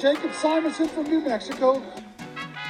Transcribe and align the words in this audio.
Jacob 0.00 0.30
Simonson 0.32 0.88
from 0.88 1.04
New 1.10 1.20
Mexico. 1.20 1.82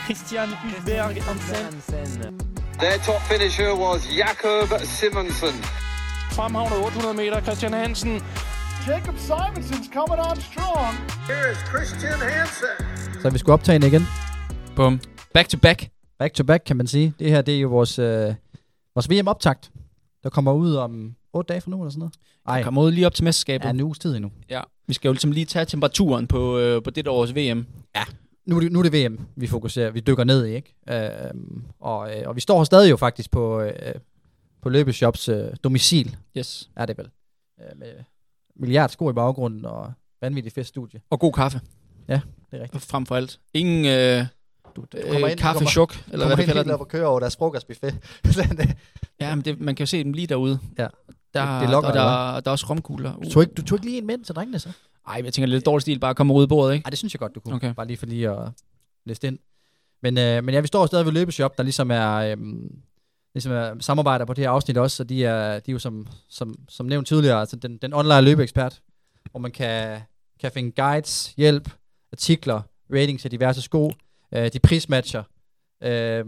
Christian 0.06 0.48
Hulberg 0.48 1.22
Hansen. 1.22 2.38
Their 2.78 2.98
top 2.98 3.20
finisher 3.20 3.74
was 3.74 4.00
Jakob 4.16 4.68
Simonsen. 4.80 5.54
Fremhavnet 6.32 6.86
800 6.86 7.16
meter, 7.16 7.40
Christian 7.42 7.72
Hansen. 7.72 8.22
Jacob 8.86 9.18
Simonson's 9.18 9.88
coming 9.92 10.20
on 10.28 10.36
strong. 10.40 10.94
Here 11.26 11.50
is 11.52 11.58
Christian 11.58 12.18
Hansen. 12.30 13.20
Så 13.22 13.30
vi 13.30 13.38
skulle 13.38 13.52
optage 13.52 13.78
den 13.78 13.88
igen. 13.88 14.02
Bum. 14.76 15.00
Back 15.34 15.48
to 15.48 15.58
back. 15.58 15.90
Back 16.18 16.34
to 16.34 16.44
back, 16.44 16.62
kan 16.66 16.76
man 16.76 16.86
sige. 16.86 17.14
Det 17.18 17.30
her, 17.30 17.42
det 17.42 17.56
er 17.56 17.60
jo 17.60 17.68
vores, 17.68 17.98
øh, 17.98 18.34
vores 18.94 19.10
VM-optakt, 19.10 19.70
der 20.22 20.30
kommer 20.30 20.52
ud 20.52 20.74
om 20.74 21.14
8 21.38 21.48
dage 21.52 21.60
fra 21.60 21.70
nu, 21.70 21.76
eller 21.82 21.90
sådan 21.90 21.98
noget. 21.98 22.14
Ej. 22.48 22.62
Kommer 22.62 22.82
ud 22.82 22.90
lige 22.92 23.06
op 23.06 23.14
til 23.14 23.24
mesterskabet. 23.24 23.64
Ja, 23.64 23.70
en 23.70 23.80
uges 23.80 23.98
tid 23.98 24.14
endnu. 24.16 24.30
Ja. 24.50 24.60
Vi 24.86 24.94
skal 24.94 25.08
jo 25.08 25.12
ligesom 25.12 25.32
lige 25.32 25.46
tage 25.46 25.64
temperaturen 25.64 26.26
på, 26.26 26.58
øh, 26.58 26.82
på 26.82 26.90
det 26.90 27.08
års 27.08 27.34
VM. 27.34 27.66
Ja. 27.96 28.04
Nu 28.46 28.56
er, 28.56 28.60
det, 28.60 28.72
nu 28.72 28.78
er 28.78 28.82
det 28.82 28.92
VM, 28.92 29.20
vi 29.36 29.46
fokuserer. 29.46 29.90
Vi 29.90 30.00
dykker 30.00 30.24
ned 30.24 30.46
i, 30.46 30.54
ikke? 30.54 30.74
Øh, 30.90 31.10
og, 31.80 32.16
øh, 32.18 32.28
og 32.28 32.36
vi 32.36 32.40
står 32.40 32.58
her 32.58 32.64
stadig 32.64 32.90
jo 32.90 32.96
faktisk 32.96 33.30
på, 33.30 33.60
øh, 33.60 33.72
på 34.62 34.68
Løbeshops 34.68 35.28
øh, 35.28 35.44
domicil. 35.64 36.16
Yes. 36.38 36.70
Er 36.76 36.86
det 36.86 36.98
vel. 36.98 37.08
Øh, 37.60 37.78
med 37.78 37.92
milliard 38.56 38.88
sko 38.88 39.10
i 39.10 39.12
baggrunden 39.12 39.64
og 39.64 39.92
vanvittigt 40.20 40.54
fest 40.54 40.68
studie. 40.68 41.00
Og 41.10 41.20
god 41.20 41.32
kaffe. 41.32 41.60
Ja, 42.08 42.20
det 42.50 42.58
er 42.58 42.62
rigtigt. 42.62 42.84
Frem 42.84 43.06
for 43.06 43.16
alt. 43.16 43.40
Ingen 43.54 43.84
øh, 43.86 44.26
Du, 44.76 44.84
du 44.92 44.98
øh, 45.26 45.36
kaffechok, 45.36 45.94
eller 46.12 46.26
hvad 46.26 46.36
du 46.36 46.42
kalder 46.42 46.62
den. 46.62 46.72
og 46.72 46.88
kører 46.88 47.06
over 47.06 47.20
deres 47.20 47.36
frokostbuffet. 47.36 47.94
Ja, 49.20 49.34
men 49.34 49.44
det, 49.44 49.60
man 49.60 49.74
kan 49.74 49.82
jo 49.82 49.86
se 49.86 50.04
dem 50.04 50.12
lige 50.12 50.26
derude. 50.26 50.58
Ja. 50.78 50.86
Der, 51.34 51.60
Det- 51.60 51.70
lokker, 51.70 51.88
og 51.90 51.94
der, 51.94 52.40
der 52.40 52.48
er 52.48 52.50
også 52.52 52.66
romkugler. 52.70 53.12
du, 53.16 53.30
tog 53.30 53.42
ikke, 53.42 53.54
du 53.54 53.62
tog 53.62 53.76
ikke 53.76 53.86
lige 53.86 53.98
en 53.98 54.06
mænd 54.06 54.24
til 54.24 54.34
drengene, 54.34 54.58
så? 54.58 54.68
Ej, 55.08 55.20
jeg 55.24 55.32
tænker 55.32 55.46
lidt 55.46 55.66
dårlig 55.66 55.82
stil, 55.82 55.98
bare 56.00 56.14
komme 56.14 56.34
ud 56.34 56.46
bordet, 56.46 56.74
ikke? 56.74 56.84
Nej, 56.84 56.90
det 56.90 56.98
synes 56.98 57.14
jeg 57.14 57.20
godt, 57.20 57.34
du 57.34 57.40
kunne. 57.40 57.54
Okay. 57.54 57.74
Bare 57.74 57.86
lige 57.86 57.96
for 57.96 58.06
lige 58.06 58.30
at 58.30 58.48
læse 59.06 59.26
ind. 59.26 59.38
Men, 60.02 60.18
øh, 60.18 60.44
men 60.44 60.54
ja, 60.54 60.60
vi 60.60 60.66
står 60.66 60.86
stadig 60.86 61.06
ved 61.06 61.12
Løbeshop, 61.12 61.56
der 61.58 61.62
ligesom 61.62 61.90
er, 61.90 62.14
øh, 62.14 62.36
ligesom 63.34 63.52
er 63.52 63.74
samarbejder 63.80 64.24
på 64.24 64.34
det 64.34 64.44
her 64.44 64.50
afsnit 64.50 64.78
også, 64.78 64.96
så 64.96 65.04
de 65.04 65.24
er, 65.24 65.58
de 65.58 65.70
er 65.70 65.72
jo 65.72 65.78
som, 65.78 66.06
som, 66.28 66.54
som 66.68 66.86
nævnt 66.86 67.08
tidligere, 67.08 67.40
altså 67.40 67.56
den, 67.56 67.76
den 67.76 67.94
online 67.94 68.20
løbeekspert, 68.20 68.80
hvor 69.30 69.40
man 69.40 69.50
kan, 69.50 70.00
kan 70.40 70.50
finde 70.52 70.70
guides, 70.82 71.34
hjælp, 71.36 71.70
artikler, 72.12 72.60
ratings 72.92 73.24
af 73.24 73.30
diverse 73.30 73.62
sko, 73.62 73.92
øh, 74.34 74.52
de 74.52 74.58
prismatcher. 74.58 75.22
Øh, 75.82 76.24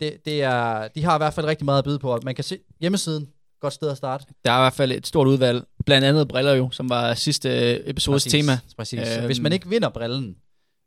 det, 0.00 0.16
det 0.24 0.42
er, 0.42 0.88
de 0.88 1.04
har 1.04 1.14
i 1.14 1.18
hvert 1.18 1.34
fald 1.34 1.46
rigtig 1.46 1.64
meget 1.64 1.78
at 1.78 1.84
byde 1.84 1.98
på, 1.98 2.18
man 2.24 2.34
kan 2.34 2.44
se 2.44 2.58
hjemmesiden, 2.80 3.28
godt 3.64 3.74
sted 3.74 3.90
at 3.90 3.96
starte. 3.96 4.24
Der 4.44 4.52
er 4.52 4.58
i 4.58 4.62
hvert 4.62 4.72
fald 4.72 4.92
et 4.92 5.06
stort 5.06 5.26
udvalg. 5.26 5.64
Blandt 5.86 6.06
andet 6.06 6.28
briller 6.28 6.52
jo, 6.52 6.70
som 6.70 6.88
var 6.88 7.14
sidste 7.14 7.48
episodes 7.88 8.24
Præcis, 8.24 8.32
tema. 8.32 8.58
Præcis. 8.76 9.16
Øhm. 9.16 9.26
Hvis 9.26 9.40
man 9.40 9.52
ikke 9.52 9.68
vinder 9.68 9.88
brillen, 9.88 10.36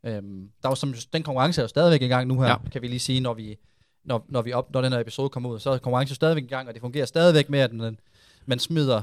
øhm, 0.06 0.48
der 0.62 0.68
er 0.68 0.70
jo 0.70 0.74
som, 0.74 0.94
den 1.12 1.22
konkurrence 1.22 1.60
er 1.60 1.64
jo 1.64 1.68
stadigvæk 1.68 2.02
i 2.02 2.06
gang 2.06 2.28
nu 2.28 2.40
her, 2.40 2.48
Ja. 2.48 2.56
kan 2.72 2.82
vi 2.82 2.88
lige 2.88 3.00
sige, 3.00 3.20
når 3.20 3.34
vi 3.34 3.56
når, 4.04 4.24
når, 4.28 4.42
vi 4.42 4.52
op, 4.52 4.72
når 4.72 4.80
den 4.82 4.92
her 4.92 5.00
episode 5.00 5.28
kommer 5.28 5.50
ud, 5.50 5.58
så 5.58 5.70
er 5.70 5.78
konkurrencen 5.78 6.14
stadigvæk 6.14 6.44
i 6.44 6.46
gang, 6.46 6.68
og 6.68 6.74
det 6.74 6.80
fungerer 6.80 7.06
stadigvæk 7.06 7.50
med, 7.50 7.58
at 7.60 7.72
man, 7.72 7.98
man 8.46 8.58
smider 8.58 9.02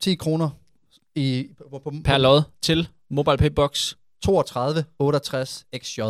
10 0.00 0.14
kroner 0.14 0.50
i, 1.14 1.48
på, 1.70 1.78
på, 1.78 1.92
Per 2.04 2.18
lod 2.18 2.42
til 2.62 2.88
MobilePay 3.10 3.50
Box. 3.50 3.94
32 4.24 4.84
68 4.98 5.66
XJ. 5.78 6.00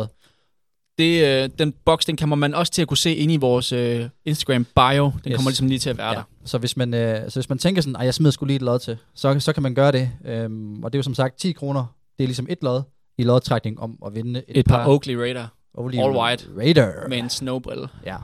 Det, 1.01 1.43
øh, 1.43 1.49
den 1.59 1.73
boks, 1.85 2.05
den 2.05 2.17
kommer 2.17 2.35
man 2.35 2.53
også 2.53 2.71
til 2.71 2.81
at 2.81 2.87
kunne 2.87 2.97
se 2.97 3.15
inde 3.15 3.33
i 3.33 3.37
vores 3.37 3.71
øh, 3.71 4.09
Instagram 4.25 4.65
bio. 4.75 5.11
Den 5.23 5.31
Yes. 5.31 5.35
kommer 5.37 5.49
ligesom 5.49 5.67
lige 5.67 5.79
til 5.79 5.89
at 5.89 5.97
være 5.97 6.07
Ja. 6.09 6.13
der. 6.15 6.23
Så 6.45 6.57
hvis 6.57 6.77
man, 6.77 6.93
øh, 6.93 7.29
så 7.31 7.39
hvis 7.39 7.49
man 7.49 7.57
tænker 7.57 7.81
sådan, 7.81 7.95
at 7.95 8.05
jeg 8.05 8.13
smider 8.13 8.31
skulle 8.31 8.47
lige 8.49 8.55
et 8.55 8.61
lod 8.61 8.79
til, 8.79 8.97
så, 9.15 9.39
så 9.39 9.53
kan 9.53 9.63
man 9.63 9.75
gøre 9.75 9.91
det. 9.91 10.11
Øhm, 10.25 10.83
og 10.83 10.93
det 10.93 10.97
er 10.97 10.99
jo 10.99 11.03
som 11.03 11.13
sagt 11.13 11.37
10 11.39 11.51
kroner. 11.51 11.95
Det 12.17 12.23
er 12.23 12.27
ligesom 12.27 12.45
et 12.49 12.57
lod 12.61 12.81
i 13.17 13.23
lodtrækning 13.23 13.79
om 13.79 13.97
at 14.05 14.15
vinde 14.15 14.43
et, 14.47 14.57
Et 14.57 14.65
par 14.65 14.87
Oakley 14.87 15.15
Raider 15.15 15.47
Oakley 15.73 15.99
all 15.99 16.15
white. 16.17 16.47
Raider. 16.57 17.07
med 17.09 17.17
en 17.17 17.29
snowbrille. 17.29 17.87
Ja, 18.05 18.17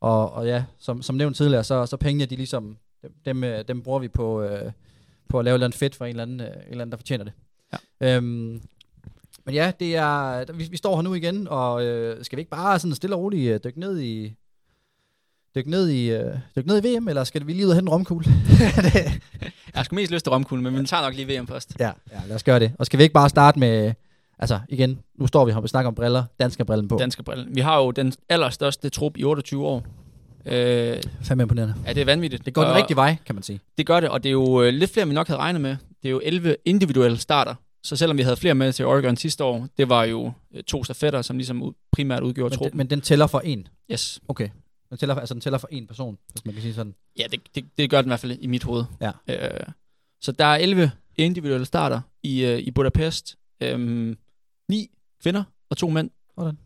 og, 0.00 0.32
og 0.32 0.46
ja, 0.46 0.64
som, 0.78 1.02
som 1.02 1.16
nævnt 1.16 1.36
tidligere, 1.36 1.64
så, 1.64 1.86
så 1.86 1.96
pengene, 1.96 2.26
de 2.26 2.36
ligesom, 2.36 2.76
dem, 3.24 3.42
dem, 3.68 3.78
øh, 3.78 3.82
bruger 3.84 3.98
vi 3.98 4.08
på, 4.08 4.42
øh, 4.42 4.72
på 5.28 5.38
at 5.38 5.44
lave 5.44 5.52
et 5.52 5.56
eller 5.56 5.66
andet 5.66 5.78
fedt 5.78 5.94
for 5.94 6.04
en 6.04 6.10
eller 6.10 6.22
anden, 6.22 6.40
øh, 6.40 6.46
en 6.46 6.52
eller 6.70 6.82
anden 6.82 6.90
der 6.90 6.96
fortjener 6.96 7.24
det. 7.24 7.32
Ja. 8.00 8.16
Øhm, 8.16 8.60
men 9.46 9.54
ja, 9.54 9.72
det 9.80 9.96
er, 9.96 10.44
vi, 10.52 10.68
vi 10.70 10.76
står 10.76 10.94
her 10.96 11.02
nu 11.02 11.14
igen, 11.14 11.48
og 11.48 11.84
øh, 11.84 12.24
skal 12.24 12.36
vi 12.36 12.40
ikke 12.40 12.50
bare 12.50 12.78
sådan 12.78 12.94
stille 12.94 13.16
og 13.16 13.22
roligt 13.22 13.52
øh, 13.54 13.60
dykke 13.64 13.80
ned 13.80 14.00
i, 14.00 14.34
dykke 15.54 15.70
ned 15.70 15.88
i, 15.88 16.10
øh, 16.10 16.34
dykke 16.56 16.68
ned 16.68 16.84
i 16.84 16.96
VM, 16.96 17.08
eller 17.08 17.24
skal 17.24 17.46
vi 17.46 17.52
lige 17.52 17.64
ud 17.66 17.70
og 17.70 17.76
hente 17.76 17.88
en 17.90 17.92
romkugle? 17.92 18.26
Jeg 19.76 19.84
skal 19.84 19.96
mest 19.96 20.12
lyst 20.12 20.24
til 20.24 20.30
romkuglen, 20.30 20.64
men 20.64 20.82
vi 20.82 20.86
tager 20.86 21.02
nok 21.02 21.14
lige 21.14 21.40
VM 21.40 21.46
først. 21.46 21.76
ja, 21.80 21.90
ja, 22.12 22.20
lad 22.26 22.36
os 22.36 22.42
gøre 22.42 22.60
det. 22.60 22.72
Og 22.78 22.86
skal 22.86 22.98
vi 22.98 23.02
ikke 23.02 23.12
bare 23.12 23.28
starte 23.28 23.58
med, 23.58 23.92
altså 24.38 24.60
igen, 24.68 24.98
nu 25.18 25.26
står 25.26 25.44
vi 25.44 25.52
her 25.52 25.60
og 25.60 25.68
snakker 25.68 25.88
om 25.88 25.94
briller, 25.94 26.24
danske 26.40 26.64
brillen 26.64 26.88
på. 26.88 26.96
Danske 26.96 27.22
brille. 27.22 27.46
Vi 27.50 27.60
har 27.60 27.78
jo 27.78 27.90
den 27.90 28.12
allerstørste 28.28 28.88
trup 28.88 29.16
i 29.16 29.24
28 29.24 29.66
år. 29.66 29.84
Øh, 30.46 30.96
Fem 31.22 31.40
imponerende. 31.40 31.74
ja, 31.86 31.92
det 31.92 32.00
er 32.00 32.04
vanvittigt. 32.04 32.46
Det 32.46 32.54
går 32.54 32.62
den 32.62 32.70
Og 32.70 32.76
rigtige 32.76 32.96
vej, 32.96 33.16
kan 33.26 33.34
man 33.34 33.42
sige. 33.42 33.60
Det 33.78 33.86
gør 33.86 34.00
det, 34.00 34.08
og 34.08 34.22
det 34.22 34.28
er 34.28 34.32
jo 34.32 34.62
øh, 34.62 34.72
lidt 34.72 34.92
flere, 34.92 35.02
end 35.02 35.10
vi 35.10 35.14
nok 35.14 35.26
havde 35.26 35.40
regnet 35.40 35.60
med. 35.62 35.76
Det 36.02 36.08
er 36.08 36.10
jo 36.10 36.20
11 36.24 36.56
individuelle 36.64 37.18
starter. 37.18 37.54
Så 37.86 37.96
selvom 37.96 38.16
vi 38.18 38.22
havde 38.22 38.36
flere 38.36 38.54
med 38.54 38.72
til 38.72 38.84
Oregon 38.86 39.16
sidste 39.16 39.44
år, 39.44 39.68
det 39.78 39.88
var 39.88 40.04
jo 40.04 40.32
øh, 40.54 40.62
to 40.62 40.84
stafetter, 40.84 41.22
som 41.22 41.36
ligesom 41.36 41.74
primært 41.92 42.22
udgjorde 42.22 42.44
Men, 42.44 42.50
den, 42.50 42.58
truppen. 42.58 42.78
men 42.78 42.90
den 42.90 43.00
tæller 43.00 43.26
for 43.26 43.40
en. 43.40 43.68
Yes. 43.92 44.20
Okay. 44.28 44.48
Den 44.90 44.98
tæller, 44.98 45.14
altså 45.14 45.34
den 45.34 45.40
tæller 45.40 45.58
for 45.58 45.68
en 45.72 45.86
person, 45.86 46.18
hvis 46.32 46.44
man 46.44 46.54
kan 46.54 46.62
sige 46.62 46.74
sådan. 46.74 46.94
Ja, 47.18 47.24
det, 47.30 47.40
det, 47.54 47.64
det 47.78 47.90
gør 47.90 48.00
den 48.00 48.08
i 48.08 48.10
hvert 48.10 48.20
fald 48.20 48.38
i 48.40 48.46
mit 48.46 48.62
hoved. 48.62 48.84
Ja. 49.00 49.10
Øh, 49.28 49.60
så 50.20 50.32
der 50.32 50.44
er 50.44 50.56
11 50.56 50.90
individuelle 51.16 51.66
starter 51.66 52.00
i, 52.22 52.44
øh, 52.44 52.58
i 52.58 52.70
Budapest. 52.70 53.36
Øhm, 53.60 54.16
ni 54.68 54.90
kvinder 55.22 55.44
og 55.70 55.76
to 55.76 55.88
mænd. 55.88 56.10
Sådan. 56.38 56.58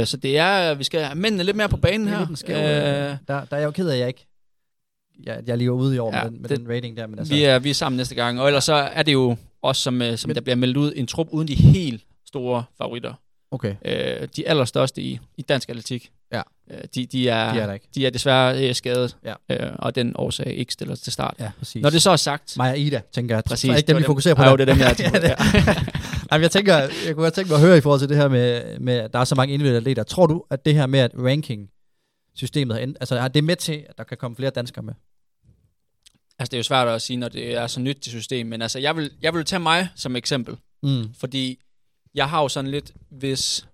Øh, 0.00 0.06
så 0.06 0.16
det 0.16 0.38
er, 0.38 0.74
vi 0.74 0.84
skal 0.84 1.00
have 1.04 1.14
mændene 1.18 1.44
lidt 1.44 1.56
mere 1.56 1.68
på 1.68 1.76
banen 1.76 2.06
Det 2.06 2.14
er 2.14 2.26
her. 2.26 2.34
skæv, 2.34 2.56
øh, 2.56 2.62
der, 2.62 3.16
der 3.28 3.46
er 3.50 3.56
jeg 3.56 3.66
jo 3.66 3.70
ked 3.70 3.88
af, 3.88 3.94
at 3.94 4.00
jeg 4.00 4.08
ikke 4.08 4.26
jeg, 5.24 5.42
jeg 5.46 5.58
lige 5.58 5.70
var 5.70 5.76
ude 5.76 5.94
i 5.94 5.98
år 5.98 6.16
Ja, 6.16 6.22
med, 6.22 6.30
den, 6.30 6.40
med 6.42 6.48
det- 6.48 6.58
den 6.58 6.68
rating 6.68 6.96
der. 6.96 7.06
Men 7.06 7.18
altså, 7.18 7.34
vi, 7.34 7.44
er, 7.44 7.58
vi 7.58 7.70
er 7.70 7.74
sammen 7.74 7.96
næste 7.96 8.14
gang. 8.14 8.40
Og 8.40 8.46
ellers 8.46 8.64
så 8.64 8.74
er 8.74 9.02
det 9.02 9.12
jo 9.12 9.36
også, 9.62 9.82
som, 9.82 10.02
øh, 10.02 10.18
som 10.18 10.34
der 10.34 10.40
bliver 10.40 10.56
meldt 10.56 10.76
ud, 10.76 10.92
en 10.96 11.06
trup 11.06 11.28
uden 11.30 11.48
de 11.48 11.54
helt 11.54 12.04
store 12.26 12.64
favoritter. 12.78 13.14
Okay, 13.50 13.74
Øh, 13.84 14.28
de 14.36 14.48
allerstørste 14.48 15.02
i, 15.02 15.18
i 15.36 15.42
dansk 15.42 15.68
atletik. 15.68 16.10
Ja. 16.32 16.42
Øh, 16.70 16.80
de, 16.94 17.06
de, 17.06 17.28
er, 17.28 17.52
de 17.54 17.60
er 17.60 17.72
ikke. 17.72 17.86
de 17.94 18.06
er 18.06 18.10
desværre 18.10 18.68
øh, 18.68 18.74
skadet, 18.74 19.16
Ja. 19.24 19.34
øh, 19.66 19.72
og 19.78 19.94
den 19.94 20.12
årsag 20.16 20.46
ikke 20.46 20.72
stiller 20.72 20.94
til 20.94 21.12
start. 21.12 21.34
Ja, 21.40 21.50
præcis. 21.58 21.82
Når 21.82 21.90
det 21.90 22.02
så 22.02 22.10
er 22.10 22.16
sagt, 22.16 22.54
Maja 22.56 22.74
Ida, 22.74 23.00
tænker 23.14 23.34
jeg. 23.36 23.44
Præcis, 23.44 23.68
Så 23.68 23.72
er 23.72 23.76
ikke 23.76 23.86
det 23.86 23.94
dem, 23.94 23.98
vi 24.02 24.06
fokuserer 24.06 24.34
på. 24.34 24.42
Jo, 24.42 24.56
det 24.56 24.60
er 24.68 24.74
dem, 24.74 24.78
jeg 24.78 24.96
tænker 25.02 25.20
det. 25.20 25.34
Jamen, 26.32 26.42
jeg, 26.42 26.50
tænker, 26.50 26.76
jeg 26.76 26.90
kunne 27.06 27.14
godt 27.14 27.34
tænke 27.34 27.48
mig 27.50 27.56
at 27.60 27.66
høre 27.66 27.78
i 27.78 27.80
forhold 27.80 28.00
til 28.00 28.08
det 28.08 28.16
her 28.16 28.28
med, 28.28 28.78
med 28.78 28.94
at 28.94 29.12
der 29.12 29.18
er 29.18 29.24
så 29.24 29.34
mange 29.34 29.54
individuelle 29.54 29.76
atleter. 29.78 30.02
Tror 30.02 30.26
du, 30.26 30.44
at 30.50 30.64
det 30.64 30.74
her 30.74 30.86
med, 30.86 31.00
at 31.00 31.10
ranking-systemet 31.14 32.74
har 32.76 32.82
ændret, 32.82 32.96
altså 33.00 33.16
er 33.18 33.28
det 33.28 33.44
med 33.44 33.56
til, 33.56 33.84
at 33.88 33.98
der 33.98 34.04
kan 34.04 34.16
komme 34.16 34.36
flere 34.36 34.50
danskere 34.50 34.82
med? 34.84 34.94
Altså 36.42 36.50
det 36.50 36.56
er 36.56 36.58
jo 36.58 36.62
svært 36.62 36.88
at 36.88 37.02
sige, 37.02 37.16
når 37.16 37.28
det 37.28 37.54
er 37.54 37.66
så 37.66 37.80
nyt 37.80 37.96
til 37.96 38.12
system, 38.12 38.46
men 38.46 38.62
altså 38.62 38.78
jeg 38.78 38.96
vil, 38.96 39.10
jeg 39.22 39.34
vil 39.34 39.44
tage 39.44 39.60
mig 39.60 39.88
som 39.94 40.16
eksempel, 40.16 40.56
Mm. 40.82 41.14
fordi 41.20 41.58
jeg 42.14 42.28
har 42.30 42.42
jo 42.42 42.48
sådan 42.48 42.70
lidt, 42.70 42.92
hvis 43.10 43.66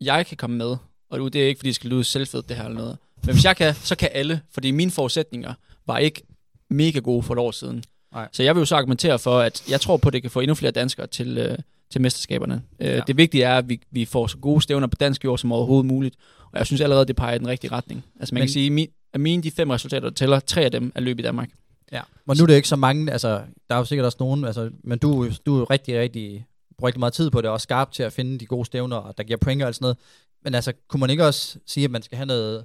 jeg 0.00 0.26
kan 0.26 0.36
komme 0.36 0.56
med, 0.56 0.76
og 1.10 1.32
det 1.32 1.42
er 1.42 1.46
ikke, 1.48 1.58
fordi 1.58 1.68
det 1.68 1.74
skal 1.74 1.90
lyde 1.90 2.04
selvfedt 2.04 2.48
det 2.48 2.56
her 2.56 2.64
eller 2.64 2.78
noget, 2.78 2.96
men 3.24 3.34
hvis 3.34 3.44
jeg 3.44 3.56
kan, 3.56 3.74
så 3.74 3.96
kan 3.96 4.08
alle, 4.12 4.40
fordi 4.54 4.70
mine 4.70 4.90
forudsætninger 4.90 5.54
var 5.86 5.98
ikke 5.98 6.22
mega 6.70 6.98
gode 6.98 7.22
for 7.22 7.34
et 7.34 7.38
år 7.38 7.50
siden. 7.50 7.84
Nej. 8.12 8.28
Så 8.32 8.42
jeg 8.42 8.54
vil 8.54 8.60
jo 8.60 8.64
så 8.64 8.76
argumentere 8.76 9.18
for, 9.18 9.38
at 9.40 9.70
jeg 9.70 9.80
tror 9.80 9.96
på, 9.96 10.08
at 10.08 10.12
det 10.12 10.22
kan 10.22 10.30
få 10.30 10.40
endnu 10.40 10.54
flere 10.54 10.72
danskere 10.72 11.06
til, 11.06 11.38
øh, 11.38 11.58
til 11.90 12.00
mesterskaberne. 12.00 12.62
Øh, 12.80 12.86
Ja. 12.88 13.00
Det 13.06 13.16
vigtige 13.16 13.44
er, 13.44 13.58
at 13.58 13.68
vi, 13.68 13.80
vi 13.90 14.04
får 14.04 14.26
så 14.26 14.36
gode 14.36 14.60
stævner 14.62 14.86
på 14.86 14.96
dansk 14.96 15.24
jord 15.24 15.38
som 15.38 15.52
overhovedet 15.52 15.86
muligt, 15.86 16.16
og 16.52 16.58
jeg 16.58 16.66
synes 16.66 16.80
allerede, 16.80 17.06
det 17.06 17.16
peger 17.16 17.34
i 17.34 17.38
den 17.38 17.48
rigtige 17.48 17.72
retning. 17.72 18.04
Altså 18.20 18.34
man 18.34 18.40
Men- 18.40 18.46
kan 18.48 18.52
sige, 18.52 18.88
at 19.14 19.20
mine 19.20 19.42
de 19.42 19.50
fem 19.50 19.70
resultater, 19.70 20.08
der 20.08 20.14
tæller, 20.14 20.40
tre 20.40 20.60
af 20.64 20.70
dem 20.70 20.92
er 20.94 21.00
løb 21.00 21.18
i 21.18 21.22
Danmark. 21.22 21.50
Ja. 21.92 22.00
Men 22.26 22.36
nu 22.36 22.42
er 22.42 22.46
det 22.46 22.54
ikke 22.54 22.68
så 22.68 22.76
mange, 22.76 23.12
altså, 23.12 23.28
der 23.68 23.74
er 23.74 23.78
jo 23.78 23.84
sikkert 23.84 24.06
også 24.06 24.16
nogen, 24.20 24.44
altså, 24.44 24.70
men 24.84 24.98
du, 24.98 25.30
du 25.46 25.54
er 25.54 25.58
jo 25.58 25.64
rigtig, 25.64 26.00
rigtig, 26.00 26.46
bruger 26.78 26.88
rigtig 26.88 27.00
meget 27.00 27.12
tid 27.12 27.30
på 27.30 27.40
det, 27.40 27.50
og 27.50 27.60
skarp 27.60 27.92
til 27.92 28.02
at 28.02 28.12
finde 28.12 28.38
de 28.38 28.46
gode 28.46 28.64
stævner, 28.66 28.96
og 28.96 29.18
der 29.18 29.24
giver 29.24 29.36
point 29.36 29.62
og 29.62 29.74
sådan 29.74 29.84
noget. 29.84 29.96
Men 30.44 30.54
altså, 30.54 30.72
kunne 30.88 31.00
man 31.00 31.10
ikke 31.10 31.26
også 31.26 31.58
sige, 31.66 31.84
at 31.84 31.90
man 31.90 32.02
skal 32.02 32.16
have 32.16 32.26
noget, 32.26 32.64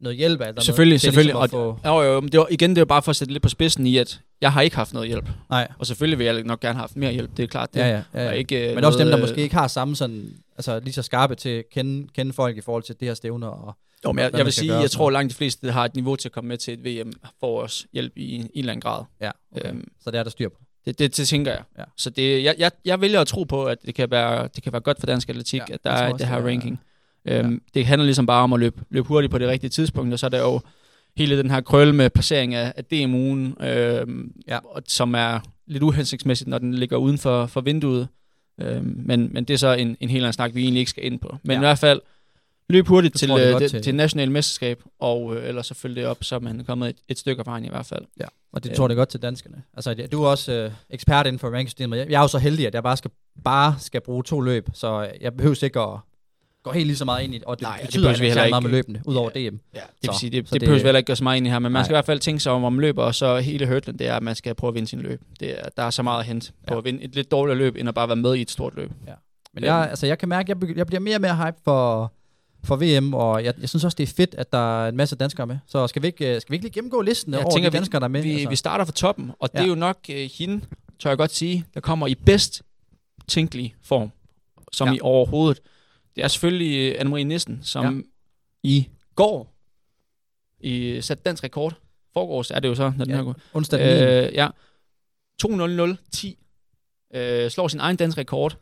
noget 0.00 0.18
hjælp 0.18 0.40
eller 0.40 0.60
Selvfølgelig, 0.62 0.92
noget, 0.92 1.00
til 1.00 1.06
selvfølgelig. 1.12 1.34
Ligesom 1.34 1.60
Og, 1.60 1.80
få, 1.84 1.88
jo, 1.88 2.12
jo, 2.12 2.20
men 2.20 2.32
det 2.32 2.40
var, 2.40 2.46
igen, 2.50 2.70
det 2.70 2.80
er 2.80 2.84
bare 2.84 3.02
for 3.02 3.10
at 3.10 3.16
sætte 3.16 3.32
lidt 3.32 3.42
på 3.42 3.48
spidsen 3.48 3.86
i, 3.86 3.96
at 3.96 4.20
jeg 4.40 4.52
har 4.52 4.60
ikke 4.60 4.76
haft 4.76 4.92
noget 4.92 5.08
hjælp. 5.08 5.28
nej, 5.50 5.68
Og 5.78 5.86
selvfølgelig 5.86 6.18
vil 6.18 6.24
jeg 6.24 6.42
nok 6.42 6.60
gerne 6.60 6.74
have 6.74 6.80
haft 6.80 6.96
mere 6.96 7.12
hjælp, 7.12 7.36
det 7.36 7.42
er 7.42 7.46
klart. 7.46 7.74
Det 7.74 7.80
ja, 7.80 7.88
ja, 7.88 8.02
ja, 8.14 8.24
ja. 8.24 8.30
ikke, 8.30 8.68
øh, 8.68 8.74
Men 8.74 8.84
også 8.84 8.98
dem, 8.98 9.06
der 9.06 9.10
noget, 9.10 9.22
måske 9.22 9.42
ikke 9.42 9.54
har 9.54 9.68
samme 9.68 9.96
sådan, 9.96 10.28
altså 10.56 10.80
lige 10.80 10.92
så 10.92 11.02
skarpe 11.02 11.34
til 11.34 11.48
at 11.48 11.64
kende, 11.72 12.08
kende 12.14 12.32
folk 12.32 12.56
i 12.56 12.60
forhold 12.60 12.82
til 12.82 12.94
det 13.00 13.08
her 13.08 13.14
stævner. 13.14 13.48
Og, 13.48 13.76
Jo, 14.04 14.12
men 14.12 14.22
jeg, 14.24 14.30
jeg 14.36 14.44
vil 14.44 14.52
sige, 14.52 14.74
jeg 14.74 14.90
tror 14.90 15.10
langt 15.10 15.30
de 15.30 15.36
fleste, 15.36 15.70
har 15.72 15.84
et 15.84 15.94
niveau 15.94 16.16
til 16.16 16.28
at 16.28 16.32
komme 16.32 16.48
med 16.48 16.56
til 16.58 16.74
et 16.74 16.84
VM, 17.06 17.12
får 17.40 17.62
os 17.62 17.86
hjælp 17.92 18.12
i 18.16 18.34
en, 18.34 18.40
en 18.42 18.48
eller 18.54 18.72
anden 18.72 18.80
grad. 18.80 19.04
ja, 19.20 19.30
okay. 19.56 19.68
Øhm, 19.68 19.88
så 20.00 20.10
det 20.10 20.18
er 20.18 20.22
der 20.22 20.30
styr 20.30 20.48
på. 20.48 20.56
det, 20.84 20.98
det, 20.98 21.16
det 21.16 21.28
tænker 21.28 21.50
jeg. 21.52 21.62
Ja. 21.78 21.84
Så 21.96 22.10
det, 22.10 22.44
jeg, 22.44 22.54
jeg, 22.58 22.70
jeg 22.84 23.00
vælger 23.00 23.20
at 23.20 23.26
tro 23.26 23.42
på, 23.44 23.64
at 23.64 23.78
det 23.86 23.94
kan 23.94 24.10
være, 24.10 24.48
det 24.54 24.62
kan 24.62 24.72
være 24.72 24.80
godt 24.82 25.00
for 25.00 25.06
dansk 25.06 25.28
atletik, 25.28 25.60
Ja, 25.68 25.74
at 25.74 25.84
der 25.84 25.90
er 25.90 26.12
også, 26.12 26.16
det 26.16 26.26
her 26.26 26.36
det 26.36 26.44
er- 26.44 26.48
ranking. 26.48 26.80
Øhm, 27.24 27.62
Det 27.74 27.86
handler 27.86 28.04
ligesom 28.04 28.26
bare 28.26 28.42
om 28.42 28.52
at 28.52 28.60
løbe, 28.60 28.82
løbe 28.90 29.08
hurtigt 29.08 29.30
på 29.30 29.38
det 29.38 29.48
rigtige 29.48 29.70
tidspunkt, 29.70 30.12
og 30.12 30.18
så 30.18 30.26
er 30.26 30.30
der 30.30 30.40
jo 30.40 30.60
hele 31.16 31.38
den 31.38 31.50
her 31.50 31.60
krølle 31.60 31.92
med 31.92 32.10
placering 32.10 32.54
af, 32.54 32.72
af 32.76 32.84
DM-ugen, 32.84 33.56
øhm, 33.62 34.32
Ja. 34.48 34.58
som 34.88 35.14
er 35.14 35.40
lidt 35.66 35.82
uhensigtsmæssigt, 35.82 36.48
når 36.48 36.58
den 36.58 36.74
ligger 36.74 36.96
uden 36.96 37.18
for, 37.18 37.46
for 37.46 37.60
vinduet. 37.60 38.08
Øhm, 38.60 39.02
men, 39.06 39.28
men 39.32 39.44
det 39.44 39.54
er 39.54 39.58
så 39.58 39.72
en, 39.72 39.96
en 40.00 40.08
helt 40.08 40.22
anden 40.24 40.32
snak, 40.32 40.54
vi 40.54 40.62
egentlig 40.62 40.80
ikke 40.80 40.90
skal 40.90 41.04
ind 41.04 41.18
på. 41.20 41.36
Men 41.42 41.50
Ja. 41.50 41.52
ja. 41.52 41.58
i 41.58 41.60
hvert 41.60 41.78
fald, 41.78 42.00
løb 42.72 42.86
hurtigt 42.86 43.12
Det 43.14 43.18
til, 43.18 43.28
det 43.28 43.48
er 43.50 43.54
øh, 43.56 43.60
det, 43.62 43.70
til. 43.70 43.82
til 43.82 43.94
national 43.94 44.30
mesterskab, 44.30 44.82
og 45.00 45.36
øh, 45.36 45.48
ellers 45.48 45.66
så 45.66 45.74
følge 45.74 45.94
det 45.96 46.06
op, 46.06 46.24
så 46.24 46.34
er 46.34 46.38
man 46.40 46.64
kommet 46.66 46.88
et, 46.88 46.96
et 47.08 47.18
stykke 47.18 47.40
af 47.40 47.46
vejen 47.46 47.64
i 47.64 47.68
hvert 47.68 47.86
fald. 47.86 48.02
Ja, 48.20 48.26
og 48.52 48.64
det 48.64 48.70
Ja. 48.70 48.74
tror 48.74 48.88
det 48.88 48.94
er 48.94 48.98
godt 48.98 49.08
til 49.08 49.22
danskerne. 49.22 49.62
Altså, 49.74 49.94
ja, 49.98 50.06
du 50.06 50.22
er 50.22 50.28
også 50.28 50.52
øh, 50.52 50.70
ekspert 50.90 51.26
inden 51.26 51.38
for 51.38 51.48
rankingsystemet. 51.48 51.98
Jeg, 51.98 52.10
jeg 52.10 52.16
er 52.18 52.22
jo 52.22 52.28
så 52.28 52.38
heldig, 52.38 52.66
at 52.66 52.74
jeg 52.74 52.82
bare 52.82 52.96
skal, 52.96 53.10
bare 53.44 53.74
skal 53.78 54.00
bruge 54.00 54.22
to 54.22 54.40
løb, 54.40 54.68
så 54.74 55.10
jeg 55.20 55.34
behøver 55.34 55.64
ikke 55.64 55.80
at 55.80 55.98
gå 56.62 56.72
helt 56.72 56.86
lige 56.86 56.96
så 56.96 57.04
meget 57.04 57.24
ind 57.24 57.34
i 57.34 57.38
det. 57.38 57.44
Og 57.44 57.56
det 57.58 57.62
Nej, 57.62 57.76
det 57.76 57.86
betyder 57.86 58.02
behøver 58.02 58.18
vi 58.18 58.24
ikke 58.24 58.28
heller 58.28 58.40
særlig 58.42 58.50
meget 58.50 58.60
ikke. 58.62 58.68
med 58.68 58.76
løbene, 58.78 59.02
udover 59.06 59.30
DM. 59.30 59.36
Ja, 59.36 59.40
det 59.40 59.58
vil 60.02 60.10
Så- 60.12 60.18
sige, 60.20 60.30
det, 60.30 60.48
så 60.48 60.52
det, 60.54 60.60
det- 60.60 60.66
behøver 60.66 60.78
vi 60.82 60.84
heller 60.86 60.98
ikke 60.98 61.06
gøre 61.06 61.16
så 61.16 61.24
meget 61.24 61.36
ind 61.36 61.46
i 61.46 61.50
her, 61.50 61.58
men 61.58 61.62
man 61.72 61.72
Nej. 61.72 61.82
skal 61.84 61.92
i 61.92 61.96
hvert 61.96 62.04
fald 62.06 62.18
tænke 62.20 62.40
sig 62.40 62.52
om, 62.52 62.64
om 62.64 62.78
løber, 62.78 63.02
og 63.04 63.14
så 63.14 63.38
hele 63.38 63.66
hurdlen, 63.66 63.98
det 63.98 64.06
er, 64.06 64.14
at 64.16 64.22
man 64.22 64.34
skal 64.34 64.54
prøve 64.54 64.68
at 64.68 64.74
vinde 64.74 64.88
sin 64.88 65.00
løb. 65.00 65.20
Det 65.40 65.58
er, 65.60 65.68
der 65.76 65.82
er 65.82 65.90
så 65.90 66.02
meget 66.02 66.20
at 66.20 66.26
hente 66.26 66.52
på 66.66 66.74
Ja. 66.74 66.78
at 66.78 66.84
vinde 66.84 67.02
et 67.02 67.14
lidt 67.14 67.30
dårligere 67.30 67.58
løb, 67.58 67.76
end 67.76 67.88
at 67.88 67.94
bare 67.94 68.08
være 68.08 68.16
med 68.16 68.34
i 68.34 68.40
et 68.42 68.50
stort 68.50 68.74
løb. 68.76 68.90
Men 69.54 69.64
jeg, 69.64 69.86
altså, 69.90 70.06
jeg 70.06 70.18
kan 70.18 70.28
mærke, 70.28 70.52
at 70.52 70.62
jeg, 70.68 70.76
jeg 70.76 70.86
bliver 70.86 71.00
mere 71.00 71.16
og 71.16 71.20
mere 71.20 71.36
hype 71.36 71.56
for, 71.64 72.12
for 72.64 72.76
VM, 72.76 73.14
og 73.14 73.44
jeg, 73.44 73.54
jeg 73.60 73.68
synes 73.68 73.84
også, 73.84 73.94
det 73.96 74.02
er 74.08 74.12
fedt, 74.14 74.34
at 74.34 74.52
der 74.52 74.84
er 74.84 74.88
en 74.88 74.96
masse 74.96 75.16
danskere 75.16 75.46
med. 75.46 75.58
Så 75.66 75.86
skal 75.86 76.02
vi 76.02 76.06
ikke, 76.06 76.34
øh, 76.34 76.40
skal 76.40 76.50
vi 76.52 76.54
ikke 76.56 76.64
lige 76.64 76.72
gennemgå 76.74 77.00
listen 77.00 77.32
Jeg 77.32 77.40
over 77.44 77.50
tænker, 77.54 77.70
de 77.70 77.76
danskere, 77.76 78.00
der 78.00 78.04
er 78.04 78.08
med? 78.08 78.22
Vi, 78.22 78.32
altså? 78.32 78.48
vi 78.48 78.56
starter 78.56 78.84
fra 78.84 78.92
toppen, 78.92 79.30
og 79.38 79.52
det 79.52 79.58
Ja. 79.58 79.64
er 79.64 79.68
jo 79.68 79.74
nok 79.74 79.98
øh, 80.10 80.30
hende, 80.38 80.64
tør 80.98 81.10
jeg 81.10 81.18
godt 81.18 81.30
sige, 81.34 81.64
der 81.74 81.80
kommer 81.80 82.06
i 82.06 82.14
bedst 82.14 82.62
tænkelig 83.28 83.74
form, 83.82 84.10
som 84.72 84.88
Ja. 84.88 84.94
i 84.94 84.98
overhovedet. 85.02 85.60
Det 86.16 86.24
er 86.24 86.28
selvfølgelig 86.28 86.92
øh, 86.94 87.00
Anne-Marie 87.00 87.22
Nissen, 87.24 87.60
som 87.62 87.96
ja. 87.96 88.02
i 88.62 88.88
går 89.14 89.52
i 90.60 91.00
sat 91.00 91.24
dansk 91.26 91.44
rekord. 91.44 91.74
Forgårs 92.12 92.50
er 92.50 92.60
det 92.60 92.68
jo 92.68 92.74
så, 92.74 92.92
når 92.96 93.04
den 93.04 93.10
Ja. 93.10 93.16
her 93.16 93.24
går. 93.24 93.36
Onsdag 93.54 93.78
den 93.80 94.08
9. 94.08 94.26
Øh, 94.28 94.34
ja. 94.34 94.48
2.00.10. 95.46 97.18
Øh, 97.18 97.50
slår 97.50 97.68
sin 97.68 97.80
egen 97.80 97.96
dansk 97.96 98.18
rekord. 98.18 98.56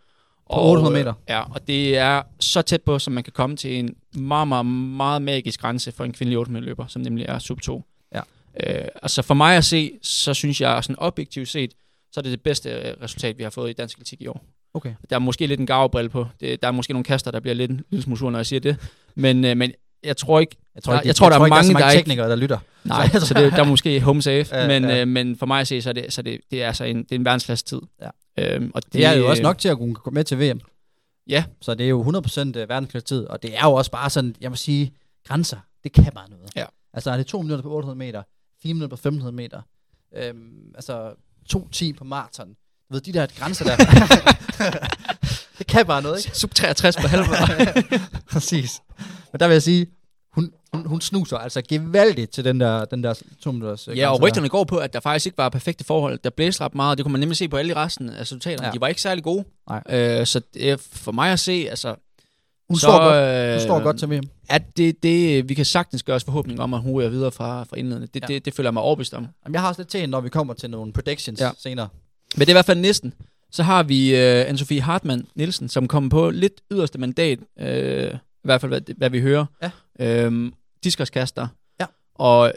På 0.52 0.60
800 0.70 0.92
meter. 0.98 1.12
Ja, 1.28 1.40
og 1.54 1.66
det 1.66 1.98
er 1.98 2.22
så 2.40 2.62
tæt 2.62 2.82
på, 2.82 2.98
som 2.98 3.12
man 3.12 3.24
kan 3.24 3.32
komme 3.32 3.56
til 3.56 3.78
en 3.78 3.94
meget, 4.14 4.48
meget, 4.48 4.66
meget 4.66 5.22
magisk 5.22 5.60
grænse 5.60 5.92
for 5.92 6.04
en 6.04 6.12
kvindelig 6.12 6.38
800 6.38 6.66
løber, 6.66 6.86
som 6.86 7.02
nemlig 7.02 7.26
er 7.28 7.38
sub 7.38 7.60
2. 7.60 7.84
Ja. 8.14 8.20
Øh, 8.66 8.88
altså 9.02 9.22
for 9.22 9.34
mig 9.34 9.56
at 9.56 9.64
se, 9.64 9.92
så 10.02 10.34
synes 10.34 10.60
jeg 10.60 10.84
sådan 10.84 10.96
objektivt 10.98 11.48
set, 11.48 11.70
så 12.12 12.20
er 12.20 12.22
det 12.22 12.32
det 12.32 12.40
bedste 12.40 12.94
resultat, 13.02 13.38
vi 13.38 13.42
har 13.42 13.50
fået 13.50 13.70
i 13.70 13.72
dansk 13.72 13.96
atletik 13.96 14.20
i 14.22 14.26
år. 14.26 14.44
Okay. 14.74 14.94
Der 15.10 15.16
er 15.16 15.20
måske 15.20 15.46
lidt 15.46 15.60
en 15.60 15.66
gavebrille 15.66 16.10
på. 16.10 16.26
Det, 16.40 16.62
der 16.62 16.68
er 16.68 16.72
måske 16.72 16.92
nogle 16.92 17.04
kaster, 17.04 17.30
der 17.30 17.40
bliver 17.40 17.54
lidt 17.54 17.70
en 17.70 17.80
lille 17.90 18.02
smule 18.02 18.18
sur, 18.18 18.30
når 18.30 18.38
jeg 18.38 18.46
siger 18.46 18.60
det. 18.60 18.76
Men, 19.14 19.44
øh, 19.44 19.56
men 19.56 19.72
jeg 20.04 20.16
tror 20.16 20.40
ikke, 20.40 20.56
Jeg 20.74 20.82
tror, 20.82 20.92
Jeg- 20.92 21.00
ikke, 21.00 21.06
jeg 21.08 21.16
tror, 21.16 21.28
der 21.28 21.36
er 21.36 21.44
ikke, 21.44 21.50
mange, 21.54 21.66
så 21.66 21.72
mange 21.72 21.84
der 21.84 21.90
ikke- 21.90 21.98
teknikere, 22.00 22.28
der 22.30 22.36
lytter. 22.36 22.58
Nej, 22.84 23.08
så 23.08 23.34
det, 23.34 23.52
der 23.52 23.58
er 23.60 23.64
måske 23.64 24.00
home 24.00 24.22
safe, 24.22 24.56
Ja, 24.56 24.66
men, 24.80 24.84
ja. 24.90 25.00
Øh, 25.00 25.08
men 25.08 25.36
for 25.36 25.46
mig 25.46 25.60
at 25.60 25.68
se, 25.68 25.82
så 25.82 25.88
er 25.88 25.92
det, 25.92 26.12
så 26.12 26.22
det, 26.22 26.40
det 26.50 26.62
er 26.62 26.66
altså 26.66 26.84
en, 26.84 26.96
det 27.02 27.12
er 27.12 27.16
en 27.16 27.24
verdensklasse 27.24 27.64
tid. 27.64 27.80
Ja. 28.02 28.08
Øhm, 28.38 28.70
og 28.74 28.84
det, 28.84 28.92
Det 28.92 29.04
er 29.04 29.12
jo 29.12 29.28
også 29.30 29.42
nok 29.42 29.58
til 29.58 29.68
at 29.68 29.76
kunne 29.76 29.94
gå 29.94 30.10
med 30.10 30.24
til 30.24 30.38
VM. 30.40 30.60
Ja. 31.28 31.44
Så 31.60 31.74
det 31.74 31.84
er 31.84 31.88
jo 31.90 32.02
100% 32.02 32.58
verdensklasse 32.58 33.06
tid, 33.06 33.26
og 33.26 33.42
det 33.42 33.56
er 33.58 33.64
jo 33.64 33.72
også 33.72 33.90
bare 33.90 34.10
sådan, 34.10 34.34
jeg 34.40 34.50
må 34.50 34.56
sige, 34.56 34.92
grænser, 35.26 35.58
det 35.84 35.92
kan 35.92 36.12
bare 36.14 36.30
noget. 36.30 36.50
Ja. 36.56 36.64
Altså 36.92 37.10
er 37.10 37.16
det 37.16 37.26
2 37.26 37.42
minutter 37.42 37.62
på 37.62 37.70
800 37.70 37.98
meter, 37.98 38.22
4 38.62 38.74
minutter 38.74 38.88
på 38.96 39.00
1500 39.00 39.36
meter, 39.36 39.62
øhm, 40.16 40.72
altså 40.74 41.12
2.10 41.54 41.92
på 41.98 42.04
maraton. 42.04 42.48
Du 42.48 42.94
ved, 42.94 43.00
de 43.00 43.12
der 43.12 43.26
grænser 43.38 43.64
der, 43.64 43.76
det 45.58 45.66
kan 45.66 45.86
bare 45.86 46.02
noget, 46.02 46.26
ikke? 46.26 46.38
Sub 46.38 46.54
63 46.54 46.96
på 46.96 47.06
halvvej. 47.08 47.82
Præcis. 48.32 48.80
Men 49.32 49.40
der 49.40 49.46
vil 49.46 49.54
jeg 49.54 49.62
sige, 49.62 49.86
hun, 50.72 50.86
hun, 50.86 51.00
snuser 51.00 51.36
altså 51.38 51.62
gevaldigt 51.68 52.30
til 52.30 52.44
den 52.44 52.60
der, 52.60 52.84
den 52.84 53.04
der 53.04 53.14
2 53.42 53.52
minutters 53.52 53.88
øh, 53.88 53.98
ja, 53.98 54.10
og 54.12 54.22
rygterne 54.22 54.48
går 54.48 54.64
på, 54.64 54.76
at 54.76 54.92
der 54.92 55.00
faktisk 55.00 55.26
ikke 55.26 55.38
var 55.38 55.48
perfekte 55.48 55.84
forhold. 55.84 56.18
Der 56.24 56.30
blæste 56.30 56.64
ret 56.64 56.74
meget, 56.74 56.98
det 56.98 57.04
kunne 57.04 57.12
man 57.12 57.20
nemlig 57.20 57.36
se 57.36 57.48
på 57.48 57.56
alle 57.56 57.76
resten 57.76 58.10
af 58.10 58.20
resultaterne. 58.20 58.66
Ja. 58.66 58.72
De 58.72 58.80
var 58.80 58.88
ikke 58.88 59.00
særlig 59.02 59.24
gode. 59.24 59.44
Nej. 59.68 59.82
Øh, 60.20 60.26
så 60.26 60.40
det 60.54 60.80
for 60.80 61.12
mig 61.12 61.32
at 61.32 61.40
se, 61.40 61.66
altså... 61.70 61.94
Hun 62.68 62.76
så, 62.76 62.80
står 62.80 62.98
godt. 62.98 63.46
øh, 63.46 63.52
Hun 63.52 63.60
står 63.60 63.82
godt 63.82 63.98
til 63.98 64.10
VM. 64.10 64.22
At 64.48 64.76
det, 64.76 65.02
det, 65.02 65.48
vi 65.48 65.54
kan 65.54 65.64
sagtens 65.64 66.02
gøre 66.02 66.16
os 66.16 66.24
forhåbning 66.24 66.60
om, 66.60 66.74
at 66.74 66.80
hun 66.80 67.02
er 67.02 67.08
videre 67.08 67.32
fra, 67.32 67.64
fra 67.64 67.76
indledende. 67.76 68.08
Det, 68.14 68.22
Ja. 68.22 68.26
det, 68.26 68.44
det 68.44 68.54
føler 68.54 68.68
jeg 68.68 68.74
mig 68.74 68.82
overbevist 68.82 69.14
om. 69.14 69.26
Jamen, 69.44 69.54
jeg 69.54 69.60
har 69.60 69.68
også 69.68 69.80
lidt 69.80 69.88
til, 69.88 70.08
når 70.08 70.20
vi 70.20 70.28
kommer 70.28 70.54
til 70.54 70.70
nogle 70.70 70.92
predictions 70.92 71.40
ja. 71.40 71.50
Senere. 71.58 71.88
Men 72.36 72.40
det 72.40 72.48
er 72.48 72.52
i 72.52 72.54
hvert 72.54 72.64
fald 72.64 72.78
næsten. 72.78 73.14
Så 73.52 73.62
har 73.62 73.82
vi 73.82 74.12
uh, 74.14 74.50
Anne-Sophie 74.50 74.80
Hartmann 74.80 75.26
Nielsen, 75.34 75.68
som 75.68 75.88
kommer 75.88 76.10
på 76.10 76.30
lidt 76.30 76.52
yderste 76.72 76.98
mandat, 76.98 77.38
uh, 77.60 77.64
i 77.64 78.18
hvert 78.44 78.60
fald 78.60 78.70
hvad, 78.70 78.80
hvad 78.96 79.10
vi 79.10 79.20
hører. 79.20 79.46
Ja. 79.62 79.70
Øhm, 80.00 80.52
diskoskaster. 80.84 81.48
Ja. 81.80 81.86
Og 82.14 82.52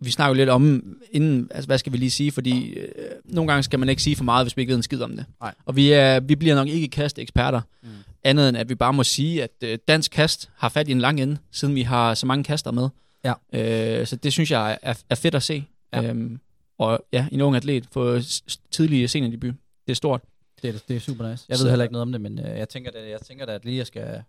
vi 0.00 0.10
snakker 0.10 0.28
jo 0.28 0.34
lidt 0.36 0.48
om, 0.48 0.96
inden, 1.12 1.48
altså 1.50 1.66
hvad 1.66 1.78
skal 1.78 1.92
vi 1.92 1.96
lige 1.98 2.10
sige, 2.10 2.32
fordi 2.32 2.68
øh, 2.72 2.88
nogle 3.24 3.48
gange 3.52 3.62
skal 3.62 3.78
man 3.78 3.88
ikke 3.88 4.02
sige 4.02 4.16
for 4.16 4.24
meget, 4.24 4.44
hvis 4.44 4.56
vi 4.56 4.62
ikke 4.62 4.70
ved 4.70 4.76
en 4.76 4.82
skid 4.82 5.02
om 5.02 5.16
det. 5.16 5.24
Nej. 5.40 5.54
Og 5.64 5.76
vi, 5.76 5.92
er, 5.92 6.20
vi 6.20 6.34
bliver 6.36 6.54
nok 6.54 6.68
ikke 6.68 6.88
kasteeksperter, 6.88 7.60
Mm. 7.82 7.88
andet 8.24 8.48
end 8.48 8.56
at 8.58 8.68
vi 8.68 8.74
bare 8.74 8.92
må 8.92 9.04
sige, 9.04 9.42
at 9.42 9.50
øh, 9.64 9.78
dansk 9.88 10.10
kast 10.10 10.50
har 10.56 10.68
fat 10.68 10.88
i 10.88 10.92
en 10.92 10.98
lang 11.00 11.20
ende, 11.20 11.38
siden 11.52 11.74
vi 11.74 11.82
har 11.82 12.14
så 12.14 12.26
mange 12.26 12.44
kaster 12.44 12.70
med. 12.70 12.88
Ja. 13.24 13.32
Øh, 14.00 14.06
så 14.06 14.16
det 14.16 14.32
synes 14.32 14.50
jeg 14.50 14.78
er, 14.82 14.94
er 15.10 15.14
fedt 15.14 15.34
at 15.34 15.42
se. 15.42 15.64
Ja. 15.92 16.02
Øhm, 16.02 16.40
og 16.78 17.04
ja, 17.12 17.26
en 17.32 17.40
ung 17.40 17.56
atlet 17.56 17.84
få 17.92 18.20
s- 18.20 18.42
s- 18.50 18.58
tidlig 18.70 19.10
seniordebut. 19.10 19.54
Det 19.86 19.92
er 19.92 19.96
stort. 19.96 20.20
Det 20.62 20.74
er, 20.74 20.78
det 20.88 20.96
er 20.96 21.00
super 21.00 21.30
nice. 21.30 21.44
Jeg 21.48 21.58
Så- 21.58 21.64
ved 21.64 21.70
heller 21.70 21.84
ikke 21.84 21.92
noget 21.92 22.02
om 22.02 22.12
det, 22.12 22.20
men 22.20 22.38
øh, 22.38 22.58
jeg 22.58 22.68
tænker, 22.68 22.90
da, 22.90 22.98
jeg 23.10 23.20
tænker 23.20 23.46
da, 23.46 23.52
at 23.52 23.64
lige 23.64 23.76
jeg 23.78 23.86
skal 23.86 24.22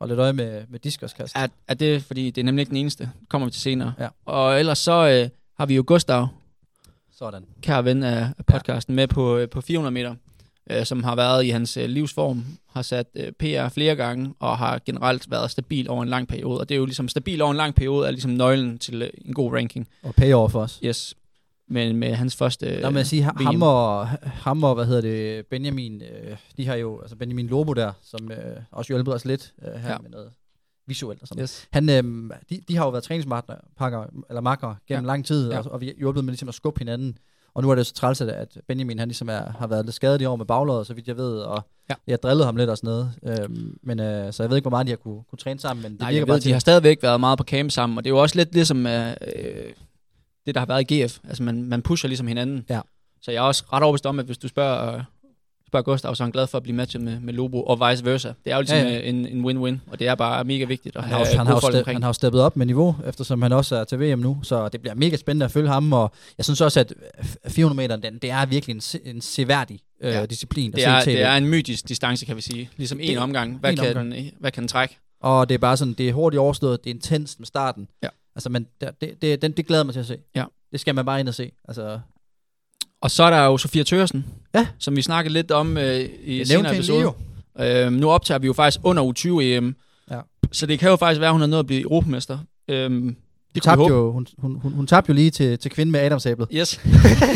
holde 0.00 0.12
lidt 0.12 0.20
øje 0.20 0.32
med, 0.32 0.62
med 0.68 0.78
diskoskast. 0.78 1.36
Er, 1.36 1.46
er 1.68 1.74
det, 1.74 2.02
fordi 2.02 2.30
det 2.30 2.40
er 2.40 2.44
nemlig 2.44 2.62
ikke 2.62 2.70
den 2.70 2.76
eneste. 2.76 3.10
Kommer 3.28 3.46
vi 3.46 3.52
til 3.52 3.60
senere. 3.60 3.92
Ja. 4.00 4.08
Og 4.24 4.58
ellers 4.58 4.78
så 4.78 4.92
øh, 4.92 5.28
har 5.58 5.66
vi 5.66 5.74
jo 5.74 5.84
Gustav, 5.86 6.28
Sådan. 7.18 7.44
kære 7.62 7.84
ven 7.84 8.02
af 8.02 8.28
podcasten, 8.46 8.94
med 8.94 9.08
på, 9.08 9.36
øh, 9.36 9.48
på 9.48 9.60
400 9.60 9.92
meter, 9.92 10.14
øh, 10.70 10.84
som 10.84 11.04
har 11.04 11.16
været 11.16 11.44
i 11.44 11.48
hans 11.48 11.76
øh, 11.76 11.88
livsform, 11.88 12.44
har 12.72 12.82
sat 12.82 13.06
øh, 13.14 13.32
PR 13.32 13.68
flere 13.68 13.96
gange, 13.96 14.34
og 14.40 14.58
har 14.58 14.80
generelt 14.86 15.30
været 15.30 15.50
stabil 15.50 15.90
over 15.90 16.02
en 16.02 16.08
lang 16.08 16.28
periode. 16.28 16.60
Og 16.60 16.68
det 16.68 16.74
er 16.74 16.78
jo 16.78 16.84
ligesom, 16.84 17.08
stabil 17.08 17.42
over 17.42 17.50
en 17.50 17.56
lang 17.56 17.74
periode 17.74 18.06
er 18.06 18.10
ligesom 18.10 18.30
nøglen 18.30 18.78
til 18.78 19.02
øh, 19.02 19.10
en 19.24 19.34
god 19.34 19.52
ranking. 19.52 19.88
Og 20.02 20.14
payover 20.14 20.48
for 20.48 20.60
os. 20.60 20.80
Yes. 20.84 21.14
Men 21.70 21.96
med 21.96 22.14
hans 22.14 22.36
første 22.36 22.66
øh, 22.66 22.82
Der 22.82 22.90
må 22.90 22.98
jeg 22.98 23.06
sige, 23.06 23.22
ha- 23.22 23.30
VM. 23.36 23.44
ham 23.44 23.62
og, 23.62 24.06
ham 24.24 24.64
og, 24.64 24.74
hvad 24.74 24.86
hedder 24.86 25.00
det, 25.00 25.46
Benjamin, 25.46 26.02
øh, 26.02 26.36
de 26.56 26.66
har 26.66 26.74
jo, 26.74 27.00
altså 27.00 27.16
Benjamin 27.16 27.46
Lobo 27.46 27.72
der, 27.72 27.92
som 28.02 28.30
øh, 28.32 28.56
også 28.70 28.92
hjulpet 28.92 29.14
os 29.14 29.24
lidt 29.24 29.52
øh, 29.62 29.80
her 29.80 29.90
ja. 29.90 29.98
Med 29.98 30.10
noget 30.10 30.30
visuelt 30.86 31.22
og 31.22 31.28
sådan 31.28 31.42
Yes. 31.42 31.68
Han, 31.72 31.88
øh, 31.90 32.30
de, 32.50 32.60
de 32.68 32.76
har 32.76 32.84
jo 32.84 32.90
været 32.90 33.04
træningspartner, 33.04 33.54
pakker, 33.78 34.04
eller 34.28 34.40
makker 34.40 34.74
gennem 34.88 35.04
ja. 35.04 35.06
Lang 35.06 35.24
tid, 35.26 35.50
ja. 35.50 35.58
Og, 35.58 35.64
og 35.72 35.80
vi 35.80 35.92
hjulpet 35.98 36.24
med 36.24 36.32
ligesom 36.32 36.48
at 36.48 36.54
skubbe 36.54 36.78
hinanden. 36.78 37.18
Og 37.54 37.62
nu 37.62 37.70
er 37.70 37.74
det 37.74 37.86
så 37.86 37.94
træls, 37.94 38.20
at- 38.20 38.58
Benjamin 38.68 38.98
han 38.98 39.08
ligesom 39.08 39.28
er, 39.28 39.52
har 39.58 39.66
været 39.66 39.84
lidt 39.84 39.94
skadet 39.94 40.20
i 40.22 40.24
år 40.24 40.36
med 40.36 40.46
baglåret, 40.46 40.86
så 40.86 40.94
vidt 40.94 41.08
jeg 41.08 41.16
ved, 41.16 41.38
og 41.38 41.62
ja. 41.90 41.94
Jeg 42.06 42.12
har 42.12 42.16
drillet 42.16 42.46
ham 42.46 42.56
lidt 42.56 42.70
og 42.70 42.76
sådan 42.78 42.88
noget. 42.88 43.12
Øhm, 43.42 43.78
men, 43.82 44.00
øh, 44.00 44.32
så 44.32 44.42
jeg 44.42 44.50
ved 44.50 44.56
ikke, 44.56 44.64
hvor 44.64 44.70
meget 44.70 44.86
de 44.86 44.92
har 44.92 44.96
kunne, 44.96 45.22
kunne 45.30 45.38
træne 45.38 45.60
sammen, 45.60 45.82
men 45.82 45.92
det 45.92 46.00
Nej, 46.00 46.08
virker 46.10 46.20
jeg 46.20 46.26
bare 46.26 46.34
ved, 46.34 46.40
til, 46.40 46.48
de 46.48 46.52
har 46.52 46.60
stadigvæk 46.60 47.02
været 47.02 47.20
meget 47.20 47.38
på 47.38 47.44
camp 47.44 47.70
sammen, 47.70 47.98
og 47.98 48.04
det 48.04 48.10
er 48.10 48.14
jo 48.14 48.22
også 48.22 48.36
lidt 48.36 48.52
ligesom 48.54 48.86
øh, 48.86 49.06
øh, 49.10 49.72
det, 50.50 50.54
der 50.54 50.60
har 50.60 50.66
været 50.66 50.90
i 50.90 51.02
GF. 51.04 51.18
Altså, 51.28 51.42
man, 51.42 51.62
man 51.64 51.82
pusher 51.82 52.08
ligesom 52.08 52.26
hinanden. 52.26 52.64
Ja. 52.70 52.80
Så 53.22 53.30
jeg 53.30 53.38
er 53.38 53.42
også 53.42 53.64
ret 53.72 53.82
overbevist 53.82 54.06
om, 54.06 54.18
at 54.18 54.24
hvis 54.26 54.38
du 54.38 54.48
spørger, 54.48 54.94
øh, 54.96 55.02
spørger 55.66 55.82
Gustav, 55.84 56.14
så 56.14 56.22
er 56.22 56.24
han 56.24 56.32
glad 56.32 56.46
for 56.46 56.58
at 56.58 56.62
blive 56.62 56.76
matchet 56.76 57.02
med, 57.02 57.20
med 57.20 57.34
Lobo, 57.34 57.62
og 57.62 57.90
vice 57.90 58.04
versa. 58.04 58.28
Det 58.44 58.52
er 58.52 58.56
jo 58.56 58.60
ligesom 58.60 58.78
Ja, 58.78 58.82
ja, 58.84 58.90
ja. 58.94 59.00
En, 59.00 59.26
en 59.26 59.44
win-win, 59.44 59.78
og 59.92 59.98
det 59.98 60.06
er 60.08 60.14
bare 60.14 60.44
mega 60.44 60.64
vigtigt 60.64 60.96
at 60.96 61.02
han 61.02 61.10
har, 61.10 61.16
have 61.18 61.26
også, 61.26 61.36
han, 61.36 61.46
har 61.46 61.52
gode 61.52 61.56
jo 61.56 61.60
folk 61.60 61.72
step, 61.74 61.80
omkring. 61.80 61.94
han 61.96 62.02
har 62.02 62.08
jo 62.08 62.12
steppet 62.12 62.40
op 62.40 62.56
med 62.56 62.66
niveau, 62.66 62.96
eftersom 63.06 63.42
han 63.42 63.52
også 63.52 63.76
er 63.76 63.84
til 63.84 64.00
VM 64.00 64.18
nu, 64.18 64.38
så 64.42 64.68
det 64.68 64.80
bliver 64.80 64.94
mega 64.94 65.16
spændende 65.16 65.44
at 65.44 65.50
følge 65.52 65.68
ham, 65.68 65.92
og 65.92 66.12
jeg 66.38 66.44
synes 66.44 66.60
også, 66.60 66.80
at 66.80 66.92
400 67.48 67.76
meter, 67.88 68.10
den, 68.10 68.18
det 68.18 68.30
er 68.30 68.46
virkelig 68.46 68.74
en, 68.74 68.80
se- 68.80 69.00
en 69.04 69.20
seværdig 69.20 69.80
øh, 70.02 70.12
Ja. 70.12 70.26
disciplin 70.26 70.72
det, 70.72 70.78
at 70.78 70.88
er, 70.88 71.00
det 71.04 71.22
er 71.22 71.34
en 71.36 71.46
mytisk 71.48 71.88
distance, 71.88 72.26
kan 72.26 72.36
vi 72.36 72.40
sige. 72.40 72.70
Ligesom 72.76 72.98
en 73.02 73.18
omgang. 73.18 73.58
Hvad, 73.58 73.70
en 73.70 73.76
kan 73.76 73.88
omgang. 73.96 74.14
Den, 74.14 74.30
hvad 74.40 74.50
kan 74.50 74.62
den 74.62 74.68
trække? 74.68 74.96
Og 75.20 75.48
det 75.48 75.54
er 75.54 75.58
bare 75.58 75.76
sådan, 75.76 75.94
det 75.94 76.08
er 76.08 76.12
hurtigt 76.12 76.38
overstået, 76.40 76.84
det 76.84 76.90
er 76.90 76.94
intenst 76.94 77.38
med 77.40 77.46
starten. 77.46 77.88
Ja. 78.02 78.08
Altså, 78.40 78.48
men 78.50 78.66
det, 78.80 78.88
det, 79.00 79.22
det, 79.22 79.42
den, 79.42 79.52
det 79.52 79.66
glæder 79.66 79.84
mig 79.84 79.92
til 79.94 80.00
at 80.00 80.06
se. 80.06 80.16
Ja. 80.34 80.44
Det 80.72 80.80
skal 80.80 80.94
man 80.94 81.04
bare 81.04 81.20
ind 81.20 81.28
og 81.28 81.34
se. 81.34 81.50
Altså, 81.68 82.00
Og 83.02 83.10
så 83.10 83.22
er 83.24 83.30
der 83.30 83.44
jo 83.44 83.56
Sofia 83.56 83.82
Tørsen, 83.82 84.24
Ja. 84.54 84.66
som 84.78 84.96
vi 84.96 85.02
snakkede 85.02 85.34
lidt 85.34 85.50
om 85.50 85.76
øh, 85.78 86.00
i 86.24 86.38
jeg 86.38 86.46
senere 86.46 86.74
episode. 86.76 87.12
Øhm, 87.60 87.92
nu 87.92 88.10
optager 88.10 88.38
vi 88.38 88.46
jo 88.46 88.52
faktisk 88.52 88.80
under 88.84 89.02
U20 89.12 89.40
EM. 89.42 89.76
Ja. 90.10 90.20
Så 90.52 90.66
det 90.66 90.78
kan 90.78 90.88
jo 90.90 90.96
faktisk 90.96 91.20
være, 91.20 91.28
at 91.28 91.34
hun 91.34 91.42
er 91.42 91.46
nået 91.46 91.60
at 91.60 91.66
blive 91.66 91.82
europamester. 91.82 92.38
Øhm, 92.68 93.16
det 93.54 93.64
Hun 93.66 93.74
kunne 93.76 93.88
jo, 93.94 94.12
hun, 94.12 94.26
hun, 94.38 94.60
hun, 94.60 94.72
hun 94.72 94.86
tabte 94.86 95.08
jo 95.10 95.14
lige 95.14 95.30
til, 95.30 95.58
til 95.58 95.70
kvinden 95.70 95.92
med 95.92 96.00
Adamsæblet. 96.00 96.48
Yes. 96.52 96.80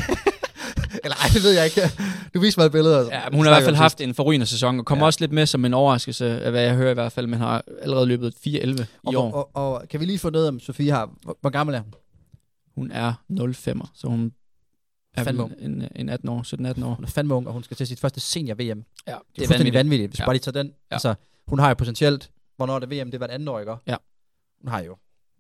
Eller 1.05 1.17
ej, 1.17 1.29
det 1.35 1.43
ved 1.43 1.51
jeg 1.53 1.65
ikke. 1.65 1.81
Du 2.35 2.41
viste 2.41 2.61
mig 2.61 2.67
et 2.67 2.73
billede. 2.73 2.99
Altså. 2.99 3.13
Ja, 3.13 3.31
men 3.31 3.37
hun 3.37 3.47
har 3.47 3.53
i 3.53 3.55
hvert 3.55 3.65
fald 3.65 3.77
haft 3.77 4.01
en 4.01 4.15
forrygende 4.15 4.47
sæson, 4.47 4.79
og 4.79 4.87
kommer 4.87 5.05
ja. 5.05 5.07
også 5.07 5.21
lidt 5.21 5.33
med 5.33 5.47
som 5.47 5.65
en 5.65 5.75
overraskelse, 5.75 6.41
af 6.41 6.51
hvad 6.51 6.63
jeg 6.63 6.75
hører 6.75 6.91
i 6.91 6.95
hvert 6.95 7.13
fald, 7.13 7.27
men 7.27 7.39
har 7.39 7.65
allerede 7.83 8.07
løbet 8.07 8.35
4-11 8.47 8.49
i 8.49 8.87
og, 9.05 9.15
år. 9.15 9.33
og, 9.33 9.51
og, 9.55 9.73
og, 9.73 9.89
kan 9.89 10.01
vi 10.01 10.05
lige 10.05 10.19
få 10.19 10.31
noget 10.31 10.49
om 10.49 10.61
Sofie 10.61 10.93
har? 10.93 11.11
Hvor, 11.23 11.39
hvor 11.41 11.51
gammel 11.51 11.75
er 11.75 11.81
hun? 11.81 11.95
Hun 12.75 12.91
er 12.91 13.13
05'er, 13.33 13.91
så 13.95 14.07
hun 14.09 14.33
er 15.15 15.25
Fandme 15.25 15.55
en, 15.59 15.89
en 15.97 16.09
18 16.09 16.29
år, 16.29 16.73
17-18 16.81 16.85
år. 16.85 16.95
Hun 16.95 17.05
er 17.05 17.09
fandme 17.09 17.35
ung, 17.35 17.47
og 17.47 17.53
hun 17.53 17.63
skal 17.63 17.77
til 17.77 17.87
sit 17.87 18.01
første 18.01 18.21
senior-VM. 18.21 18.65
Ja, 18.67 18.73
Det 18.73 18.79
er, 19.07 19.19
det 19.37 19.43
er 19.43 19.47
fuldstændig 19.47 19.75
vanvittigt, 19.75 20.11
hvis 20.11 20.21
ja. 20.21 20.25
Bare 20.25 20.35
lige 20.35 20.41
tager 20.41 20.63
den. 20.63 20.67
Ja. 20.67 20.95
Altså, 20.95 21.15
hun 21.47 21.59
har 21.59 21.69
jo 21.69 21.75
potentielt, 21.75 22.31
hvornår 22.57 22.79
det 22.79 22.91
VM, 22.91 23.11
det 23.11 23.21
var 23.21 23.27
et 23.27 23.31
andet 23.31 23.49
år, 23.49 23.61
ikke? 23.61 23.75
Ja. 23.87 23.97
Hun 24.61 24.69
har 24.69 24.81
jo, 24.81 24.97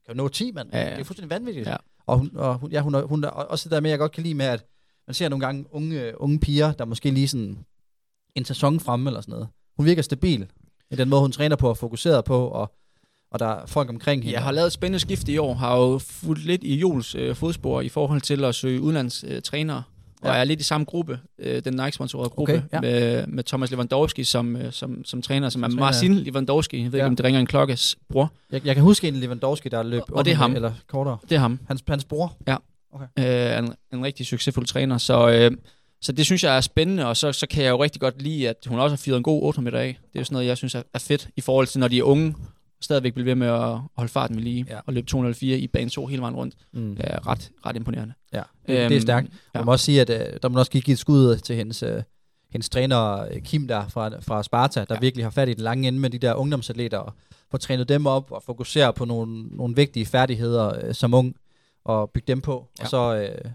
kan 0.06 0.14
jo 0.14 0.22
nå 0.22 0.28
10, 0.28 0.52
mand. 0.52 0.68
Ja, 0.72 0.78
ja. 0.78 0.90
Det 0.90 1.00
er 1.00 1.04
fuldstændig 1.04 1.30
vanvittigt. 1.30 1.66
Ja. 1.66 1.76
Og, 2.06 2.18
hun, 2.18 2.30
og 2.34 2.54
hun, 2.54 2.70
ja, 2.70 2.80
hun, 2.80 2.94
er, 2.94 3.02
hun 3.02 3.24
er 3.24 3.28
også 3.28 3.68
der 3.68 3.80
med, 3.80 3.90
jeg 3.90 3.98
godt 3.98 4.12
kan 4.12 4.22
lide 4.22 4.34
med, 4.34 4.46
at 4.46 4.64
man 5.06 5.14
ser 5.14 5.28
nogle 5.28 5.46
gange 5.46 5.64
unge, 5.70 6.20
unge 6.20 6.38
piger, 6.38 6.73
der 6.73 6.84
måske 6.84 7.11
lige 7.11 7.28
sådan 7.28 7.58
en 8.34 8.44
sæson 8.44 8.80
fremme 8.80 9.11
eller 9.11 9.20
sådan 9.20 9.32
noget. 9.32 9.49
Hun 9.76 9.87
virker 9.87 10.02
stabil 10.02 10.46
i 10.90 10.96
den 10.96 11.08
måde, 11.08 11.20
hun 11.20 11.32
træner 11.32 11.56
på 11.56 11.68
og 11.68 11.76
fokuserer 11.76 12.20
på, 12.20 12.46
og, 12.49 12.73
og 13.30 13.38
der 13.38 13.46
er 13.46 13.66
folk 13.66 13.88
omkring 13.88 14.23
hende. 14.23 14.34
Jeg 14.34 14.42
har 14.42 14.52
lavet 14.52 14.66
et 14.66 14.73
spændende 14.73 14.99
skift 14.99 15.28
i 15.28 15.38
år, 15.38 15.54
har 15.54 15.76
jo 15.76 15.99
fulgt 15.99 16.44
lidt 16.46 16.64
i 16.64 16.75
Jules 16.78 17.14
øh, 17.14 17.34
fodspor 17.34 17.80
i 17.80 17.88
forhold 17.88 18.20
til 18.20 18.44
at 18.44 18.54
søge 18.54 18.80
udenlandstrænere. 18.80 19.37
Øh, 19.37 19.42
trænere. 19.42 19.82
og 20.23 20.28
Ja. 20.28 20.34
er 20.40 20.44
lidt 20.44 20.61
i 20.61 20.62
samme 20.62 20.84
gruppe, 20.84 21.18
øh, 21.38 21.64
den 21.64 21.75
Nike-sponsorerede 21.75 22.28
gruppe, 22.30 22.52
Okay, 22.52 22.62
ja. 22.73 22.80
med, 22.80 23.26
med 23.26 23.44
Thomas 23.44 23.70
Lewandowski 23.70 24.25
som, 24.25 24.56
øh, 24.56 24.73
som, 24.73 25.04
som 25.04 25.23
træner, 25.23 25.49
som 25.49 25.62
er 25.62 25.68
træner, 25.68 25.82
ja. 25.82 25.87
Marcin 25.87 26.14
Lewandowski. 26.14 26.82
Jeg 26.82 26.92
ved 26.92 26.99
Ja. 26.99 27.04
ikke, 27.04 27.06
om 27.11 27.16
det 27.16 27.25
ringer 27.25 27.40
en 27.40 27.46
klokkes 27.46 27.96
bror. 28.08 28.32
Jeg, 28.52 28.66
jeg 28.66 28.75
kan 28.75 28.84
huske 28.84 29.08
en 29.08 29.14
Lewandowski, 29.16 29.68
der 29.68 29.82
løb 29.82 30.02
Og 30.12 30.25
det 30.25 30.30
er 30.32 30.34
800 30.34 30.37
ham. 30.37 30.54
Eller 30.56 30.73
kortere. 30.88 31.18
Det 31.28 31.34
er 31.37 31.38
ham. 31.40 31.61
Hans, 31.68 31.84
hans 31.88 32.04
bror. 32.04 32.37
Øh, 33.18 33.58
en, 33.58 33.74
en 33.92 34.04
rigtig 34.04 34.26
succesfuld 34.26 34.66
træner. 34.66 34.98
Så, 34.98 35.28
øh, 35.30 35.50
så 36.00 36.12
det 36.12 36.24
synes 36.26 36.44
jeg 36.44 36.56
er 36.56 36.60
spændende, 36.60 37.06
og 37.06 37.16
så, 37.16 37.32
så 37.32 37.46
kan 37.46 37.64
jeg 37.64 37.70
jo 37.70 37.82
rigtig 37.82 38.00
godt 38.00 38.22
lide, 38.22 38.48
at 38.48 38.56
hun 38.66 38.78
også 38.78 38.92
har 38.96 38.96
fyret 38.96 39.16
en 39.16 39.22
god 39.22 39.42
800 39.42 39.64
meter 39.74 39.78
af. 39.84 39.98
Det 40.12 40.16
er 40.18 40.20
jo 40.20 40.24
sådan 40.24 40.34
noget, 40.34 40.46
jeg 40.46 40.56
synes 40.56 40.74
er, 40.74 40.82
er 40.94 40.98
fedt 40.98 41.28
i 41.36 41.40
forhold 41.40 41.66
til, 41.66 41.80
når 41.80 41.88
de 41.88 41.98
er 41.98 42.02
unge, 42.02 42.34
stadigvæk 42.80 43.12
bliver 43.14 43.24
ved 43.24 43.34
med 43.34 43.46
at 43.46 43.78
holde 43.96 44.08
farten 44.08 44.36
ved 44.36 44.42
lige, 44.42 44.66
Ja. 44.70 44.78
og 44.86 44.92
løbe 44.92 45.06
204 45.06 45.58
i 45.58 45.66
bane 45.66 45.90
2 45.90 46.06
hele 46.06 46.22
vejen 46.22 46.34
rundt. 46.36 46.54
Mm. 46.72 46.96
Det 46.96 47.04
er 47.08 47.26
ret, 47.26 47.50
ret 47.66 47.76
imponerende. 47.76 48.14
Ja, 48.32 48.38
det, 48.38 48.68
det 48.68 48.78
er 48.78 48.90
Øhm, 48.90 49.00
stærkt. 49.00 49.28
Ja. 49.54 49.58
Man 49.58 49.64
må 49.64 49.72
også 49.72 49.84
sige, 49.84 50.00
at 50.00 50.10
øh, 50.10 50.38
der 50.42 50.48
må 50.48 50.58
også 50.58 50.70
give 50.70 50.92
et 50.92 50.98
skud 50.98 51.36
til 51.36 51.56
hendes, 51.56 51.82
øh, 51.82 52.02
hendes 52.52 52.68
træner 52.68 53.26
øh, 53.30 53.40
Kim 53.42 53.68
der 53.68 53.88
fra, 53.88 54.10
fra 54.20 54.42
Sparta, 54.42 54.80
der 54.80 54.94
ja. 54.94 55.00
Virkelig 55.00 55.24
har 55.24 55.30
fat 55.30 55.48
i 55.48 55.54
den 55.54 55.62
lange 55.62 55.88
ende 55.88 55.98
med 55.98 56.10
de 56.10 56.18
der 56.18 56.34
ungdomsatleter, 56.34 56.98
og 56.98 57.12
får 57.50 57.58
trænet 57.58 57.88
dem 57.88 58.06
op 58.06 58.32
og 58.32 58.42
fokusere 58.46 58.92
på 58.92 59.04
nogle, 59.04 59.42
nogle 59.42 59.74
vigtige 59.76 60.06
færdigheder 60.06 60.86
øh, 60.86 60.94
som 60.94 61.14
ung, 61.14 61.34
og 61.84 62.10
bygge 62.10 62.26
dem 62.26 62.40
på, 62.40 62.68
ja. 62.78 62.84
Og 62.84 62.90
så 62.90 63.14
øh, 63.16 63.50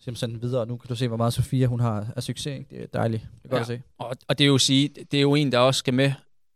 simpelthen 0.00 0.30
den 0.30 0.42
videre. 0.42 0.66
Nu 0.66 0.76
kan 0.76 0.88
du 0.88 0.94
se, 0.94 1.08
hvor 1.08 1.16
meget 1.16 1.32
Sofia 1.32 1.66
hun 1.66 1.80
har 1.80 2.06
af 2.16 2.22
succes. 2.22 2.46
Ikke? 2.58 2.66
Det 2.70 2.82
er 2.82 2.86
dejligt. 2.98 3.22
Det 3.22 3.44
er 3.44 3.48
godt 3.48 3.68
Ja. 3.68 3.74
at 3.74 3.80
se. 3.80 3.82
Og, 3.98 4.16
og 4.28 4.38
det 4.38 4.44
er 4.44 4.48
jo 4.48 4.58
sige, 4.58 4.88
det 5.12 5.18
er 5.18 5.22
jo 5.22 5.34
en, 5.34 5.52
der 5.52 5.58
også 5.58 5.78
skal 5.78 5.94
med, 5.94 6.12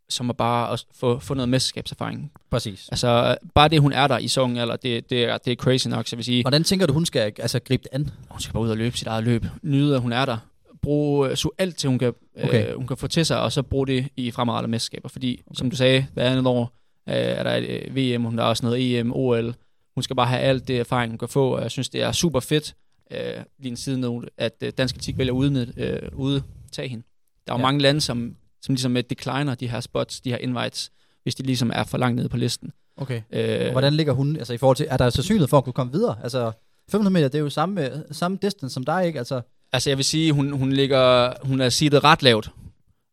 som 0.09 0.29
er 0.29 0.33
bare 0.33 0.73
at 0.73 0.85
få, 0.95 1.19
få 1.19 1.35
noget 1.35 1.49
mesterskabserfaring. 1.49 2.33
Præcis. 2.50 2.88
Altså, 2.88 3.37
bare 3.55 3.69
det, 3.69 3.81
hun 3.81 3.93
er 3.93 4.07
der 4.07 4.19
i 4.19 4.29
så 4.29 4.41
ung 4.43 4.59
alder, 4.59 4.76
det, 4.76 5.11
det, 5.11 5.25
er, 5.25 5.38
det 5.38 5.50
er 5.50 5.57
crazy 5.57 5.88
nok, 5.88 6.07
så 6.07 6.17
vil 6.17 6.25
sige, 6.25 6.43
Hvordan 6.43 6.64
tænker 6.64 6.87
du, 6.87 6.93
hun 6.93 7.07
skal 7.07 7.21
altså, 7.38 7.59
gribe 7.59 7.83
det 7.83 7.88
an? 7.93 8.11
hun 8.31 8.41
skal 8.41 8.52
bare 8.52 8.62
ud 8.62 8.71
og 8.71 8.76
løbe 8.76 8.97
sit 8.97 9.07
eget 9.07 9.25
løb. 9.25 9.45
Nyde, 9.62 9.95
at 9.95 10.00
hun 10.00 10.12
er 10.12 10.25
der. 10.25 10.38
Bruge 10.83 11.37
så 11.37 11.50
alt 11.59 11.76
til, 11.76 11.88
hun 11.88 11.99
kan, 11.99 12.12
Okay. 12.37 12.49
okay. 12.49 12.69
øh, 12.71 12.76
hun 12.76 12.87
kan 12.87 12.97
få 12.97 13.07
til 13.07 13.26
sig, 13.26 13.41
og 13.41 13.52
så 13.52 13.62
bruge 13.62 13.87
det 13.87 14.09
i 14.17 14.31
fremadrettede 14.31 14.71
mesterskaber. 14.71 15.09
Fordi, 15.09 15.43
okay. 15.47 15.59
som 15.59 15.71
du 15.71 15.76
sagde, 15.76 16.07
hver 16.14 16.31
andet 16.31 16.47
år 16.47 16.62
øh, 17.09 17.14
er 17.14 17.43
der 17.43 17.55
et 17.55 17.69
øh, 17.69 17.97
VM, 17.97 18.23
hun 18.25 18.38
har 18.38 18.45
også 18.47 18.67
noget 18.67 18.99
EM, 18.99 19.12
OL. 19.12 19.55
Hun 19.95 20.03
skal 20.03 20.17
bare 20.17 20.27
have 20.27 20.41
alt 20.41 20.69
det 20.69 20.81
erfaring, 20.81 21.11
hun 21.13 21.19
kan 21.19 21.29
få, 21.29 21.57
og 21.57 21.63
jeg 21.63 21.71
synes, 21.71 21.89
det 21.89 22.03
er 22.03 22.13
super 22.13 22.41
fedt, 22.41 22.75
øh, 23.11 23.19
lige 23.59 23.71
en 23.71 23.77
side 23.77 24.01
note, 24.01 24.29
at 24.39 24.53
øh, 24.63 24.73
dansk 24.79 24.95
atletik 24.95 25.19
vælger 25.19 25.33
udnytte, 25.33 25.73
øh, 25.77 26.09
udtage 26.13 26.89
hende. 26.89 27.05
Der 27.47 27.53
er 27.53 27.57
jo 27.57 27.61
Ja. 27.61 27.63
mange 27.67 27.81
lande, 27.83 28.01
som, 28.01 28.37
som 28.63 28.73
ligesom 28.75 28.97
øh, 28.97 29.03
decliner 29.11 29.55
de 29.55 29.69
her 29.69 29.81
spots, 29.81 30.21
de 30.21 30.31
her 30.31 30.39
invites, 30.39 30.91
hvis 31.23 31.35
de 31.35 31.43
ligesom 31.43 31.71
er 31.75 31.85
for 31.85 31.99
langt 31.99 32.17
nede 32.17 32.29
på 32.29 32.37
listen. 32.37 32.73
Okay. 32.97 33.23
Øh, 33.33 33.67
Og 33.67 33.73
hvordan 33.73 33.95
ligger 33.95 34.13
hun, 34.13 34.37
altså 34.37 34.53
i 34.53 34.57
forhold 34.59 34.77
til, 34.77 34.87
er 34.91 34.97
der 34.97 35.11
sandsynlighed 35.11 35.49
for 35.49 35.59
at 35.59 35.65
kunne 35.65 35.73
komme 35.73 35.93
videre? 35.93 36.17
Altså, 36.23 36.53
500 36.91 37.13
meter, 37.13 37.29
det 37.29 37.39
er 37.39 37.43
jo 37.43 37.51
samme, 37.51 38.03
samme 38.11 38.39
distance 38.43 38.75
som 38.75 38.85
dig, 38.85 39.07
ikke? 39.07 39.19
Altså, 39.19 39.41
Altså, 39.75 39.91
jeg 39.91 39.97
vil 39.97 40.05
sige, 40.05 40.33
hun, 40.33 40.53
hun 40.53 40.73
ligger, 40.73 41.33
hun 41.43 41.61
er 41.61 41.69
seedet 41.69 42.05
ret 42.05 42.23
lavt. 42.23 42.51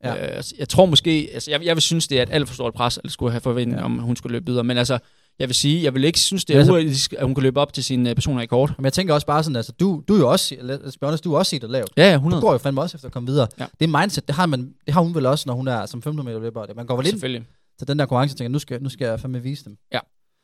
Ja. 0.03 0.13
Øh, 0.15 0.35
altså, 0.35 0.55
jeg 0.59 0.69
tror 0.69 0.85
måske, 0.85 1.29
altså, 1.33 1.51
jeg, 1.51 1.65
jeg 1.65 1.75
vil 1.75 1.81
synes, 1.81 2.07
det 2.07 2.19
er 2.19 2.23
et 2.23 2.29
alt 2.31 2.47
for 2.47 2.53
stort 2.55 2.73
pres, 2.73 2.99
at 3.03 3.11
skulle 3.11 3.31
have 3.31 3.41
forventet, 3.41 3.75
Ja. 3.75 3.79
ja. 3.79 3.85
om 3.85 3.99
hun 3.99 4.15
skulle 4.15 4.31
løbe 4.33 4.45
videre. 4.45 4.63
Men 4.63 4.77
altså, 4.77 4.99
jeg 5.39 5.47
vil 5.47 5.55
sige, 5.55 5.83
jeg 5.83 5.93
vil 5.93 6.03
ikke 6.03 6.19
synes, 6.19 6.45
det 6.45 6.53
er 6.53 6.57
altså- 6.57 6.71
urealistisk, 6.73 7.13
at 7.17 7.25
hun 7.25 7.35
kan 7.35 7.43
løbe 7.43 7.59
op 7.59 7.73
til 7.73 7.83
sin 7.83 8.07
uh, 8.07 8.13
personrekord. 8.13 8.73
men 8.77 8.85
jeg 8.85 8.93
tænker 8.93 9.13
også 9.13 9.27
bare 9.27 9.43
sådan, 9.43 9.55
altså, 9.55 9.71
du, 9.71 10.03
du 10.07 10.15
er 10.15 10.19
jo 10.19 10.29
også, 10.31 10.55
honest, 11.03 11.23
du 11.23 11.33
er 11.33 11.37
også 11.37 11.49
set 11.49 11.63
lavt. 11.69 11.89
Ja, 11.97 12.03
ja, 12.03 12.11
Du 12.11 12.15
100. 12.15 12.41
går 12.41 12.51
jo 12.51 12.57
fandme 12.57 12.81
også 12.81 12.97
efter 12.97 13.07
at 13.07 13.11
komme 13.13 13.27
videre. 13.27 13.47
Ja. 13.59 13.65
Det 13.79 13.89
mindset, 13.89 14.27
det 14.27 14.35
har, 14.35 14.45
man, 14.45 14.73
det 14.85 14.93
har 14.93 15.01
hun 15.01 15.15
vel 15.15 15.25
også, 15.25 15.43
når 15.47 15.53
hun 15.53 15.67
er 15.67 15.85
som 15.85 16.01
15 16.01 16.25
meter 16.25 16.39
løber. 16.39 16.65
Man 16.75 16.85
går 16.85 16.95
vel 16.97 17.05
ind 17.05 17.13
Selvfølgelig. 17.13 17.47
til 17.79 17.87
den 17.87 17.99
der 17.99 18.05
konkurrence 18.05 18.33
og 18.33 18.37
tænker, 18.37 18.49
nu 18.51 18.59
skal, 18.59 18.83
nu 18.83 18.89
skal 18.89 19.05
jeg 19.05 19.19
fandme 19.19 19.43
vise 19.43 19.65
dem. 19.65 19.77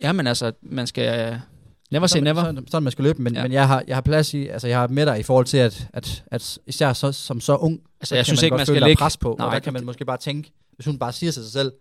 Ja, 0.01 0.11
men 0.11 0.27
altså, 0.27 0.51
man 0.61 0.87
skal 0.87 1.31
uh, 1.33 1.39
never 1.91 2.07
say 2.07 2.11
sådan, 2.11 2.23
never. 2.23 2.43
Sådan, 2.43 2.67
sådan 2.67 2.83
man 2.83 2.91
skal 2.91 3.03
løbe, 3.05 3.21
men, 3.21 3.33
ja. 3.33 3.39
Ja. 3.39 3.43
men 3.45 3.51
jeg, 3.53 3.67
har, 3.67 3.83
jeg 3.87 3.95
har 3.95 4.01
plads 4.01 4.33
i, 4.33 4.47
altså 4.47 4.67
jeg 4.67 4.79
har 4.79 4.87
med 4.87 5.05
dig 5.05 5.19
i 5.19 5.23
forhold 5.23 5.45
til, 5.45 5.57
at, 5.57 5.87
at, 5.93 6.23
at 6.31 6.57
især 6.67 6.93
så, 6.93 7.11
som 7.11 7.41
så 7.41 7.55
ung, 7.55 7.79
Altså, 8.01 8.09
så 8.09 8.15
jeg 8.15 8.25
synes 8.25 8.41
man 8.41 8.45
ikke, 8.45 8.57
man 8.57 8.65
skal 8.65 8.81
lægge... 8.81 8.99
pres 8.99 9.17
på, 9.17 9.35
Nej, 9.39 9.47
og 9.47 9.53
der 9.53 9.59
kan 9.59 9.73
man 9.73 9.79
det- 9.79 9.85
måske 9.85 10.05
bare 10.05 10.17
tænke, 10.17 10.51
hvis 10.75 10.85
hun 10.85 10.99
bare 10.99 11.13
siger 11.13 11.31
til 11.31 11.43
sig 11.43 11.51
selv, 11.51 11.71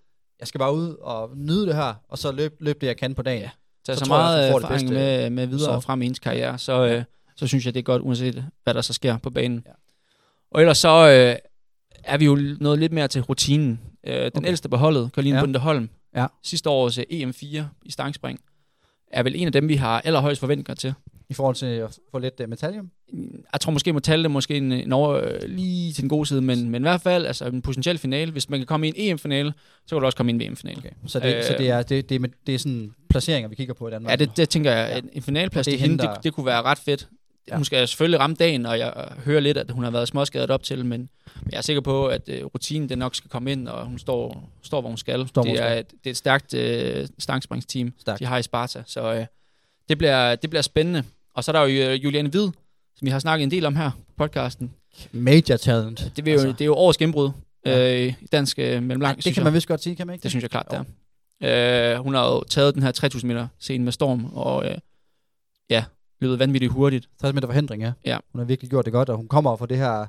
jeg 0.41 0.49
skal 0.49 0.59
bare 0.59 0.75
ud 0.75 0.97
og 1.01 1.31
nyde 1.37 1.67
det 1.67 1.75
her, 1.75 1.95
og 2.09 2.19
så 2.19 2.33
løbe 2.33 2.55
løb 2.61 2.81
det, 2.81 2.87
jeg 2.87 2.97
kan 2.97 3.15
på 3.15 3.23
dagen. 3.23 3.43
Ja. 3.43 3.51
tage 3.87 3.97
så 3.99 4.05
så, 4.05 4.15
jeg, 4.15 4.19
meget 4.23 4.55
det 4.55 4.63
erfaring 4.63 4.89
bedste 4.91 4.95
med, 4.95 5.31
med 5.31 5.47
videre 5.47 5.71
result. 5.71 5.85
frem 5.85 6.03
i 6.03 6.07
ens 6.07 6.19
karriere, 6.19 6.59
så, 6.59 6.87
øh, 6.87 7.05
så 7.37 7.47
synes 7.47 7.67
jeg, 7.67 7.75
det 7.75 7.81
er 7.81 7.85
godt, 7.85 8.03
uanset 8.03 8.45
hvad 8.65 8.75
der 8.75 8.81
så 8.81 8.93
sker 8.93 9.19
på 9.19 9.31
banen. 9.31 9.63
Ja. 9.67 9.73
Og 10.51 10.61
ellers 10.61 10.79
så 10.79 10.89
øh, 11.09 11.37
er 12.05 12.19
vi 12.19 12.25
jo 12.25 12.39
noget 12.61 12.79
lidt 12.79 12.93
mere 12.93 13.09
til 13.09 13.23
rutinen. 13.23 13.81
Øh, 14.07 14.15
den 14.15 14.31
Okay. 14.37 14.49
ældste 14.49 14.69
på 14.69 14.77
holdet, 14.77 15.13
Karoline 15.13 15.37
Ja. 15.37 15.43
Bundeholm, 15.43 15.89
Ja. 16.17 16.27
sidste 16.43 16.71
års 16.71 16.99
øh, 16.99 17.05
EM4 17.13 17.63
i 17.85 17.91
stangspring, 17.91 18.41
er 19.13 19.23
vel 19.23 19.37
en 19.37 19.47
af 19.47 19.53
dem, 19.53 19.69
vi 19.69 19.75
har 19.77 20.01
allerhøjst 20.01 20.41
forventninger 20.41 20.75
til. 20.75 20.95
I 21.29 21.35
forhold 21.35 21.57
til 21.57 21.67
at 21.67 21.99
få 22.11 22.19
lidt 22.19 22.41
uh, 22.41 22.49
metallium. 22.49 22.91
Jeg 23.55 23.61
tror 23.61 23.73
måske, 23.73 23.93
må 23.93 23.99
tale 24.01 24.23
det 24.23 24.31
måske 24.31 24.57
en, 24.57 24.73
en 24.73 24.93
over, 24.93 25.15
øh, 25.25 25.41
lige 25.49 25.93
til 25.93 26.03
den 26.03 26.09
gode 26.09 26.27
side, 26.27 26.43
men, 26.43 26.71
men 26.71 26.83
i 26.83 26.85
hvert 26.85 27.01
fald 27.01 27.27
altså 27.27 27.45
en 27.45 27.63
potentiel 27.63 27.99
finale. 27.99 28.33
Hvis 28.33 28.51
man 28.51 28.61
kan 28.61 28.67
komme 28.67 28.87
i 28.87 28.89
en 28.89 28.95
EM-finale, 28.97 29.53
så 29.87 29.95
kan 29.97 30.01
du 30.01 30.07
også 30.07 30.17
komme 30.17 30.33
i 30.33 30.35
en 30.35 30.41
VM-finale. 30.41 30.79
Okay. 30.79 30.91
Så, 31.07 31.19
det, 31.21 31.35
øh, 31.37 31.43
så 31.45 31.53
Øh, 31.53 31.59
det, 31.59 31.71
er, 31.71 31.83
det, 31.83 32.09
det, 32.09 32.15
er, 32.15 32.19
med- 32.19 32.29
det 32.47 32.55
er 32.55 32.59
sådan 32.59 32.95
placeringer, 33.11 33.49
vi 33.49 33.55
kigger 33.55 33.75
på 33.75 33.89
i 33.89 33.91
Danmark. 33.91 34.11
Ja, 34.11 34.17
det, 34.17 34.37
det 34.37 34.49
tænker 34.49 34.73
jeg. 34.73 34.91
Ja. 34.93 34.99
En 35.13 35.35
det 35.37 35.57
er 35.57 35.63
til 35.63 35.79
hende, 35.79 35.99
der- 35.99 36.15
det, 36.15 36.25
det 36.25 36.33
kunne 36.35 36.47
være 36.47 36.63
ret 36.63 36.79
fedt. 36.79 37.09
Ja. 37.49 37.57
Hun 37.57 37.65
skal 37.65 37.89
selvfølgelig 37.89 38.21
ramme 38.21 38.37
dagen, 38.37 38.67
og 38.67 38.79
jeg 38.79 38.93
hører 39.25 39.41
lidt, 39.41 39.57
at 39.59 39.71
hun 39.71 39.85
har 39.85 39.91
været 39.91 40.09
småskadet 40.09 40.51
op 40.51 40.63
til, 40.63 40.85
men 40.87 41.09
jeg 41.53 41.57
er 41.59 41.63
sikker 41.63 41.81
på, 41.81 42.07
at 42.07 42.29
øh, 42.29 42.45
rutinen 42.45 42.89
den 42.89 42.99
nok 42.99 43.15
skal 43.15 43.31
komme 43.31 43.53
ind, 43.53 43.69
og 43.69 43.87
hun 43.87 43.99
står, 43.99 44.51
står 44.63 44.81
hvor 44.81 44.89
hun 44.91 44.97
skal. 44.99 45.29
Står, 45.29 45.43
hun 45.43 45.51
det, 45.51 45.63
er 45.63 45.67
skal. 45.69 45.81
et, 45.81 45.91
det 45.91 46.07
er 46.07 46.11
et 46.11 46.17
stærkt 46.17 46.55
øh, 46.55 47.07
stangspringsteam, 47.19 47.93
Stærkt. 48.01 48.21
de 48.21 48.25
har 48.25 48.39
i 48.39 48.43
Sparta, 48.43 48.83
så 48.87 49.15
øh, 49.15 49.27
det, 49.89 49.99
bliver, 49.99 50.35
det 50.35 50.51
bliver 50.51 50.63
spændende. 50.63 51.03
Og 51.35 51.45
så 51.45 51.51
er 51.51 51.53
der 51.53 51.67
jo 51.67 51.91
øh, 51.91 52.05
Juliane 52.05 52.29
Hvid, 52.29 52.49
som 52.97 53.07
vi 53.07 53.11
har 53.11 53.19
snakket 53.19 53.45
en 53.45 53.51
del 53.51 53.67
om 53.67 53.77
her 53.77 53.91
på 54.09 54.13
podcasten. 54.25 54.71
Major 55.13 55.57
talent. 55.57 56.13
Det, 56.17 56.25
vil 56.25 56.33
jo, 56.33 56.39
altså, 56.39 56.53
det 56.53 56.61
er 56.61 56.65
jo 56.67 56.75
årets 56.75 56.99
gennembrud 56.99 57.31
Ja. 57.67 58.03
øh, 58.07 58.15
i 58.21 58.27
dansk 58.33 58.59
øh, 58.59 58.83
mellemlang, 58.83 59.17
det 59.17 59.25
synes 59.25 59.35
kan 59.35 59.41
jeg. 59.41 59.45
man 59.45 59.55
vist 59.55 59.69
godt 59.69 59.83
sige, 59.83 59.97
kan 59.97 60.07
man 60.07 60.15
ikke? 60.15 60.23
Det 60.23 60.31
synes 60.31 60.43
jeg 60.43 60.51
klart, 60.51 60.67
Jo. 60.73 60.79
det 60.79 60.87
er. 61.51 61.95
Øh, 61.97 61.99
hun 62.05 62.15
har 62.15 62.27
jo 62.27 62.45
taget 62.45 62.75
den 62.75 62.83
her 62.83 62.93
3000 62.93 63.33
meter 63.33 63.47
scene 63.59 63.85
med 63.85 63.93
storm, 63.93 64.25
og 64.35 64.67
øh, 64.71 64.79
ja, 65.71 65.85
løbet 66.21 66.39
vanvittigt 66.39 66.73
hurtigt. 66.73 67.09
60 67.21 67.35
meter 67.35 67.49
forhindring, 67.49 67.83
ja. 67.83 67.93
Ja. 68.05 68.19
Hun 68.33 68.39
har 68.39 68.47
virkelig 68.47 68.71
gjort 68.71 68.85
det 68.85 68.93
godt, 68.93 69.09
og 69.09 69.17
hun 69.17 69.29
kommer 69.29 69.57
fra 69.57 69.67
det 69.67 69.77
her... 69.77 70.07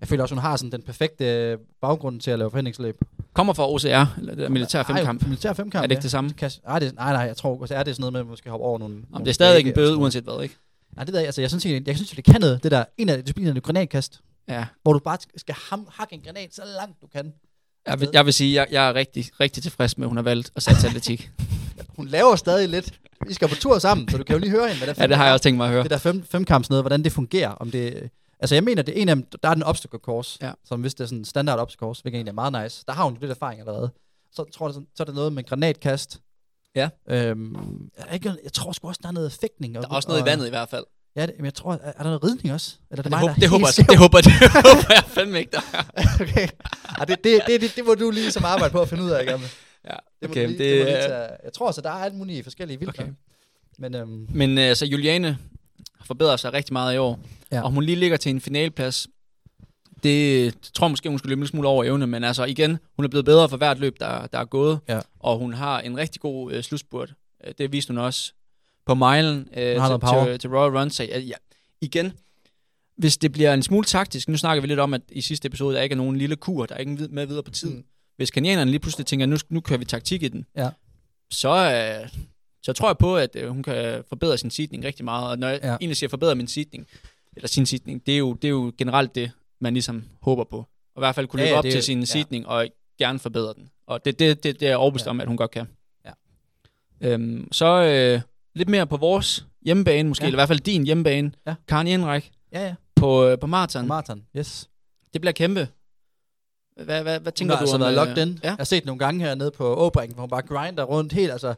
Jeg 0.00 0.08
føler 0.08 0.22
også, 0.22 0.34
hun 0.34 0.42
har 0.42 0.56
sådan 0.56 0.72
den 0.72 0.82
perfekte 0.82 1.24
øh, 1.24 1.58
baggrund 1.80 2.20
til 2.20 2.30
at 2.30 2.38
lave 2.38 2.50
forhindringsløb. 2.50 3.00
Kommer 3.32 3.52
fra 3.52 3.70
OCR, 3.70 4.18
eller 4.18 4.34
det 4.34 4.50
militær 4.52 4.82
femkamp. 4.82 5.22
Ej, 5.22 5.28
militær 5.28 5.52
femkamp, 5.52 5.82
Er 5.82 5.86
det 5.86 5.92
ikke 5.92 6.02
det 6.02 6.10
samme? 6.10 6.30
Kan, 6.32 6.50
ej, 6.66 6.78
det, 6.78 6.94
nej, 6.94 7.12
nej, 7.12 7.22
jeg 7.22 7.36
tror, 7.36 7.66
er 7.72 7.82
det 7.82 7.96
sådan 7.96 8.00
noget 8.00 8.12
med, 8.12 8.20
at 8.20 8.26
man 8.26 8.36
skal 8.36 8.50
hoppe 8.50 8.66
over 8.66 8.78
nogle... 8.78 8.94
Om 8.94 9.04
nogle 9.10 9.24
det 9.24 9.30
er 9.30 9.34
stadig 9.34 9.66
en 9.66 9.74
bøde, 9.74 9.96
uanset 9.96 10.24
hvad, 10.24 10.42
ikke? 10.42 10.56
Nej, 10.96 11.04
det 11.04 11.12
ved 11.12 11.20
jeg, 11.20 11.26
altså, 11.26 11.40
jeg 11.40 11.50
synes, 11.50 11.66
jeg, 11.66 11.82
jeg 11.88 11.96
synes, 11.96 12.10
det 12.10 12.24
kan 12.24 12.40
noget, 12.40 12.62
det 12.62 12.70
der, 12.70 12.84
en 12.98 13.08
af 13.08 13.18
disciplinerne, 13.24 13.60
granatkast, 13.60 14.20
Ja. 14.48 14.66
hvor 14.82 14.92
du 14.92 14.98
bare 14.98 15.18
skal 15.36 15.54
ham, 15.70 15.88
hakke 15.92 16.14
en 16.14 16.20
granat 16.22 16.54
så 16.54 16.62
langt 16.80 17.02
du 17.02 17.06
kan. 17.06 17.32
Jeg 17.86 18.00
vil, 18.00 18.08
jeg 18.12 18.24
vil 18.26 18.32
sige, 18.32 18.54
jeg, 18.54 18.66
jeg 18.70 18.88
er 18.88 18.94
rigtig, 18.94 19.30
rigtig 19.40 19.62
tilfreds 19.62 19.98
med, 19.98 20.06
at 20.06 20.08
hun 20.08 20.16
har 20.16 20.22
valgt 20.22 20.50
at 20.56 20.62
satse 20.62 20.86
atletik. 20.86 21.30
Hun 21.96 22.06
laver 22.08 22.36
stadig 22.36 22.68
lidt. 22.68 23.00
Vi 23.26 23.34
skal 23.34 23.48
på 23.48 23.54
tur 23.54 23.78
sammen, 23.78 24.08
så 24.08 24.16
du 24.18 24.24
kan 24.24 24.34
jo 24.34 24.40
lige 24.40 24.50
høre 24.50 24.68
hende, 24.68 24.84
hvad 24.84 24.94
der 24.94 25.02
ja, 25.02 25.06
det 25.06 25.16
har 25.16 25.24
jeg 25.24 25.32
også 25.32 25.42
tænkt 25.42 25.56
mig 25.56 25.64
at 25.66 25.72
høre. 25.72 25.82
det 25.82 25.90
der 25.90 25.98
fem, 25.98 26.22
femkamps 26.22 26.70
noget, 26.70 26.82
hvordan 26.82 27.04
det 27.04 27.12
fungerer. 27.12 27.48
Om 27.50 27.70
det, 27.70 28.10
altså 28.40 28.54
jeg 28.54 28.64
mener, 28.64 28.82
det 28.82 28.98
er 28.98 29.02
en 29.02 29.08
af 29.08 29.16
dem, 29.16 29.26
der 29.42 29.48
er 29.48 29.54
den 29.54 29.62
obstacle 29.62 29.98
course, 29.98 30.38
Ja. 30.42 30.52
som 30.64 30.80
hvis 30.80 30.94
det 30.94 31.00
er 31.04 31.06
sådan 31.08 31.18
en 31.18 31.24
standard 31.24 31.58
obstacle 31.58 31.78
course, 31.80 32.02
hvilket 32.02 32.16
egentlig 32.16 32.30
er 32.30 32.34
meget 32.50 32.64
nice. 32.64 32.84
Der 32.86 32.92
har 32.92 33.04
hun 33.04 33.16
lidt 33.20 33.30
erfaring 33.30 33.60
allerede. 33.60 33.90
Så 34.32 34.44
tror 34.44 34.68
jeg, 34.68 34.74
så 34.74 35.02
er 35.02 35.04
det 35.04 35.14
noget 35.14 35.32
med 35.32 35.44
granatkast. 35.44 36.20
Ja. 36.74 36.88
Øhm, 37.08 37.54
er 37.96 38.04
der 38.04 38.12
ikke, 38.12 38.34
jeg 38.44 38.52
tror 38.52 38.72
sgu 38.72 38.88
også, 38.88 39.00
der 39.02 39.08
er 39.08 39.12
noget 39.12 39.32
fægtning. 39.32 39.74
Der 39.74 39.80
er 39.80 39.86
også 39.86 40.08
noget 40.08 40.22
i 40.22 40.24
vandet 40.24 40.46
i 40.46 40.50
hvert 40.50 40.68
fald. 40.68 40.84
Ja, 41.16 41.26
det, 41.26 41.34
men 41.36 41.44
jeg 41.44 41.54
tror, 41.54 41.72
er, 41.72 41.78
er 41.82 41.92
der 41.92 42.04
noget 42.04 42.24
ridning 42.24 42.52
også? 42.54 42.76
Eller 42.90 42.98
er 43.00 43.02
Det, 43.02 43.10
mig, 43.10 43.18
håber, 43.20 43.28
der 43.34 43.36
er 43.36 43.40
det, 43.40 43.48
håber, 43.48 43.68
jeg, 43.78 43.86
det, 43.90 43.98
håber, 43.98 44.20
det 44.20 44.32
håber 44.54 44.94
jeg 44.94 45.04
fandme 45.06 45.38
ikke, 45.38 45.52
der 45.52 45.60
er. 45.72 46.02
okay. 46.22 46.48
Ej, 46.98 47.04
det, 47.04 47.24
det, 47.24 47.40
det, 47.46 47.60
det, 47.60 47.76
det, 47.76 47.84
må 47.86 47.94
du 47.94 48.10
lige 48.10 48.30
som 48.30 48.44
arbejde 48.44 48.72
på 48.72 48.80
at 48.80 48.88
finde 48.88 49.04
ud 49.04 49.10
af, 49.10 49.26
Gammel. 49.26 49.48
Ja, 49.84 49.94
Det 50.22 50.30
okay, 50.30 50.46
lige, 50.46 50.58
det, 50.58 50.76
det, 50.78 50.84
lige 50.86 50.96
tage. 50.96 51.28
Jeg 51.44 51.52
tror 51.54 51.66
også, 51.66 51.80
at 51.80 51.84
der 51.84 51.90
er 51.90 51.94
alt 51.94 52.14
muligt 52.14 52.44
forskellige 52.44 52.78
vilkår. 52.78 53.02
Okay. 53.02 53.12
Men 53.78 53.94
øhm, 53.94 54.26
Men 54.30 54.58
øh, 54.58 54.76
så 54.76 54.86
Juliane 54.86 55.38
har 55.98 56.04
forbedret 56.04 56.40
sig 56.40 56.52
rigtig 56.52 56.72
meget 56.72 56.94
i 56.94 56.98
år. 56.98 57.20
Ja. 57.52 57.62
Og 57.62 57.70
hun 57.70 57.84
lige 57.84 57.96
ligger 57.96 58.16
til 58.16 58.30
en 58.30 58.40
finaleplads. 58.40 59.06
Det 60.02 60.54
tror 60.74 60.86
jeg 60.86 60.90
måske, 60.90 61.08
hun 61.08 61.18
skulle 61.18 61.30
løbe 61.30 61.40
en 61.40 61.46
smule 61.46 61.68
over 61.68 61.84
evne, 61.84 62.06
men 62.06 62.24
altså 62.24 62.44
igen, 62.44 62.78
hun 62.96 63.04
er 63.04 63.08
blevet 63.08 63.24
bedre 63.24 63.48
for 63.48 63.56
hvert 63.56 63.78
løb, 63.78 64.00
der, 64.00 64.26
der 64.26 64.38
er 64.38 64.44
gået. 64.44 64.78
Ja. 64.88 65.00
Og 65.20 65.38
hun 65.38 65.52
har 65.54 65.80
en 65.80 65.96
rigtig 65.96 66.20
god 66.20 66.52
øh, 66.52 66.62
slutspurt. 66.62 67.14
Øh, 67.46 67.54
Det 67.58 67.72
viste 67.72 67.90
hun 67.90 67.98
også 67.98 68.32
på 68.86 68.94
milen 68.94 69.48
øh, 69.56 69.76
til, 69.76 70.26
til, 70.26 70.38
til 70.38 70.50
Royal 70.50 70.78
Run. 70.78 70.90
Så 70.90 71.02
ja, 71.04 71.34
igen, 71.80 72.12
hvis 72.96 73.16
det 73.16 73.32
bliver 73.32 73.54
en 73.54 73.62
smule 73.62 73.84
taktisk, 73.84 74.28
nu 74.28 74.36
snakker 74.36 74.60
vi 74.60 74.66
lidt 74.66 74.80
om, 74.80 74.94
at 74.94 75.00
i 75.12 75.20
sidste 75.20 75.46
episode, 75.46 75.74
der 75.76 75.82
ikke 75.82 75.92
er 75.92 75.96
nogen 75.96 76.16
lille 76.16 76.36
kur, 76.36 76.66
der 76.66 76.74
er 76.74 76.78
ikke 76.78 77.08
med 77.10 77.26
videre 77.26 77.42
på 77.42 77.50
tiden. 77.50 77.76
Mm. 77.76 77.84
Hvis 78.16 78.30
kenianerne 78.30 78.70
lige 78.70 78.80
pludselig 78.80 79.06
tænker, 79.06 79.26
nu, 79.26 79.36
nu 79.48 79.60
kører 79.60 79.78
vi 79.78 79.84
taktik 79.84 80.22
i 80.22 80.28
den, 80.28 80.46
Ja. 80.56 80.70
så, 81.30 81.48
øh, 82.02 82.08
så 82.62 82.72
tror 82.72 82.88
jeg 82.88 82.98
på, 82.98 83.16
at 83.16 83.36
øh, 83.36 83.48
hun 83.48 83.62
kan 83.62 84.02
forbedre 84.08 84.38
sin 84.38 84.50
sidning 84.50 84.84
rigtig 84.84 85.04
meget. 85.04 85.28
Og 85.30 85.38
når 85.38 85.48
jeg 85.48 85.60
Ja. 85.62 85.68
ja. 85.68 85.76
egentlig 85.76 85.96
siger 85.96 86.10
forbedre 86.10 86.34
min 86.34 86.46
sidning, 86.48 86.86
eller 87.36 87.48
sin 87.48 87.66
sidning, 87.66 88.06
det 88.06 88.14
er, 88.14 88.18
jo, 88.18 88.32
det 88.34 88.44
er 88.44 88.50
jo 88.50 88.72
generelt 88.78 89.14
det, 89.14 89.30
man 89.60 89.72
ligesom 89.72 90.04
håber 90.22 90.44
på. 90.44 90.56
Og 90.94 90.96
i 90.96 91.00
hvert 91.00 91.14
fald 91.14 91.26
kunne 91.26 91.42
Ja, 91.42 91.46
løbe 91.48 91.52
ja, 91.54 91.58
op 91.58 91.64
det- 91.64 91.72
til 91.72 91.82
sin 91.82 91.98
ja. 91.98 92.04
seedning, 92.04 92.46
og 92.46 92.66
gerne 92.98 93.18
forbedre 93.18 93.54
den. 93.54 93.68
Og 93.86 94.04
det, 94.04 94.18
det, 94.18 94.42
det, 94.44 94.60
det 94.60 94.66
er 94.66 94.70
jeg 94.70 94.78
overbevist 94.78 95.04
Ja. 95.06 95.10
om, 95.10 95.20
at 95.20 95.26
hun 95.28 95.36
godt 95.36 95.50
kan. 95.50 95.66
Ja. 96.04 96.10
Øhm, 97.00 97.48
så 97.52 97.66
øh, 97.66 98.20
lidt 98.54 98.68
mere 98.68 98.86
på 98.86 98.96
vores 98.96 99.46
hjemmebane, 99.64 100.08
måske, 100.08 100.22
Ja. 100.22 100.26
ja. 100.26 100.28
eller 100.28 100.36
i 100.36 100.40
hvert 100.40 100.48
fald 100.48 100.60
din 100.60 100.84
hjemmebane. 100.84 101.32
Ja. 101.46 101.54
Karen 101.68 101.86
Jenrik 101.88 102.30
Ja, 102.52 102.66
ja. 102.66 102.74
på, 102.96 103.24
øh, 103.26 103.38
på 103.38 103.46
maraton. 103.46 103.86
Marathon, 103.86 104.22
yes. 104.36 104.68
Det 105.12 105.20
bliver 105.20 105.32
kæmpe. 105.32 105.68
Hvad, 106.84 107.02
hvad, 107.02 107.20
hvad 107.20 107.32
tænker 107.32 107.54
Hun 107.54 107.58
har 107.58 107.58
du 107.58 107.62
altså 107.62 107.74
om... 107.74 107.80
været 107.80 107.90
øh, 107.90 107.96
locked 107.96 108.26
in. 108.26 108.32
Ja. 108.42 108.48
Jeg 108.48 108.56
har 108.56 108.64
set 108.64 108.84
nogle 108.84 108.98
gange 108.98 109.24
hernede 109.24 109.50
på 109.50 109.64
Åbringen, 109.74 110.14
hvor 110.14 110.22
hun 110.22 110.30
bare 110.30 110.42
grinder 110.42 110.84
rundt 110.84 111.12
helt, 111.12 111.32
altså 111.32 111.54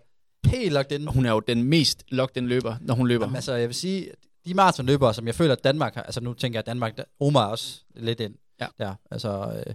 helt 0.46 0.72
locked 0.72 0.98
in. 1.00 1.06
Hun 1.06 1.26
er 1.26 1.30
jo 1.30 1.40
den 1.40 1.62
mest 1.62 2.04
locked 2.08 2.36
in 2.42 2.48
løber, 2.48 2.76
når 2.80 2.94
hun 2.94 3.08
løber. 3.08 3.24
Jamen, 3.24 3.36
altså, 3.36 3.54
jeg 3.54 3.68
vil 3.68 3.74
sige, 3.74 4.10
de 4.44 4.54
maratonløbere, 4.54 5.14
som 5.14 5.26
jeg 5.26 5.34
føler, 5.34 5.52
at 5.52 5.64
Danmark 5.64 5.94
har, 5.94 6.02
altså 6.02 6.20
nu 6.20 6.34
tænker 6.34 6.56
jeg, 6.56 6.62
at 6.62 6.66
Danmark, 6.66 6.96
der, 6.96 7.04
Omar 7.20 7.42
er 7.46 7.46
også 7.50 7.80
lidt 7.94 8.20
ind 8.20 8.34
Ja. 8.60 8.66
der. 8.78 8.94
Altså, 9.10 9.62
øh, 9.66 9.74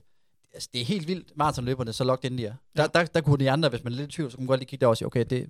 altså, 0.54 0.70
det 0.74 0.82
er 0.82 0.86
helt 0.86 1.08
vildt, 1.08 1.32
maratonløberne, 1.38 1.94
så 1.94 2.04
locked 2.04 2.32
in 2.32 2.38
de 2.38 2.46
er. 2.46 2.54
Der, 2.78 2.84
ja. 2.84 2.88
der, 3.00 3.06
der, 3.06 3.22
kunne 3.22 3.38
de 3.46 3.52
andre, 3.52 3.70
hvis 3.70 3.84
man 3.84 3.94
er 3.94 3.98
lidt 3.98 4.10
i 4.10 4.16
tvivl, 4.16 4.32
så 4.32 4.38
kunne 4.38 4.44
man 4.44 4.48
godt 4.48 4.60
lige 4.60 4.68
kigge 4.70 4.82
derover 4.82 4.92
og 4.94 4.98
sige, 4.98 5.06
okay, 5.06 5.26
det, 5.30 5.50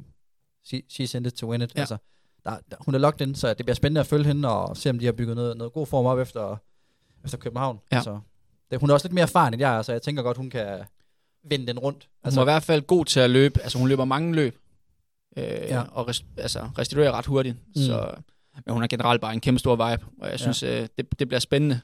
she, 0.65 0.81
she's 0.91 1.17
in 1.17 1.25
it 1.25 1.33
to 1.33 1.51
win 1.51 1.61
it. 1.61 1.75
Ja. 1.75 1.79
Altså, 1.79 1.97
der, 2.45 2.57
der, 2.71 2.77
hun 2.79 2.95
er 2.95 2.99
locked 2.99 3.27
in, 3.27 3.35
så 3.35 3.53
det 3.53 3.65
bliver 3.65 3.75
spændende 3.75 3.99
at 4.01 4.07
følge 4.07 4.25
hende, 4.25 4.49
og 4.49 4.77
se, 4.77 4.89
om 4.89 4.99
de 4.99 5.05
har 5.05 5.11
bygget 5.11 5.35
noget, 5.35 5.57
noget 5.57 5.73
god 5.73 5.87
form 5.87 6.05
op 6.05 6.19
efter, 6.19 6.57
efter 7.25 7.37
København. 7.37 7.79
Ja. 7.91 7.95
Altså, 7.95 8.19
det, 8.71 8.79
hun 8.79 8.89
er 8.89 8.93
også 8.93 9.07
lidt 9.07 9.13
mere 9.13 9.23
erfaren 9.23 9.53
end 9.53 9.59
jeg 9.61 9.77
er, 9.77 9.81
så 9.81 9.91
jeg 9.91 10.01
tænker 10.01 10.23
godt, 10.23 10.37
hun 10.37 10.49
kan 10.49 10.83
vende 11.43 11.67
den 11.67 11.79
rundt. 11.79 12.03
Hun 12.03 12.27
altså, 12.27 12.39
var 12.39 12.43
i 12.45 12.51
hvert 12.53 12.63
fald 12.63 12.81
god 12.81 13.05
til 13.05 13.19
at 13.19 13.29
løbe. 13.29 13.61
Altså, 13.61 13.77
hun 13.77 13.87
løber 13.87 14.05
mange 14.05 14.35
løb. 14.35 14.57
Øh, 15.37 15.43
Ja. 15.43 15.81
Og 15.91 16.07
res, 16.07 16.25
altså, 16.37 16.69
restituerer 16.77 17.11
ret 17.11 17.25
hurtigt. 17.25 17.55
Mm. 17.75 17.81
Så, 17.81 18.15
men 18.65 18.73
hun 18.73 18.83
er 18.83 18.87
generelt 18.87 19.21
bare 19.21 19.33
en 19.33 19.39
kæmpe 19.39 19.59
stor 19.59 19.89
vibe. 19.91 20.05
Og 20.21 20.31
jeg 20.31 20.39
synes, 20.39 20.63
øh, 20.63 20.87
det, 20.97 21.19
det 21.19 21.27
bliver 21.27 21.39
spændende. 21.39 21.79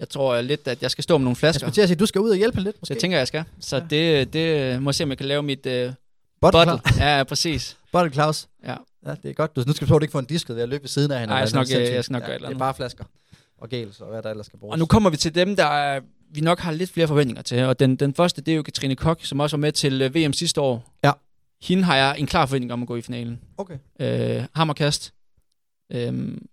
Jeg 0.00 0.08
tror 0.08 0.34
øh, 0.34 0.44
lidt, 0.44 0.68
at 0.68 0.82
jeg 0.82 0.90
skal 0.90 1.04
stå 1.04 1.18
med 1.18 1.24
nogle 1.24 1.30
jeg 1.30 1.36
flasker. 1.36 1.58
skulle 1.70 1.86
til 1.86 1.92
at 1.92 2.00
du 2.00 2.06
skal 2.06 2.20
ud 2.20 2.30
og 2.30 2.36
hjælpe 2.36 2.60
lidt, 2.60 2.74
Så 2.74 2.78
måske. 2.82 2.94
jeg 2.94 3.00
tænker, 3.00 3.18
jeg 3.18 3.26
skal. 3.26 3.44
Så 3.60 3.76
Ja. 3.76 3.82
ja. 3.96 4.20
det, 4.20 4.32
det 4.32 4.82
må 4.82 4.90
jeg 4.90 4.94
se, 4.94 5.04
om 5.04 5.10
jeg 5.10 5.18
kan 5.18 5.26
lave 5.26 5.42
mit 5.42 5.66
øh, 5.66 5.92
Bottle, 6.40 6.64
bottle. 6.66 6.80
Ja, 7.04 7.16
ja, 7.16 7.24
præcis. 7.24 7.76
Bottle 7.92 8.12
Claus. 8.12 8.48
Ja. 8.66 8.76
Ja, 9.06 9.14
det 9.22 9.30
er 9.30 9.32
godt. 9.34 9.56
Du, 9.56 9.64
nu 9.66 9.72
skal 9.72 9.88
du 9.88 9.98
ikke 9.98 10.12
få 10.12 10.18
en 10.18 10.24
disket 10.24 10.56
ved 10.56 10.62
at 10.62 10.68
løbe 10.68 10.82
ved 10.82 10.88
siden 10.88 11.10
af 11.12 11.20
hende. 11.20 11.32
Nej, 11.34 11.38
jeg 11.38 11.50
nok, 11.54 11.66
øh, 11.76 11.82
jeg 11.94 12.04
skal 12.04 12.12
nok 12.12 12.22
gøre 12.22 12.30
et 12.30 12.34
eller 12.34 12.48
Det 12.48 12.54
er 12.54 12.58
bare 12.58 12.74
flasker 12.74 13.04
og 13.58 13.68
gels 13.68 14.00
og 14.00 14.08
hvad 14.10 14.22
der 14.22 14.30
ellers 14.30 14.46
skal 14.46 14.58
bruges. 14.58 14.72
Og 14.72 14.78
nu 14.78 14.86
kommer 14.86 15.10
vi 15.10 15.16
til 15.16 15.34
dem, 15.34 15.56
der 15.56 15.64
er, 15.66 16.00
vi 16.30 16.40
nok 16.40 16.58
har 16.60 16.72
lidt 16.72 16.90
flere 16.90 17.08
forventninger 17.08 17.42
til. 17.42 17.62
Og 17.64 17.78
den, 17.78 17.96
den 17.96 18.14
første, 18.14 18.42
det 18.42 18.52
er 18.52 18.56
jo 18.56 18.62
Katrine 18.62 18.96
Kok, 18.96 19.24
som 19.24 19.40
også 19.40 19.56
var 19.56 19.60
med 19.60 19.72
til 19.72 20.02
øh, 20.02 20.14
VM 20.14 20.32
sidste 20.32 20.60
år. 20.60 20.94
Ja. 21.04 21.12
Hende 21.62 21.82
har 21.84 21.96
jeg 21.96 22.14
en 22.18 22.26
klar 22.26 22.46
forventning 22.46 22.72
om 22.72 22.82
at 22.82 22.88
gå 22.88 22.96
i 22.96 23.02
finalen. 23.02 23.40
Okay. 23.58 23.74
øh, 24.00 24.44
hammerkast, 24.54 25.12
øhm, 25.94 26.46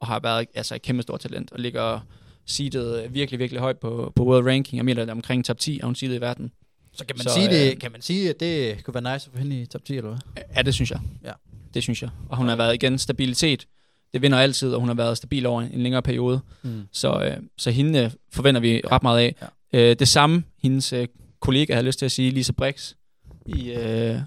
og 0.00 0.06
har 0.06 0.20
været 0.20 0.46
altså, 0.54 0.74
et 0.74 0.82
kæmpe 0.82 1.02
stort 1.02 1.20
talent, 1.20 1.52
og 1.52 1.58
ligger 1.58 2.00
seedet 2.46 3.04
øh, 3.04 3.14
virkelig, 3.14 3.38
virkelig 3.38 3.60
højt 3.60 3.78
på, 3.78 4.12
på 4.16 4.24
World 4.24 4.46
Ranking. 4.46 4.76
Jeg 4.76 4.84
mener, 4.84 5.02
det 5.02 5.08
er 5.08 5.14
omkring 5.14 5.44
top 5.44 5.58
10, 5.58 5.80
er 5.80 5.86
hun 5.86 5.94
seedet 5.94 6.16
i 6.16 6.20
verden. 6.20 6.52
Så 6.92 7.06
kan 7.06 7.16
man, 7.16 7.22
Så, 7.24 7.34
sige 7.34 7.48
det, 7.48 7.72
øh, 7.72 7.78
kan 7.78 7.92
man 7.92 8.02
sige, 8.02 8.30
at 8.30 8.40
det 8.40 8.84
kunne 8.84 8.94
være 8.94 9.14
nice 9.14 9.28
at 9.28 9.32
få 9.32 9.38
hende 9.38 9.60
i 9.60 9.66
top 9.66 9.84
10, 9.84 9.96
eller 9.96 10.10
hvad? 10.10 10.42
Ja, 10.56 10.62
det 10.62 10.74
synes 10.74 10.90
jeg. 10.90 11.00
Ja. 11.24 11.32
Det 11.74 11.82
synes 11.82 12.02
jeg. 12.02 12.10
Og 12.28 12.36
hun 12.36 12.48
har 12.48 12.56
været 12.56 12.74
igen 12.74 12.98
stabilitet. 12.98 13.66
Det 14.12 14.22
vinder 14.22 14.38
altid, 14.38 14.74
og 14.74 14.80
hun 14.80 14.88
har 14.88 14.94
været 14.94 15.16
stabil 15.16 15.46
over 15.46 15.62
en, 15.62 15.72
en 15.72 15.82
længere 15.82 16.02
periode. 16.02 16.40
Mm. 16.62 16.82
Så, 16.92 17.24
øh, 17.24 17.36
så 17.58 17.70
hende 17.70 17.98
øh, 17.98 18.10
forventer 18.32 18.60
vi 18.60 18.80
ret 18.90 19.02
meget 19.02 19.18
af. 19.20 19.34
Ja. 19.72 19.90
Øh, 19.90 19.96
det 19.98 20.08
samme, 20.08 20.44
hendes 20.62 20.92
øh, 20.92 21.08
kollega, 21.40 21.74
har 21.74 21.82
lyst 21.82 21.98
til 21.98 22.06
at 22.06 22.12
sige, 22.12 22.30
Lisa 22.30 22.52
Brix, 22.52 22.94
i, 23.46 23.70
øh, 23.70 24.20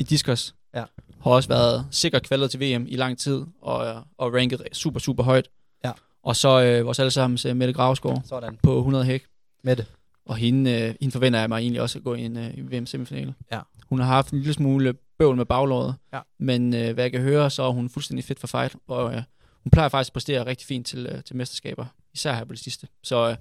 i 0.00 0.02
Discus, 0.02 0.54
Ja. 0.74 0.84
Har 1.24 1.30
også 1.30 1.48
været 1.48 1.86
sikkert 1.90 2.22
kvalet 2.22 2.50
til 2.50 2.60
VM 2.60 2.86
i 2.88 2.96
lang 2.96 3.18
tid, 3.18 3.44
og, 3.62 4.02
og 4.18 4.34
ranket 4.34 4.62
super, 4.72 5.00
super 5.00 5.22
højt. 5.22 5.48
Ja. 5.84 5.92
Og 6.22 6.36
så 6.36 6.62
øh, 6.62 6.86
vores 6.86 6.98
allesammens 6.98 7.44
øh, 7.44 7.56
Mette 7.56 7.74
Gravsgaard 7.74 8.22
Sådan. 8.24 8.58
på 8.62 8.78
100 8.78 9.04
hæk. 9.04 9.24
Med 9.64 9.76
det. 9.76 9.86
Og 10.26 10.36
hende, 10.36 10.70
øh, 10.72 10.94
hende 11.00 11.12
forventer 11.12 11.40
jeg 11.40 11.48
mig 11.48 11.58
egentlig 11.58 11.80
også 11.82 11.98
at 11.98 12.04
gå 12.04 12.14
i 12.14 12.24
en 12.24 12.36
øh, 12.36 12.72
VM-semifinale. 12.72 13.34
Ja. 13.52 13.60
Hun 13.88 13.98
har 13.98 14.06
haft 14.06 14.30
en 14.30 14.38
lille 14.38 14.54
smule 14.54 14.94
bøvl 15.18 15.36
med 15.36 15.44
baglåret, 15.46 15.94
Ja. 16.12 16.20
men 16.38 16.74
øh, 16.74 16.94
hvad 16.94 17.04
jeg 17.04 17.12
kan 17.12 17.20
høre, 17.20 17.50
så 17.50 17.62
er 17.62 17.70
hun 17.70 17.88
fuldstændig 17.90 18.24
fit 18.24 18.40
for 18.40 18.46
fight, 18.46 18.76
og 18.88 19.14
øh, 19.14 19.22
hun 19.62 19.70
plejer 19.70 19.88
faktisk 19.88 20.08
at 20.08 20.12
præstere 20.12 20.46
rigtig 20.46 20.66
fint 20.66 20.86
til, 20.86 21.06
øh, 21.06 21.24
til 21.24 21.36
mesterskaber, 21.36 21.86
især 22.14 22.32
her 22.34 22.44
på 22.44 22.52
det 22.52 22.60
sidste. 22.60 22.88
Så 23.02 23.28
øh, 23.30 23.36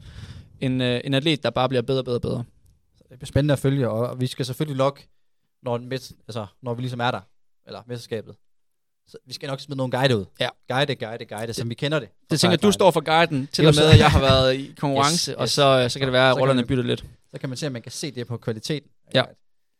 en, 0.59 0.81
øh, 0.81 1.01
en 1.03 1.13
atlet, 1.13 1.43
der 1.43 1.49
bare 1.49 1.69
bliver 1.69 1.81
bedre 1.81 1.99
og 2.01 2.05
bedre 2.05 2.17
og 2.17 2.21
bedre. 2.21 2.43
Det 3.09 3.19
bliver 3.19 3.25
spændende 3.27 3.51
at 3.51 3.59
følge, 3.59 3.89
og 3.89 4.21
vi 4.21 4.27
skal 4.27 4.45
selvfølgelig 4.45 4.77
lokke, 4.77 5.07
når, 5.63 5.77
mest, 5.77 6.13
altså, 6.27 6.45
når 6.61 6.73
vi 6.73 6.81
ligesom 6.81 6.99
er 6.99 7.11
der, 7.11 7.19
eller 7.67 7.81
mesterskabet. 7.87 8.35
Så 9.07 9.17
vi 9.27 9.33
skal 9.33 9.47
nok 9.47 9.59
smide 9.59 9.77
nogle 9.77 9.91
guide 9.91 10.17
ud. 10.17 10.25
Ja. 10.39 10.49
Guide, 10.69 10.95
guide, 10.95 11.25
guide, 11.25 11.53
som 11.53 11.69
vi 11.69 11.75
kender 11.75 11.99
det. 11.99 12.09
Det 12.31 12.39
tænker 12.39 12.51
jeg, 12.51 12.61
du 12.63 12.71
står 12.71 12.91
for 12.91 13.01
guiden, 13.01 13.47
til 13.51 13.63
Det 13.65 13.69
og 13.69 13.83
med, 13.83 13.91
at 13.93 13.99
jeg 13.99 14.11
har 14.11 14.19
været 14.19 14.55
i 14.55 14.73
konkurrence, 14.79 15.31
Yes, 15.31 15.35
og 15.37 15.43
yes. 15.43 15.51
så, 15.51 15.79
øh, 15.83 15.89
så 15.89 15.99
kan 15.99 16.05
det 16.07 16.13
være, 16.13 16.29
at 16.29 16.37
rollerne 16.39 16.65
bytter 16.65 16.83
lidt. 16.83 17.05
Så 17.33 17.39
kan 17.39 17.49
man 17.49 17.57
se, 17.57 17.65
at 17.65 17.71
man 17.71 17.81
kan 17.81 17.91
se 17.91 18.11
det 18.11 18.27
på 18.27 18.37
kvaliteten. 18.37 18.89
Ja. 19.15 19.23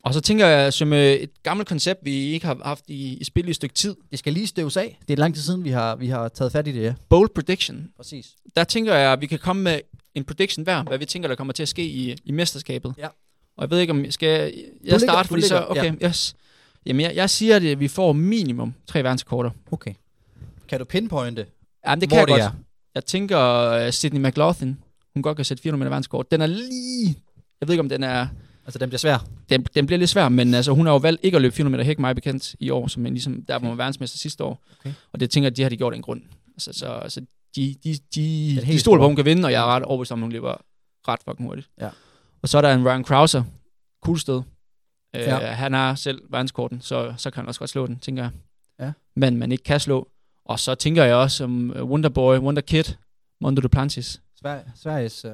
Og 0.04 0.14
så 0.14 0.22
tænker 0.22 0.48
jeg, 0.48 0.74
som 0.74 0.94
øh, 0.94 1.00
et 1.14 1.30
gammelt 1.44 1.68
koncept, 1.70 2.00
vi 2.04 2.14
ikke 2.16 2.46
har 2.46 2.58
haft 2.64 2.84
i, 2.88 3.18
i 3.18 3.24
spil 3.24 3.48
i 3.48 3.50
et 3.50 3.56
stykke 3.56 3.76
tid, 3.76 3.96
Det 4.12 4.20
skal 4.20 4.34
lige 4.34 4.48
støves 4.48 4.78
af. 4.78 5.00
Det 5.08 5.14
er 5.14 5.18
lang 5.18 5.36
tid 5.36 5.42
siden, 5.42 5.64
vi 5.64 5.70
har, 5.70 5.96
vi 5.96 6.08
har 6.08 6.28
taget 6.28 6.52
fat 6.52 6.68
i 6.68 6.72
det. 6.72 6.84
Ja. 6.84 6.94
Bold 7.10 7.30
Prediction. 7.36 7.90
Præcis. 7.98 8.36
der 8.56 8.64
tænker 8.64 8.96
jeg, 8.96 9.14
at 9.14 9.22
vi 9.22 9.28
kan 9.28 9.40
komme 9.40 9.62
med 9.62 9.80
en 10.16 10.24
prediction 10.24 10.64
hver, 10.64 10.84
hvad 10.84 10.98
vi 10.98 11.06
tænker, 11.06 11.28
der 11.28 11.36
kommer 11.36 11.54
til 11.54 11.64
at 11.64 11.70
ske 11.70 11.84
i, 11.84 12.16
i 12.24 12.32
mesterskabet. 12.32 12.94
Ja. 12.98 13.08
Og 13.58 13.62
jeg 13.62 13.70
ved 13.70 13.80
ikke, 13.80 13.92
om 13.92 14.12
skal 14.12 14.28
jeg, 14.30 14.40
jeg 14.40 14.54
ligger- 14.84 14.98
starte, 15.00 15.28
fordi 15.30 15.42
så, 15.42 15.66
okay, 15.70 16.02
ja. 16.02 16.08
yes. 16.08 16.36
Jamen, 16.86 17.02
jeg, 17.06 17.16
jeg 17.16 17.30
siger, 17.30 17.56
at 17.56 17.80
vi 17.80 17.88
får 17.88 18.14
minimum 18.14 18.74
tre 18.88 19.04
verdensrekorder. 19.04 19.50
Okay. 19.72 19.94
Kan 20.68 20.80
du 20.80 20.86
pinpointe, 20.86 21.46
Jamen, 21.88 22.02
det 22.02 22.10
hvor 22.10 22.18
kan 22.18 22.20
jeg 22.20 22.28
det 22.28 22.44
godt. 22.44 22.54
er? 22.54 22.60
Jeg 22.96 23.06
tænker, 23.06 23.86
uh, 23.86 23.92
Sydney 23.92 24.30
McLaughlin, 24.30 24.78
hun 25.14 25.24
godt 25.24 25.36
kan 25.36 25.46
sætte 25.46 25.64
400 25.64 25.80
meter 25.80 25.90
verdenskort. 25.90 26.32
Den 26.32 26.42
er 26.42 26.48
lige... 26.48 27.16
Jeg 27.62 27.68
ved 27.68 27.74
ikke, 27.74 27.80
om 27.80 27.90
den 27.90 28.04
er... 28.04 28.28
Altså, 28.66 28.80
den 28.80 28.90
bliver 28.90 29.00
svær. 29.00 29.28
Den, 29.50 29.64
den 29.76 29.86
bliver 29.86 30.00
lidt 30.00 30.10
svær, 30.10 30.30
men 30.30 30.54
altså, 30.54 30.72
hun 30.72 30.86
har 30.86 30.94
jo 30.94 30.98
valgt 30.98 31.24
ikke 31.24 31.36
at 31.36 31.42
løbe 31.42 31.56
400 31.56 31.72
meter 31.72 31.86
hæk, 31.86 32.00
mig 32.00 32.16
bekendt, 32.16 32.56
i 32.60 32.70
år, 32.70 32.88
som 32.88 33.06
en, 33.06 33.14
ligesom, 33.14 33.46
der 33.48 33.56
var 33.60 33.68
var 33.68 33.76
verdensmester 33.76 34.18
sidste 34.18 34.44
år. 34.44 34.64
Okay. 34.80 34.94
Og 35.14 35.20
det 35.20 35.30
tænker 35.30 35.46
jeg, 35.50 35.58
de 35.58 35.62
har 35.62 35.70
de 35.70 35.78
gjort 35.78 35.94
en 35.94 36.02
grund. 36.02 36.22
Altså, 36.56 36.74
så, 36.74 37.04
så 37.08 37.22
de, 37.56 37.76
de, 37.84 37.98
de, 38.16 38.62
de 38.66 38.80
stoler 38.80 39.00
på, 39.00 39.04
at 39.04 39.10
hun 39.10 39.16
kan 39.16 39.26
vinde, 39.26 39.46
og 39.46 39.52
jeg 39.52 39.62
er 39.62 39.66
ret 39.66 39.84
overbevist 39.84 40.12
om, 40.12 40.20
at 40.20 40.24
hun 40.24 40.32
løber 40.32 40.56
ret 41.08 41.20
fucking 41.26 41.48
hurtigt. 41.48 41.70
Ja. 41.82 41.90
Og 42.42 42.50
så 42.50 42.58
er 42.58 42.62
der 42.62 42.74
en 42.74 42.86
Ryan 42.88 43.04
Krauser, 43.04 43.44
Kulsted. 44.02 44.42
Øh, 45.16 45.22
Ja. 45.22 45.38
Han 45.38 45.74
har 45.74 45.96
selv 45.96 46.22
verdenskorten, 46.30 46.82
så, 46.82 47.14
så 47.18 47.32
kan 47.32 47.42
han 47.42 47.48
også 47.48 47.60
godt 47.60 47.70
slå 47.70 47.88
den, 47.88 48.00
tænker 48.00 48.24
jeg. 48.24 48.32
Ja. 48.80 48.92
Men 49.16 49.38
man 49.38 49.52
ikke 49.52 49.64
kan 49.64 49.80
slå. 49.80 50.08
Og 50.46 50.60
så 50.60 50.76
tænker 50.76 51.04
jeg 51.04 51.16
også 51.16 51.44
om 51.44 51.72
øh, 51.72 51.84
Wonderboy, 51.84 52.38
Wonder 52.38 52.62
Kid, 52.62 52.84
Mondo 53.42 53.62
Duplantis. 53.62 54.22
Sverige, 54.40 54.64
Sveriges... 54.76 55.26
Øh, 55.26 55.32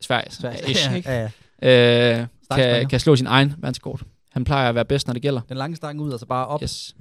Sverige. 0.00 0.30
Sverige. 0.30 0.70
Ish, 0.70 0.84
ja, 0.90 0.94
ikke? 0.96 1.10
ja, 1.10 1.28
ja. 1.62 2.20
Øh, 2.20 2.26
kan, 2.50 2.88
kan 2.88 3.00
slå 3.00 3.16
sin 3.16 3.26
egen 3.26 3.54
verdenskort. 3.58 4.02
Han 4.32 4.44
plejer 4.44 4.68
at 4.68 4.74
være 4.74 4.84
bedst, 4.84 5.06
når 5.06 5.12
det 5.12 5.22
gælder. 5.22 5.40
Den 5.48 5.56
lange 5.56 5.76
stang 5.76 6.00
ud, 6.00 6.10
altså 6.12 6.26
bare 6.26 6.46
op. 6.46 6.62
Yes. 6.62 6.96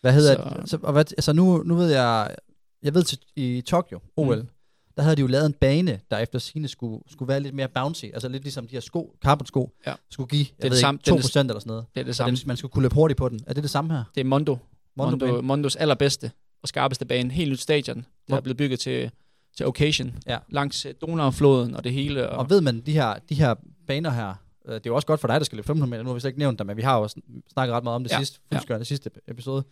Hvad 0.00 0.12
hedder 0.12 0.34
Så- 0.36 0.60
det? 0.60 0.70
Så, 0.70 0.78
og 0.82 0.92
hvad, 0.92 1.04
altså 1.12 1.32
nu, 1.32 1.62
nu 1.62 1.74
ved 1.74 1.90
jeg, 1.92 2.34
jeg 2.82 2.94
ved 2.94 3.02
til, 3.04 3.18
i 3.36 3.60
Tokyo, 3.66 4.00
OL, 4.16 4.36
mm. 4.38 4.48
Der 4.96 5.02
havde 5.02 5.16
de 5.16 5.20
jo 5.20 5.26
lavet 5.26 5.46
en 5.46 5.52
bane, 5.52 6.00
der 6.10 6.18
efter 6.18 6.38
sine 6.38 6.68
skulle, 6.68 7.02
skulle 7.10 7.28
være 7.28 7.40
lidt 7.40 7.54
mere 7.54 7.68
bouncy, 7.68 8.04
altså 8.04 8.28
lidt 8.28 8.42
ligesom 8.42 8.66
de 8.66 8.72
her 8.76 8.80
sko, 8.80 9.16
carbon-sko, 9.24 9.70
Ja. 9.86 9.94
skulle 10.10 10.28
give, 10.28 10.46
jeg 10.58 10.62
det 10.62 10.70
ved 10.70 10.78
samme- 10.78 10.98
ikke, 10.98 11.10
2% 11.10 11.22
det 11.32 11.36
er 11.36 11.42
det- 11.42 11.50
eller 11.50 11.60
sådan 11.60 11.70
noget. 11.70 11.84
Det 11.94 12.00
er 12.00 12.04
det 12.04 12.16
samme. 12.16 12.36
den, 12.36 12.42
man 12.46 12.56
skulle 12.56 12.72
kunne 12.72 12.82
løbe 12.82 12.94
hurtigt 12.94 13.18
på 13.18 13.28
den. 13.28 13.40
Er 13.46 13.54
det 13.54 13.62
det 13.62 13.70
samme 13.70 13.92
her? 13.94 14.04
Det 14.14 14.20
er 14.20 14.24
Mondo. 14.24 14.58
Mondo, 14.96 15.26
Mondo, 15.26 15.42
Mondos 15.42 15.76
allerbedste 15.76 16.30
og 16.62 16.68
skarpeste 16.68 17.04
bane. 17.04 17.30
Helt 17.32 17.50
nyt 17.50 17.60
stadion. 17.60 17.96
Det 17.96 18.04
Hvor- 18.26 18.36
er 18.36 18.40
blevet 18.40 18.56
bygget 18.56 18.80
til, 18.80 19.10
til 19.56 19.66
occasion. 19.66 20.14
Ja. 20.26 20.38
Langs 20.48 20.86
øh, 20.86 20.94
Donaufloden 21.00 21.76
og 21.76 21.84
det 21.84 21.92
hele. 21.92 22.28
Og, 22.30 22.38
Og 22.38 22.50
ved 22.50 22.60
man, 22.60 22.80
de 22.80 22.92
her, 22.92 23.14
de 23.28 23.34
her 23.34 23.54
baner 23.86 24.10
her, 24.10 24.34
øh, 24.68 24.74
det 24.74 24.86
er 24.86 24.90
jo 24.90 24.94
også 24.94 25.06
godt 25.06 25.20
for 25.20 25.28
dig, 25.28 25.40
der 25.40 25.44
skal 25.44 25.56
løbe 25.56 25.64
1500 25.64 25.90
meter, 25.90 26.02
nu 26.02 26.08
har 26.08 26.14
vi 26.14 26.20
slet 26.20 26.28
ikke 26.30 26.38
nævnt 26.38 26.58
dem, 26.58 26.66
men 26.66 26.76
vi 26.76 26.82
har 26.82 26.98
jo 26.98 27.04
sn- 27.06 27.40
snakket 27.52 27.74
ret 27.74 27.84
meget 27.84 27.94
om 27.94 28.04
det 28.04 28.10
Ja, 28.12 28.18
sidste, 28.18 28.40
ja. 28.70 28.82
sidste 28.84 29.10
episode. 29.28 29.64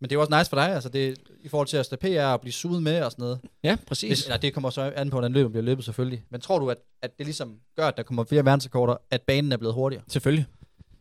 Men 0.00 0.10
det 0.10 0.14
er 0.14 0.16
jo 0.16 0.20
også 0.20 0.38
nice 0.38 0.48
for 0.50 0.56
dig, 0.56 0.74
altså 0.74 0.88
det 0.88 1.18
i 1.44 1.48
forhold 1.48 1.68
til 1.68 1.76
at 1.76 1.86
stå 1.86 1.96
PR 1.96 2.20
og 2.22 2.40
blive 2.40 2.52
suget 2.52 2.82
med 2.82 3.02
og 3.02 3.10
sådan 3.12 3.22
noget. 3.22 3.38
ja, 3.64 3.76
præcis. 3.88 4.08
Hvis, 4.08 4.24
eller 4.24 4.36
det 4.36 4.54
kommer 4.54 4.70
så 4.70 4.92
an 4.96 5.10
på, 5.10 5.14
hvordan 5.14 5.32
løbet 5.32 5.50
bliver 5.52 5.64
løbet 5.64 5.84
selvfølgelig. 5.84 6.22
Men 6.30 6.40
tror 6.40 6.58
du, 6.58 6.70
at, 6.70 6.76
at 7.02 7.18
det 7.18 7.26
ligesom 7.26 7.54
gør, 7.76 7.86
at 7.88 7.96
der 7.96 8.02
kommer 8.02 8.24
flere 8.24 8.44
verdensrekorder, 8.44 8.94
at 9.10 9.22
banen 9.22 9.52
er 9.52 9.56
blevet 9.56 9.74
hurtigere? 9.74 10.02
Selvfølgelig. 10.08 10.46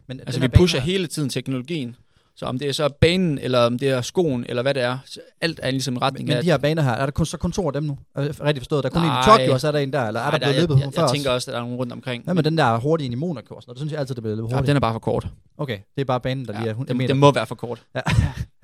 Men 0.07 0.19
Altså, 0.19 0.39
vi 0.41 0.47
pusher 0.47 0.79
her- 0.79 0.85
hele 0.91 1.07
tiden 1.07 1.29
teknologien. 1.29 1.95
Så 2.35 2.45
om 2.45 2.59
det 2.59 2.67
er 2.67 2.71
så 2.71 2.89
banen, 3.01 3.37
eller 3.39 3.59
om 3.59 3.79
det 3.79 3.89
er 3.89 4.01
skoen, 4.01 4.45
eller 4.49 4.61
hvad 4.61 4.73
det 4.73 4.83
er, 4.83 4.97
så 5.05 5.19
alt 5.41 5.59
er 5.63 5.71
ligesom 5.71 5.97
retning 5.97 6.27
Men 6.27 6.37
af... 6.37 6.43
de 6.43 6.49
her 6.49 6.57
baner 6.57 6.81
her, 6.81 6.91
er 6.91 7.05
der 7.05 7.11
kun, 7.11 7.25
så 7.25 7.37
kun 7.37 7.51
to 7.51 7.67
af 7.67 7.73
dem 7.73 7.83
nu? 7.83 7.97
Er 8.15 8.21
det 8.21 8.41
rigtigt 8.41 8.59
forstået? 8.59 8.83
Der 8.83 8.89
er 8.89 8.93
kun 8.93 9.01
en 9.01 9.05
i 9.05 9.09
Nej. 9.09 9.37
Tokyo, 9.37 9.53
og 9.53 9.61
så 9.61 9.67
er 9.67 9.71
der 9.71 9.79
en 9.79 9.93
der, 9.93 10.07
eller 10.07 10.19
er 10.19 10.23
Nej, 10.23 10.31
der 10.31 10.37
blevet 10.37 10.53
jeg, 10.53 10.61
løbet 10.61 10.73
jeg, 10.73 10.79
jeg, 10.79 10.85
jeg, 10.85 10.93
før 10.93 11.07
tænker 11.13 11.31
også? 11.31 11.51
at 11.51 11.53
der 11.53 11.59
er 11.59 11.63
nogen 11.63 11.77
rundt 11.77 11.91
omkring. 11.93 12.23
Hvad 12.23 12.33
med 12.33 12.43
den 12.43 12.57
der 12.57 12.77
hurtige 12.77 13.11
i 13.11 13.15
Monaco 13.15 13.55
og 13.55 13.61
sådan? 13.61 13.73
Det 13.73 13.79
synes 13.79 13.91
jeg 13.91 13.99
altid, 13.99 14.15
det 14.15 14.23
bliver 14.23 14.35
løbet 14.35 14.49
ja, 14.49 14.55
hurtigt. 14.55 14.67
den 14.67 14.75
er 14.75 14.79
bare 14.79 14.93
for 14.93 14.99
kort. 14.99 15.27
Okay, 15.57 15.77
det 15.95 16.01
er 16.01 16.05
bare 16.05 16.19
banen, 16.19 16.45
der 16.45 16.51
lige 16.51 16.61
er 16.61 16.65
Ja, 16.65 16.69
100 16.71 16.99
den, 16.99 17.09
den 17.09 17.17
må 17.17 17.31
være 17.31 17.45
for 17.45 17.55
kort. 17.55 17.83
Ja. 17.95 18.01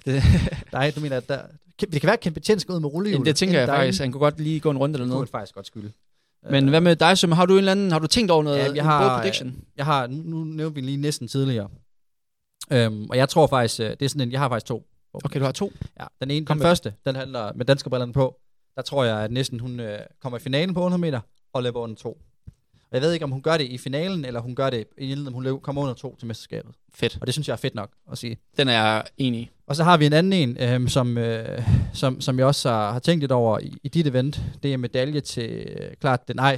Det, 0.06 0.24
Nej, 0.72 0.92
du 0.96 1.00
mener, 1.00 1.18
at 1.18 1.30
der, 1.30 1.42
det 1.80 1.92
kan 1.92 2.04
være, 2.04 2.14
at 2.14 2.20
Kent 2.20 2.34
Betjen 2.34 2.60
skal 2.60 2.74
ud 2.76 2.80
med 2.80 2.90
rullehjul. 2.94 3.14
Jamen, 3.16 3.26
det 3.26 3.36
tænker 3.36 3.60
jeg 3.60 3.64
er 3.70 3.76
faktisk. 3.76 4.02
Han 4.02 4.12
kunne 4.12 4.20
godt 4.20 4.40
lige 4.40 4.60
gå 4.60 4.70
en 4.72 4.78
runde 4.78 4.94
eller 4.94 5.06
Det 5.06 5.10
kunne 5.12 5.16
noget. 5.16 5.30
faktisk 5.30 5.56
godt 5.56 5.68
skylde. 5.68 5.92
Men 6.50 6.68
hvad 6.68 6.82
med 6.82 6.96
dig, 6.96 7.18
Søm? 7.18 7.32
Har 7.32 7.46
du 7.46 7.54
en 7.54 7.58
eller 7.60 7.72
anden, 7.72 7.92
har 7.92 8.00
du 8.00 8.08
tænkt 8.08 8.32
over 8.32 8.44
noget? 8.44 8.58
Ja, 8.58 8.72
jeg 8.76 8.84
har- 8.84 9.18
prediction? 9.20 9.56
Jeg 9.78 9.86
har, 9.86 10.08
nu, 10.08 10.44
nævnte 10.44 10.76
vi 10.76 10.82
lige 10.82 10.98
næsten 10.98 11.28
tidligere. 11.28 11.70
Øhm, 12.72 13.10
og 13.10 13.18
jeg 13.18 13.30
tror 13.30 13.48
faktisk, 13.48 13.80
øh, 13.80 13.90
det 13.90 14.02
er 14.02 14.10
sådan 14.10 14.22
en, 14.22 14.32
jeg 14.32 14.40
har 14.40 14.50
faktisk 14.50 14.66
to. 14.66 14.86
Okay, 15.14 15.40
du 15.40 15.46
har 15.46 15.52
to. 15.52 15.72
Ja, 16.00 16.06
den 16.22 16.32
ene, 16.32 16.46
Kom 16.46 16.56
den 16.58 16.60
med 16.64 16.70
første, 16.70 16.94
den 17.06 17.16
handler 17.16 17.54
med 17.54 17.66
danske 17.66 17.90
brillerne 17.90 18.14
på. 18.14 18.36
Der 18.76 18.82
tror 18.82 19.04
jeg, 19.04 19.20
at 19.20 19.32
næsten 19.32 19.60
hun 19.60 19.80
øh, 19.80 20.00
kommer 20.22 20.38
i 20.40 20.42
finalen 20.42 20.74
på 20.74 20.80
100 20.80 21.02
meter 21.02 21.20
og 21.54 21.64
løber 21.64 21.80
under 21.80 21.96
to. 21.96 22.10
Og 22.74 22.98
jeg 22.98 23.02
ved 23.02 23.14
ikke, 23.14 23.24
om 23.26 23.32
hun 23.32 23.42
gør 23.42 23.58
det 23.58 23.64
i 23.66 23.78
finalen, 23.78 24.26
eller 24.26 24.40
hun 24.40 24.56
gør 24.56 24.70
det 24.70 24.86
i 24.98 25.14
om 25.28 25.34
hun 25.34 25.44
løb- 25.44 25.62
kommer 25.62 25.82
under 25.82 25.94
to 25.94 26.16
til 26.20 26.28
mesterskabet. 26.28 26.72
Fedt. 26.94 27.18
Og 27.22 27.28
det 27.28 27.34
synes 27.34 27.48
jeg 27.48 27.54
er 27.54 27.58
fedt 27.58 27.76
nok 27.76 27.90
at 28.12 28.18
sige. 28.18 28.38
Den 28.58 28.68
er 28.68 28.72
jeg 28.74 29.04
enig 29.18 29.40
i. 29.40 29.50
Og 29.68 29.76
så 29.76 29.84
har 29.84 29.98
vi 29.98 30.06
en 30.06 30.14
anden 30.14 30.34
en, 30.34 30.58
øhm, 30.60 30.88
som, 30.88 31.18
øh, 31.18 31.68
som, 31.94 32.22
som 32.22 32.38
jeg 32.40 32.46
også 32.46 32.70
har, 32.70 32.92
har 32.92 33.00
tænkt 33.00 33.22
lidt 33.22 33.32
over 33.32 33.60
i, 33.60 33.74
i 33.84 33.88
dit 33.88 34.08
event. 34.08 34.42
Det 34.64 34.74
er 34.74 34.78
medalje 34.78 35.22
til, 35.22 35.50
øh, 35.80 35.92
klart, 36.02 36.28
den 36.28 36.36
nej, 36.36 36.58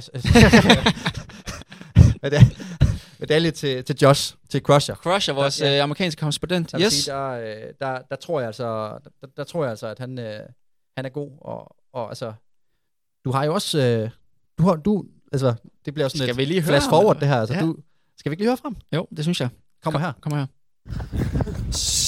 medalje, 3.20 3.50
til, 3.50 3.84
til 3.84 3.96
Josh, 4.02 4.34
til 4.50 4.60
Crusher. 4.62 4.94
Crusher, 4.94 5.34
vores 5.34 5.60
Ja. 5.60 5.76
øh, 5.76 5.82
amerikanske 5.82 6.20
korrespondent. 6.20 6.74
Yes. 6.80 6.92
sige, 6.92 7.14
der, 7.14 7.28
øh, 7.30 7.72
der, 7.80 7.98
der, 8.10 8.16
tror 8.16 8.40
jeg 8.40 8.46
altså, 8.46 8.64
der, 9.20 9.26
der 9.36 9.44
tror 9.44 9.62
jeg 9.62 9.70
altså, 9.70 9.86
at 9.86 9.98
han, 9.98 10.18
øh, 10.18 10.40
han 10.96 11.04
er 11.04 11.08
god. 11.08 11.30
Og, 11.40 11.76
og 11.92 12.08
altså, 12.08 12.32
du 13.24 13.30
har 13.30 13.44
jo 13.44 13.54
også, 13.54 13.78
øh, 13.78 14.10
du 14.58 14.62
har, 14.62 14.76
du, 14.76 15.04
altså, 15.32 15.54
det 15.84 15.94
bliver 15.94 16.08
sådan 16.08 16.18
Skal 16.18 16.30
et 16.30 16.36
vi 16.38 16.44
lige 16.44 16.60
høre 16.60 16.68
flash 16.68 16.88
forward 16.88 17.20
det 17.20 17.28
her. 17.28 17.40
Altså, 17.40 17.54
Ja. 17.54 17.60
du, 17.60 17.76
skal 18.18 18.30
vi 18.30 18.32
ikke 18.32 18.42
lige 18.42 18.48
høre 18.50 18.56
frem? 18.56 18.76
Jo, 18.94 19.06
det 19.16 19.24
synes 19.24 19.40
jeg. 19.40 19.48
Kommer 19.84 20.00
her. 20.00 20.12
Kom 20.20 20.32
her. 20.32 20.46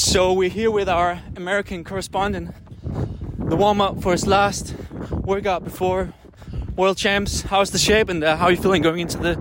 So 0.08 0.32
we're 0.32 0.48
here 0.48 0.70
with 0.70 0.88
our 0.88 1.20
American 1.36 1.84
correspondent. 1.84 2.54
The 3.38 3.56
warm 3.56 3.82
up 3.82 4.00
for 4.00 4.12
his 4.12 4.26
last 4.26 4.74
workout 5.10 5.64
before 5.64 6.14
World 6.76 6.96
Champs. 6.96 7.42
How's 7.42 7.72
the 7.72 7.78
shape 7.78 8.08
and 8.08 8.24
uh, 8.24 8.34
how 8.38 8.46
are 8.46 8.50
you 8.50 8.56
feeling 8.56 8.80
going 8.80 9.00
into 9.00 9.18
the 9.18 9.36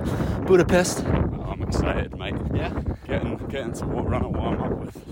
Budapest? 0.45 1.06
Oh, 1.06 1.51
I'm 1.51 1.62
excited, 1.62 2.17
mate. 2.17 2.36
Yeah. 2.53 2.77
Getting 3.08 3.38
getting 3.47 3.71
to 3.75 3.86
run 3.86 4.23
a 4.23 4.27
warm 4.27 4.62
up 4.62 4.71
with 4.71 5.08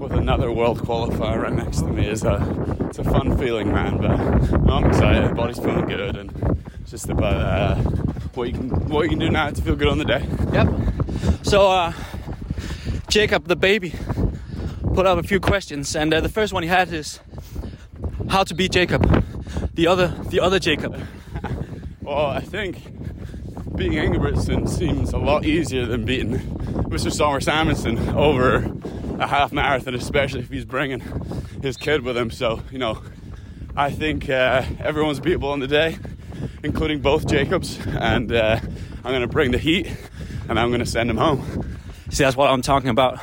with 0.00 0.12
another 0.12 0.50
world 0.50 0.78
qualifier 0.78 1.42
right 1.42 1.52
next 1.52 1.80
to 1.80 1.88
me 1.88 2.08
is 2.08 2.24
a 2.24 2.86
it's 2.88 2.98
a 2.98 3.04
fun 3.04 3.36
feeling, 3.36 3.70
man. 3.70 3.98
But 3.98 4.16
no, 4.62 4.76
I'm 4.76 4.86
excited. 4.86 5.36
Body's 5.36 5.58
feeling 5.58 5.84
good, 5.84 6.16
and 6.16 6.66
it's 6.80 6.92
just 6.92 7.10
about 7.10 7.34
uh, 7.34 7.74
what 8.32 8.48
you 8.48 8.54
can 8.54 8.70
what 8.88 9.02
you 9.02 9.10
can 9.10 9.18
do 9.18 9.28
now 9.28 9.50
to 9.50 9.60
feel 9.60 9.76
good 9.76 9.88
on 9.88 9.98
the 9.98 10.06
day. 10.06 10.26
Yep. 10.54 10.68
So, 11.42 11.70
uh, 11.70 11.92
Jacob, 13.08 13.46
the 13.46 13.56
baby, 13.56 13.92
put 14.96 15.04
up 15.04 15.18
a 15.18 15.22
few 15.22 15.38
questions, 15.38 15.94
and 15.94 16.14
uh, 16.14 16.22
the 16.22 16.28
first 16.30 16.54
one 16.54 16.62
he 16.62 16.70
had 16.70 16.90
is 16.90 17.20
how 18.30 18.42
to 18.44 18.54
beat 18.54 18.72
Jacob, 18.72 19.02
the 19.74 19.86
other 19.86 20.08
the 20.30 20.40
other 20.40 20.58
Jacob. 20.58 20.96
Well, 22.00 22.26
I 22.26 22.38
think 22.38 22.76
beating 23.74 23.98
Ingebrigtsen 23.98 24.68
seems 24.68 25.12
a 25.12 25.18
lot 25.18 25.44
easier 25.44 25.86
than 25.86 26.04
beating 26.04 26.38
Mr. 26.88 27.10
Sommer 27.10 27.40
Samuelson 27.40 27.98
over 28.10 28.58
a 29.18 29.26
half 29.26 29.50
marathon, 29.52 29.96
especially 29.96 30.38
if 30.38 30.48
he's 30.48 30.64
bringing 30.64 31.00
his 31.62 31.76
kid 31.76 32.02
with 32.02 32.16
him. 32.16 32.30
So, 32.30 32.62
you 32.70 32.78
know, 32.78 33.02
I 33.76 33.90
think 33.90 34.30
uh, 34.30 34.62
everyone's 34.78 35.18
beatable 35.18 35.50
on 35.50 35.58
the 35.58 35.66
day, 35.66 35.98
including 36.62 37.00
both 37.00 37.26
Jacobs. 37.26 37.84
And 37.84 38.30
uh, 38.30 38.60
I'm 38.62 39.10
going 39.10 39.22
to 39.22 39.26
bring 39.26 39.50
the 39.50 39.58
heat 39.58 39.88
and 40.48 40.60
I'm 40.60 40.68
going 40.68 40.78
to 40.78 40.86
send 40.86 41.10
him 41.10 41.16
home. 41.16 41.76
See, 42.10 42.22
that's 42.22 42.36
what 42.36 42.48
I'm 42.52 42.62
talking 42.62 42.90
about. 42.90 43.18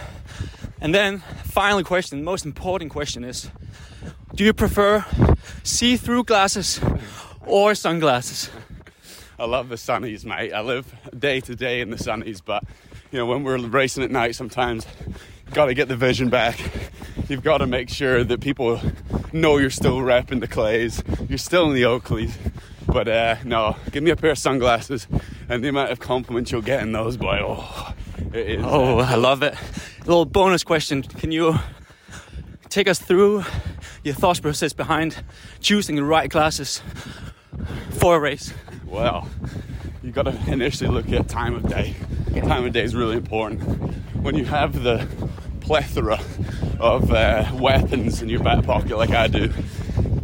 And 0.81 0.93
then, 0.93 1.23
final 1.53 1.83
question, 1.83 2.17
the 2.17 2.25
most 2.25 2.45
important 2.45 2.89
question 2.89 3.23
is 3.23 3.51
Do 4.33 4.43
you 4.43 4.53
prefer 4.53 5.05
see 5.61 5.97
through 5.97 6.23
glasses 6.23 6.81
or 7.45 7.75
sunglasses? 7.75 8.49
I 9.37 9.45
love 9.45 9.69
the 9.69 9.75
sunnies, 9.75 10.25
mate. 10.25 10.51
I 10.51 10.61
live 10.61 10.91
day 11.17 11.41
to 11.41 11.55
day 11.55 11.81
in 11.81 11.91
the 11.91 11.97
sunnies, 11.97 12.41
but 12.43 12.63
you 13.11 13.19
know, 13.19 13.27
when 13.27 13.43
we're 13.43 13.59
racing 13.59 14.03
at 14.03 14.09
night, 14.09 14.35
sometimes 14.35 14.87
you've 15.45 15.53
got 15.53 15.67
to 15.67 15.75
get 15.75 15.87
the 15.87 15.95
vision 15.95 16.29
back. 16.29 16.59
You've 17.29 17.43
got 17.43 17.59
to 17.59 17.67
make 17.67 17.89
sure 17.89 18.23
that 18.23 18.41
people 18.41 18.81
know 19.31 19.57
you're 19.57 19.69
still 19.69 19.99
repping 19.99 20.39
the 20.39 20.47
clays, 20.47 21.03
you're 21.29 21.37
still 21.37 21.69
in 21.69 21.75
the 21.75 21.83
Oakleys. 21.83 22.33
But 22.87 23.07
uh, 23.07 23.35
no, 23.45 23.77
give 23.91 24.03
me 24.03 24.09
a 24.09 24.15
pair 24.15 24.31
of 24.31 24.39
sunglasses, 24.39 25.07
and 25.47 25.63
the 25.63 25.69
amount 25.69 25.91
of 25.91 25.99
compliments 25.99 26.51
you'll 26.51 26.61
get 26.61 26.81
in 26.81 26.91
those, 26.91 27.15
boy, 27.15 27.39
oh, 27.41 27.93
it 28.33 28.49
is. 28.49 28.65
Oh, 28.65 28.99
uh, 28.99 29.03
I 29.03 29.15
love 29.15 29.43
it. 29.43 29.55
Little 30.05 30.25
bonus 30.25 30.63
question 30.63 31.03
Can 31.03 31.31
you 31.31 31.55
take 32.69 32.87
us 32.87 32.99
through 32.99 33.43
your 34.03 34.13
thought 34.13 34.41
process 34.41 34.73
behind 34.73 35.23
choosing 35.61 35.95
the 35.95 36.03
right 36.03 36.29
glasses 36.29 36.81
for 37.91 38.17
a 38.17 38.19
race? 38.19 38.53
Well, 38.85 39.29
you 40.01 40.11
got 40.11 40.23
to 40.23 40.51
initially 40.51 40.89
look 40.89 41.09
at 41.11 41.29
time 41.29 41.55
of 41.55 41.67
day. 41.69 41.95
Time 42.41 42.65
of 42.65 42.73
day 42.73 42.83
is 42.83 42.95
really 42.95 43.15
important. 43.15 43.61
When 44.21 44.35
you 44.35 44.45
have 44.45 44.83
the 44.83 45.07
plethora 45.61 46.19
of 46.79 47.11
uh, 47.11 47.49
weapons 47.53 48.21
in 48.21 48.27
your 48.27 48.43
back 48.43 48.65
pocket, 48.65 48.97
like 48.97 49.11
I 49.11 49.27
do, 49.27 49.53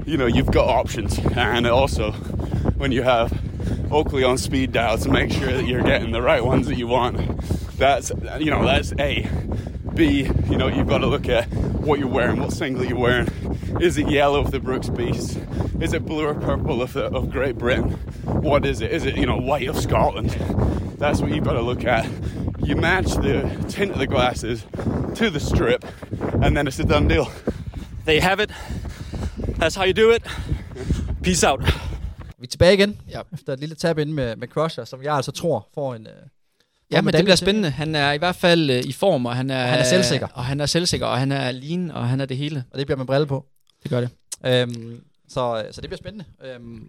you 0.05 0.17
know 0.17 0.25
you've 0.25 0.51
got 0.51 0.67
options. 0.67 1.17
And 1.35 1.65
also, 1.67 2.11
when 2.11 2.91
you 2.91 3.03
have 3.03 3.31
Oakley 3.91 4.23
on 4.23 4.37
speed 4.37 4.73
dial 4.73 4.97
to 4.97 5.09
make 5.09 5.31
sure 5.31 5.53
that 5.53 5.65
you're 5.65 5.83
getting 5.83 6.11
the 6.11 6.21
right 6.21 6.43
ones 6.43 6.67
that 6.67 6.77
you 6.77 6.87
want, 6.87 7.17
that's 7.77 8.11
you 8.39 8.51
know 8.51 8.65
that's 8.65 8.91
A. 8.99 9.29
B, 9.99 10.29
you 10.49 10.57
know, 10.57 10.69
you've 10.69 10.87
got 10.87 10.99
to 10.99 11.07
look 11.07 11.27
at 11.27 11.43
what 11.83 11.99
you're 11.99 12.07
wearing, 12.07 12.39
what 12.39 12.53
singlet 12.53 12.87
you're 12.87 12.97
wearing. 12.97 13.27
Is 13.81 13.97
it 13.97 14.09
yellow 14.09 14.39
of 14.39 14.49
the 14.49 14.59
Brooks 14.61 14.87
Beast? 14.87 15.37
Is 15.81 15.91
it 15.91 16.05
blue 16.05 16.25
or 16.25 16.35
purple 16.35 16.81
of, 16.81 16.93
the, 16.93 17.07
of 17.07 17.29
Great 17.29 17.57
Britain? 17.57 17.91
What 18.23 18.65
is 18.65 18.79
it? 18.79 18.93
Is 18.93 19.03
it, 19.03 19.17
you 19.17 19.25
know, 19.25 19.35
white 19.35 19.67
of 19.67 19.75
Scotland? 19.77 20.29
That's 20.97 21.19
what 21.19 21.31
you've 21.31 21.43
got 21.43 21.55
to 21.55 21.61
look 21.61 21.83
at. 21.83 22.07
You 22.63 22.77
match 22.77 23.07
the 23.15 23.41
tint 23.67 23.91
of 23.91 23.99
the 23.99 24.07
glasses 24.07 24.65
to 25.15 25.29
the 25.29 25.39
strip, 25.39 25.83
and 26.43 26.55
then 26.55 26.65
it's 26.65 26.79
a 26.79 26.85
done 26.85 27.09
deal. 27.09 27.27
There 28.05 28.15
you 28.15 28.21
have 28.21 28.39
it. 28.39 28.51
That's 29.57 29.75
how 29.75 29.83
you 29.83 29.93
do 29.93 30.11
it. 30.11 30.23
Peace 31.23 31.43
out. 31.43 31.61
Vi 32.37 32.43
er 32.43 32.47
tilbage 32.47 32.73
igen, 32.73 32.97
Ja. 33.09 33.21
efter 33.33 33.53
et 33.53 33.59
lille 33.59 33.75
tab 33.75 33.97
ind 33.97 34.11
med, 34.11 34.35
med 34.35 34.47
Crusher, 34.47 34.85
som 34.85 35.03
jeg 35.03 35.15
altså 35.15 35.31
tror 35.31 35.67
får 35.73 35.95
en... 35.95 36.07
Ja, 36.91 37.01
men 37.01 37.13
det 37.13 37.23
bliver 37.23 37.35
spændende. 37.35 37.69
Han 37.69 37.95
er 37.95 38.11
i 38.11 38.17
hvert 38.17 38.35
fald 38.35 38.69
øh, 38.69 38.83
i 38.85 38.91
form, 38.91 39.25
og 39.25 39.35
han 39.35 39.49
er, 39.49 39.65
Han 39.65 39.79
er 39.79 39.83
selvsikker. 39.83 40.27
Og 40.33 40.45
han 40.45 40.59
er 40.61 40.65
selvsikker, 40.65 41.05
og 41.07 41.19
han 41.19 41.31
er 41.31 41.51
lean, 41.51 41.91
og 41.91 42.07
han 42.09 42.21
er 42.21 42.25
det 42.25 42.37
hele. 42.37 42.63
Og 42.71 42.77
det 42.79 42.87
bliver 42.87 42.97
med 42.97 43.05
brille 43.05 43.27
på. 43.27 43.45
Det 43.83 43.91
gør 43.91 44.01
det. 44.01 44.09
Øhm, 44.45 45.01
så, 45.29 45.65
så 45.71 45.81
det 45.81 45.89
bliver 45.89 45.97
spændende. 45.97 46.25
Øhm, 46.45 46.83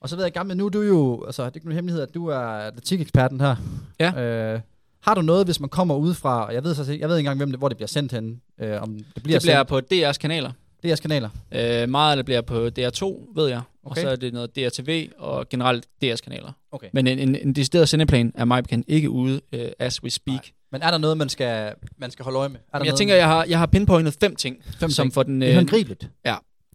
og 0.00 0.08
så 0.08 0.16
ved 0.16 0.24
jeg 0.24 0.32
gamle, 0.32 0.54
nu 0.54 0.66
er 0.66 0.70
du 0.70 0.82
jo, 0.82 1.24
altså 1.26 1.42
det 1.44 1.50
er 1.50 1.56
ikke 1.56 1.66
nogen 1.66 1.74
hemmelighed, 1.76 2.02
at 2.02 2.14
du 2.14 2.26
er 2.26 2.38
atletiikeksperten 2.38 3.40
her. 3.40 3.56
Ja. 4.00 4.20
Øh, 4.54 4.60
har 5.02 5.14
du 5.14 5.20
noget, 5.22 5.46
hvis 5.46 5.60
man 5.60 5.68
kommer 5.68 5.94
udefra, 5.96 6.46
og 6.46 6.54
jeg 6.54 6.64
ved, 6.64 6.74
så, 6.74 6.82
jeg 6.82 7.08
ved 7.08 7.16
ikke 7.16 7.18
engang, 7.18 7.36
hvem 7.38 7.50
det, 7.50 7.58
hvor 7.58 7.68
det 7.68 7.76
bliver 7.76 7.88
sendt 7.88 8.12
hen, 8.12 8.40
øh, 8.60 8.82
om 8.82 8.94
det 8.94 9.04
bliver, 9.22 9.38
Det 9.38 9.42
bliver 9.42 9.64
sendt. 9.64 9.68
på 9.68 9.80
DR's 9.94 10.18
kanaler. 10.18 10.50
DR's 10.86 10.94
kanaler. 11.00 11.28
Øh, 11.52 11.88
meget 11.88 12.10
af 12.10 12.16
det 12.16 12.24
bliver 12.24 12.40
på 12.40 12.66
DR2, 12.78 13.32
ved 13.40 13.48
jeg. 13.48 13.60
Og 13.86 13.90
Okay. 13.92 14.02
så 14.02 14.08
er 14.08 14.16
det 14.16 14.32
noget 14.32 14.56
DRTV 14.56 15.08
og 15.18 15.48
generelt 15.48 15.86
DR's 16.04 16.16
kanaler. 16.16 16.52
Okay. 16.72 16.88
Men 16.92 17.06
en, 17.06 17.18
en, 17.18 17.34
en 17.34 17.52
decideret 17.52 17.88
sendeplan 17.88 18.32
er 18.34 18.44
mig 18.44 18.62
bekendt 18.62 18.84
ikke 18.88 19.10
ude 19.10 19.40
uh, 19.52 19.60
as 19.78 20.02
we 20.02 20.10
speak. 20.10 20.34
Nej. 20.34 20.50
Men 20.72 20.82
er 20.82 20.90
der 20.90 20.98
noget, 20.98 21.16
man 21.16 21.28
skal, 21.28 21.72
man 21.98 22.10
skal 22.10 22.22
holde 22.24 22.38
øje 22.38 22.48
med? 22.48 22.56
Er 22.56 22.60
der 22.72 22.78
jeg 22.78 22.84
noget, 22.84 22.98
tænker, 22.98 23.14
jeg 23.14 23.26
har, 23.28 23.44
jeg 23.44 23.58
har 23.58 23.66
pinpointet 23.66 24.16
fem 24.20 24.36
ting, 24.36 24.56
Fem 24.80 24.90
som 24.90 25.04
ting. 25.06 25.14
for 25.14 25.22
den, 25.22 25.40
det 25.40 25.46
er 25.48 25.52
øh, 25.52 25.56
håndgribeligt. 25.56 26.10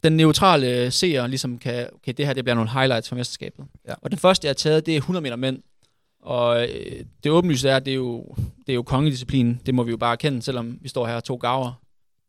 den 0.04 0.12
neutrale 0.16 0.90
seer 0.90 1.26
ligesom 1.26 1.58
kan, 1.58 1.88
okay, 1.94 2.12
det 2.16 2.26
her 2.26 2.32
det 2.32 2.44
bliver 2.44 2.54
nogle 2.54 2.70
highlights 2.70 3.08
fra 3.08 3.16
mesterskabet. 3.16 3.64
Ja. 3.88 3.94
Og 4.02 4.10
den 4.10 4.18
første, 4.18 4.44
jeg 4.46 4.50
har 4.50 4.54
taget, 4.54 4.86
det 4.86 4.92
er 4.94 4.98
100 4.98 5.22
meter 5.22 5.36
mænd. 5.36 5.62
Og 6.22 6.62
øh, 6.62 7.04
det 7.24 7.32
åbenlyse 7.32 7.68
er, 7.68 7.76
at 7.76 7.84
det 7.84 7.90
er 7.90 7.94
jo, 7.96 8.24
det 8.66 8.72
er 8.72 8.74
jo 8.74 8.82
kongedisciplin. 8.82 9.60
Det 9.66 9.74
må 9.74 9.82
vi 9.82 9.90
jo 9.90 9.96
bare 9.96 10.12
erkende, 10.12 10.42
selvom 10.42 10.78
vi 10.80 10.88
står 10.88 11.06
her 11.06 11.20
to 11.20 11.34
gaver. 11.36 11.72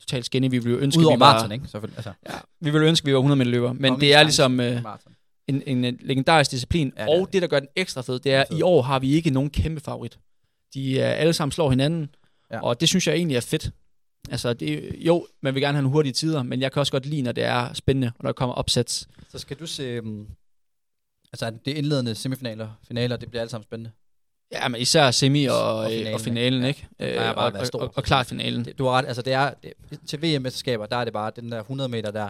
Totalt 0.08 0.26
skinny. 0.26 0.50
Vi 0.50 0.58
vil 0.58 0.72
jo 0.72 0.78
ønske, 0.78 1.00
Udover 1.00 1.16
vi 1.16 1.20
var, 1.20 1.34
maraton, 1.34 1.52
ikke? 1.52 1.68
Selvfølgelig. 1.68 1.98
Altså, 1.98 2.14
Ja, 2.30 2.36
vi 2.60 2.70
vil 2.70 2.82
ønske, 2.82 3.06
vi 3.06 3.14
var 3.14 3.20
100 3.20 3.38
meter 3.38 3.52
løber. 3.52 3.74
Men 3.74 4.00
det 4.00 4.14
er 4.14 4.24
ligesom 4.24 4.60
øh, 4.60 4.82
en, 5.48 5.64
en, 5.66 5.86
en 5.86 5.98
legendarisk 6.02 6.52
disciplin. 6.52 6.94
Ja, 6.98 7.02
det 7.02 7.10
og 7.10 7.20
det. 7.20 7.34
det, 7.34 7.42
der 7.42 7.48
gør 7.48 7.60
den 7.60 7.70
ekstra 7.76 8.02
fed, 8.02 8.20
det 8.20 8.34
er, 8.34 8.42
at 8.42 8.48
i 8.52 8.62
år 8.62 8.82
har 8.82 9.00
vi 9.00 9.12
ikke 9.12 9.30
nogen 9.30 9.50
kæmpe 9.50 9.82
favorit. 9.82 10.20
De 10.74 11.00
er 11.00 11.12
alle 11.12 11.34
sammen 11.34 11.52
slår 11.52 11.70
hinanden. 11.70 12.10
Ja. 12.52 12.56
Ja. 12.56 12.64
Og 12.64 12.82
det 12.82 12.90
synes 12.90 13.08
jeg 13.08 13.16
egentlig 13.16 13.38
er 13.38 13.42
fedt. 13.42 13.72
Altså, 14.30 14.54
det, 14.54 14.96
jo, 15.00 15.28
man 15.42 15.54
vil 15.54 15.62
gerne 15.62 15.76
have 15.76 15.84
nogle 15.84 15.94
hurtige 15.94 16.14
tider, 16.14 16.44
men 16.44 16.62
jeg 16.62 16.72
kan 16.72 16.80
også 16.80 16.92
godt 16.92 17.06
lide, 17.06 17.22
når 17.22 17.32
det 17.32 17.44
er 17.44 17.74
spændende, 17.74 18.08
og 18.08 18.24
når 18.24 18.28
der 18.28 18.34
kommer 18.34 18.56
opsats. 18.56 19.08
Så 19.30 19.40
skal 19.40 19.58
du 19.58 19.66
se... 19.66 20.02
Um, 20.02 20.28
altså, 21.34 21.52
det 21.66 21.72
indledende 21.78 22.16
semifinaler, 22.16 22.70
finaler, 22.88 23.18
det 23.18 23.30
bliver 23.30 23.42
alt 23.42 23.52
sammen 23.52 23.64
spændende. 23.64 23.92
Ja, 24.54 24.68
men 24.68 24.82
især 24.82 25.12
semi 25.12 25.46
og, 25.46 25.56
Og 25.56 25.78
og 25.78 25.90
finalen, 25.90 26.14
og 26.14 26.22
finalen 26.22 26.64
ikke? 26.64 26.88
Ja. 27.00 27.10
Øh, 27.10 27.16
er 27.16 27.34
bare 27.34 27.46
og, 27.46 27.54
været 27.54 27.62
og, 27.62 27.68
stor. 27.68 27.80
og, 27.80 27.92
og 27.96 28.04
klart 28.04 28.26
finalen. 28.26 28.66
Det, 28.66 28.78
du 28.78 28.86
har 28.86 28.92
ret, 28.92 29.06
altså 29.06 29.22
det 29.22 29.34
er, 29.34 29.54
det, 29.64 29.74
til 30.08 30.22
VM-mesterskaber, 30.22 30.86
der 30.86 30.98
er 30.98 31.04
det 31.04 31.14
bare, 31.14 31.32
den 31.36 31.52
der 31.52 31.60
100 31.60 31.90
meter 31.90 32.12
der, 32.12 32.30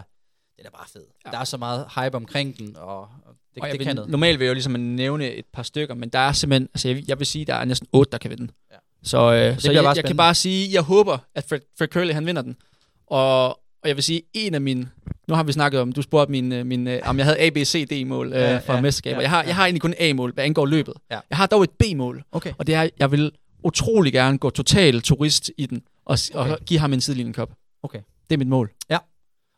den 0.58 0.66
er 0.66 0.70
bare 0.70 0.86
fed. 0.92 1.04
Ja. 1.26 1.30
Der 1.30 1.38
er 1.38 1.44
så 1.44 1.56
meget 1.56 1.86
hype 1.94 2.16
omkring 2.16 2.58
den, 2.58 2.76
og, 2.76 3.00
og 3.00 3.08
det, 3.54 3.62
og 3.62 3.68
det 3.70 3.78
vil, 3.78 3.86
kan 3.86 3.96
noget. 3.96 4.10
Normalt 4.10 4.38
vil 4.38 4.44
jeg 4.44 4.50
jo 4.50 4.54
ligesom 4.54 4.72
nævne 4.72 5.30
et 5.30 5.44
par 5.52 5.62
stykker, 5.62 5.94
men 5.94 6.08
der 6.08 6.18
er 6.18 6.32
simpelthen, 6.32 6.68
altså 6.74 6.88
jeg, 6.88 7.08
jeg 7.08 7.18
vil 7.18 7.26
sige, 7.26 7.44
der 7.44 7.54
er 7.54 7.64
næsten 7.64 7.88
otte, 7.92 8.12
der 8.12 8.18
kan 8.18 8.30
vinde. 8.30 8.52
Ja. 8.72 8.76
Så, 9.02 9.18
øh, 9.18 9.24
så 9.24 9.30
bliver 9.30 9.42
jeg, 9.42 9.58
jeg 9.60 9.82
spændende. 9.82 10.02
kan 10.02 10.16
bare 10.16 10.34
sige, 10.34 10.72
jeg 10.72 10.82
håber, 10.82 11.18
at 11.34 11.44
Fred, 11.48 11.60
Fred 11.78 11.88
Curley 11.88 12.14
han 12.14 12.26
vinder 12.26 12.42
den. 12.42 12.56
Og, 13.06 13.48
og 13.48 13.88
jeg 13.88 13.96
vil 13.96 14.04
sige, 14.04 14.22
en 14.34 14.54
af 14.54 14.60
mine, 14.60 14.90
nu 15.28 15.34
har 15.34 15.42
vi 15.42 15.52
snakket 15.52 15.80
om, 15.80 15.92
du 15.92 16.02
spurgte 16.02 16.30
min, 16.32 16.52
øh, 16.52 16.66
min 16.66 16.86
øh, 16.88 17.00
om 17.04 17.18
jeg 17.18 17.26
havde 17.26 17.38
A, 17.38 17.50
B, 17.50 17.56
C, 17.56 17.88
D 17.88 18.06
mål 18.06 18.26
øh, 18.26 18.32
Ja, 18.32 18.50
ja, 18.50 18.60
ja, 18.68 18.80
mesterskaber. 18.80 19.16
ja, 19.16 19.20
jeg, 19.22 19.30
har, 19.30 19.42
ja. 19.42 19.46
jeg 19.46 19.56
har 19.56 19.64
egentlig 19.64 19.80
kun 19.82 19.94
A-mål, 19.98 20.32
hvad 20.34 20.44
angår 20.44 20.66
løbet. 20.66 20.94
Ja. 21.10 21.20
Jeg 21.30 21.38
har 21.38 21.46
dog 21.46 21.62
et 21.62 21.70
B-mål, 21.70 22.24
Okay. 22.32 22.52
og 22.58 22.66
det 22.66 22.74
er, 22.74 22.88
jeg 22.98 23.10
vil 23.10 23.32
utrolig 23.62 24.12
gerne 24.12 24.38
gå 24.38 24.50
total 24.50 25.00
turist 25.02 25.50
i 25.58 25.66
den, 25.66 25.82
og, 26.04 26.18
okay. 26.34 26.50
Og 26.52 26.58
give 26.66 26.80
ham 26.80 26.92
en 26.92 27.00
sidelinjenkop. 27.00 27.52
Okay. 27.82 28.00
Det 28.30 28.36
er 28.36 28.38
mit 28.38 28.48
mål. 28.48 28.70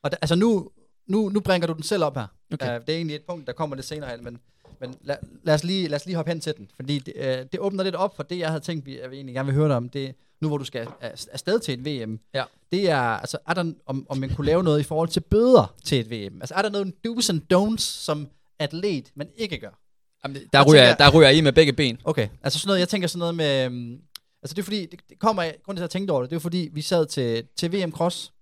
Og 0.04 0.12
da, 0.12 0.16
altså 0.22 0.34
nu, 0.34 0.68
nu, 1.06 1.28
nu 1.28 1.40
bringer 1.40 1.66
du 1.66 1.72
den 1.72 1.82
selv 1.82 2.04
op 2.04 2.16
her. 2.16 2.26
Okay. 2.52 2.66
Uh, 2.78 2.80
det 2.86 2.92
er 2.92 2.96
egentlig 2.96 3.14
et 3.16 3.22
punkt, 3.28 3.46
der 3.46 3.52
kommer 3.52 3.76
lidt 3.76 3.86
senere 3.86 4.10
hen, 4.10 4.24
men 4.24 4.38
Men 4.80 4.94
lad, 5.02 5.16
lad, 5.44 5.54
os 5.54 5.64
lige, 5.64 5.88
lad 5.88 5.96
os 5.96 6.06
lige 6.06 6.16
hoppe 6.16 6.30
hen 6.30 6.40
til 6.40 6.54
den, 6.56 6.68
fordi 6.76 6.98
det, 6.98 7.12
øh, 7.16 7.38
det 7.52 7.60
åbner 7.60 7.84
lidt 7.84 7.94
op 7.94 8.16
for 8.16 8.22
det, 8.22 8.38
jeg 8.38 8.48
havde 8.48 8.60
tænkt, 8.60 8.86
vi, 8.86 8.98
jeg 8.98 9.12
egentlig 9.12 9.34
gerne 9.34 9.46
vil 9.46 9.54
høre 9.54 9.68
dig 9.68 9.76
om. 9.76 9.88
Det, 9.88 10.14
nu 10.40 10.48
hvor 10.48 10.58
du 10.58 10.64
skal 10.64 10.88
af- 11.00 11.24
afsted 11.32 11.60
til 11.60 11.74
et 11.74 11.84
VM, 12.06 12.20
Ja. 12.34 12.44
det 12.72 12.90
er, 12.90 12.98
altså, 13.00 13.38
er 13.48 13.54
der, 13.54 13.72
om, 13.86 14.06
om 14.08 14.18
man 14.18 14.34
kunne 14.34 14.46
lave 14.46 14.62
noget 14.64 14.80
i 14.80 14.82
forhold 14.82 15.08
til 15.08 15.20
bøder 15.20 15.74
til 15.84 16.00
et 16.00 16.10
VM? 16.10 16.40
Altså, 16.42 16.54
er 16.54 16.62
der 16.62 16.68
noget 16.70 16.92
do's 17.06 17.30
and 17.30 17.40
don'ts, 17.54 17.80
som 17.82 18.28
atlet, 18.58 19.10
man 19.14 19.28
ikke 19.36 19.58
gør? 19.58 19.80
Jamen, 20.24 20.36
Jeg 20.36 20.46
der, 20.52 20.64
ryger, 20.72 20.86
tænker- 20.86 21.04
der 21.04 21.10
ryger 21.18 21.28
jeg 21.28 21.36
i 21.38 21.40
med 21.40 21.52
begge 21.52 21.72
ben. 21.72 21.98
Okay, 22.04 22.28
altså 22.42 22.58
sådan 22.58 22.68
noget, 22.68 22.80
jeg 22.80 22.88
tænker 22.88 23.08
sådan 23.08 23.18
noget 23.18 23.34
med, 23.34 23.64
øhm, 23.64 24.00
altså 24.42 24.54
det 24.54 24.58
er 24.58 24.62
fordi, 24.64 24.86
det, 24.86 25.00
det 25.08 25.18
kommer, 25.18 25.42
af- 25.42 25.56
grunden 25.64 25.76
til 25.78 25.82
at 25.82 25.88
jeg 25.88 25.90
tænkte 25.90 26.12
over 26.12 26.20
det, 26.22 26.30
det 26.30 26.36
er 26.36 26.40
fordi, 26.40 26.68
vi 26.72 26.82
sad 26.82 27.06
til, 27.06 27.46
til 27.56 27.72
VM 27.72 27.92
Cross, 27.92 28.32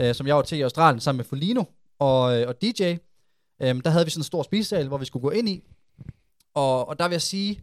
øh, 0.00 0.14
som 0.14 0.26
jeg 0.26 0.36
var 0.36 0.42
til 0.42 0.58
i 0.58 0.60
Australien 0.60 1.00
sammen 1.00 1.16
med 1.18 1.24
Folino 1.24 1.64
og, 1.98 2.40
øh, 2.40 2.48
og 2.48 2.62
DJ. 2.62 2.96
Øhm, 3.62 3.80
der 3.80 3.90
havde 3.90 4.04
vi 4.04 4.10
sådan 4.10 4.20
en 4.20 4.24
stor 4.24 4.42
spisesal, 4.42 4.88
hvor 4.88 4.98
vi 4.98 5.04
skulle 5.04 5.22
gå 5.22 5.30
ind 5.30 5.48
i, 5.48 5.62
og, 6.54 6.88
og 6.88 6.98
der 6.98 7.08
vil 7.08 7.14
jeg 7.14 7.22
sige, 7.22 7.60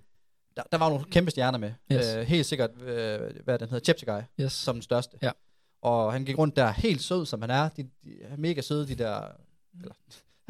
der, 0.57 0.63
der 0.71 0.77
var 0.77 0.89
nogle 0.89 1.05
kæmpe 1.05 1.31
stjerner 1.31 1.57
med. 1.57 1.71
Yes. 1.91 2.15
Øh, 2.15 2.21
helt 2.27 2.45
sikkert, 2.45 2.81
øh, 2.81 3.19
hvad 3.43 3.59
den 3.59 3.69
hedder, 3.69 3.83
Cheptegei, 3.83 4.21
Yes. 4.41 4.51
som 4.53 4.75
den 4.75 4.81
største. 4.81 5.17
Ja. 5.21 5.31
Og 5.81 6.13
han 6.13 6.25
gik 6.25 6.37
rundt 6.37 6.55
der 6.55 6.71
helt 6.71 7.01
sød, 7.01 7.25
som 7.25 7.41
han 7.41 7.49
er. 7.49 7.69
De, 7.69 7.83
de 8.03 8.21
er 8.21 8.37
mega 8.37 8.61
søde, 8.61 8.87
de 8.87 8.95
der... 8.95 9.21
Eller, 9.79 9.93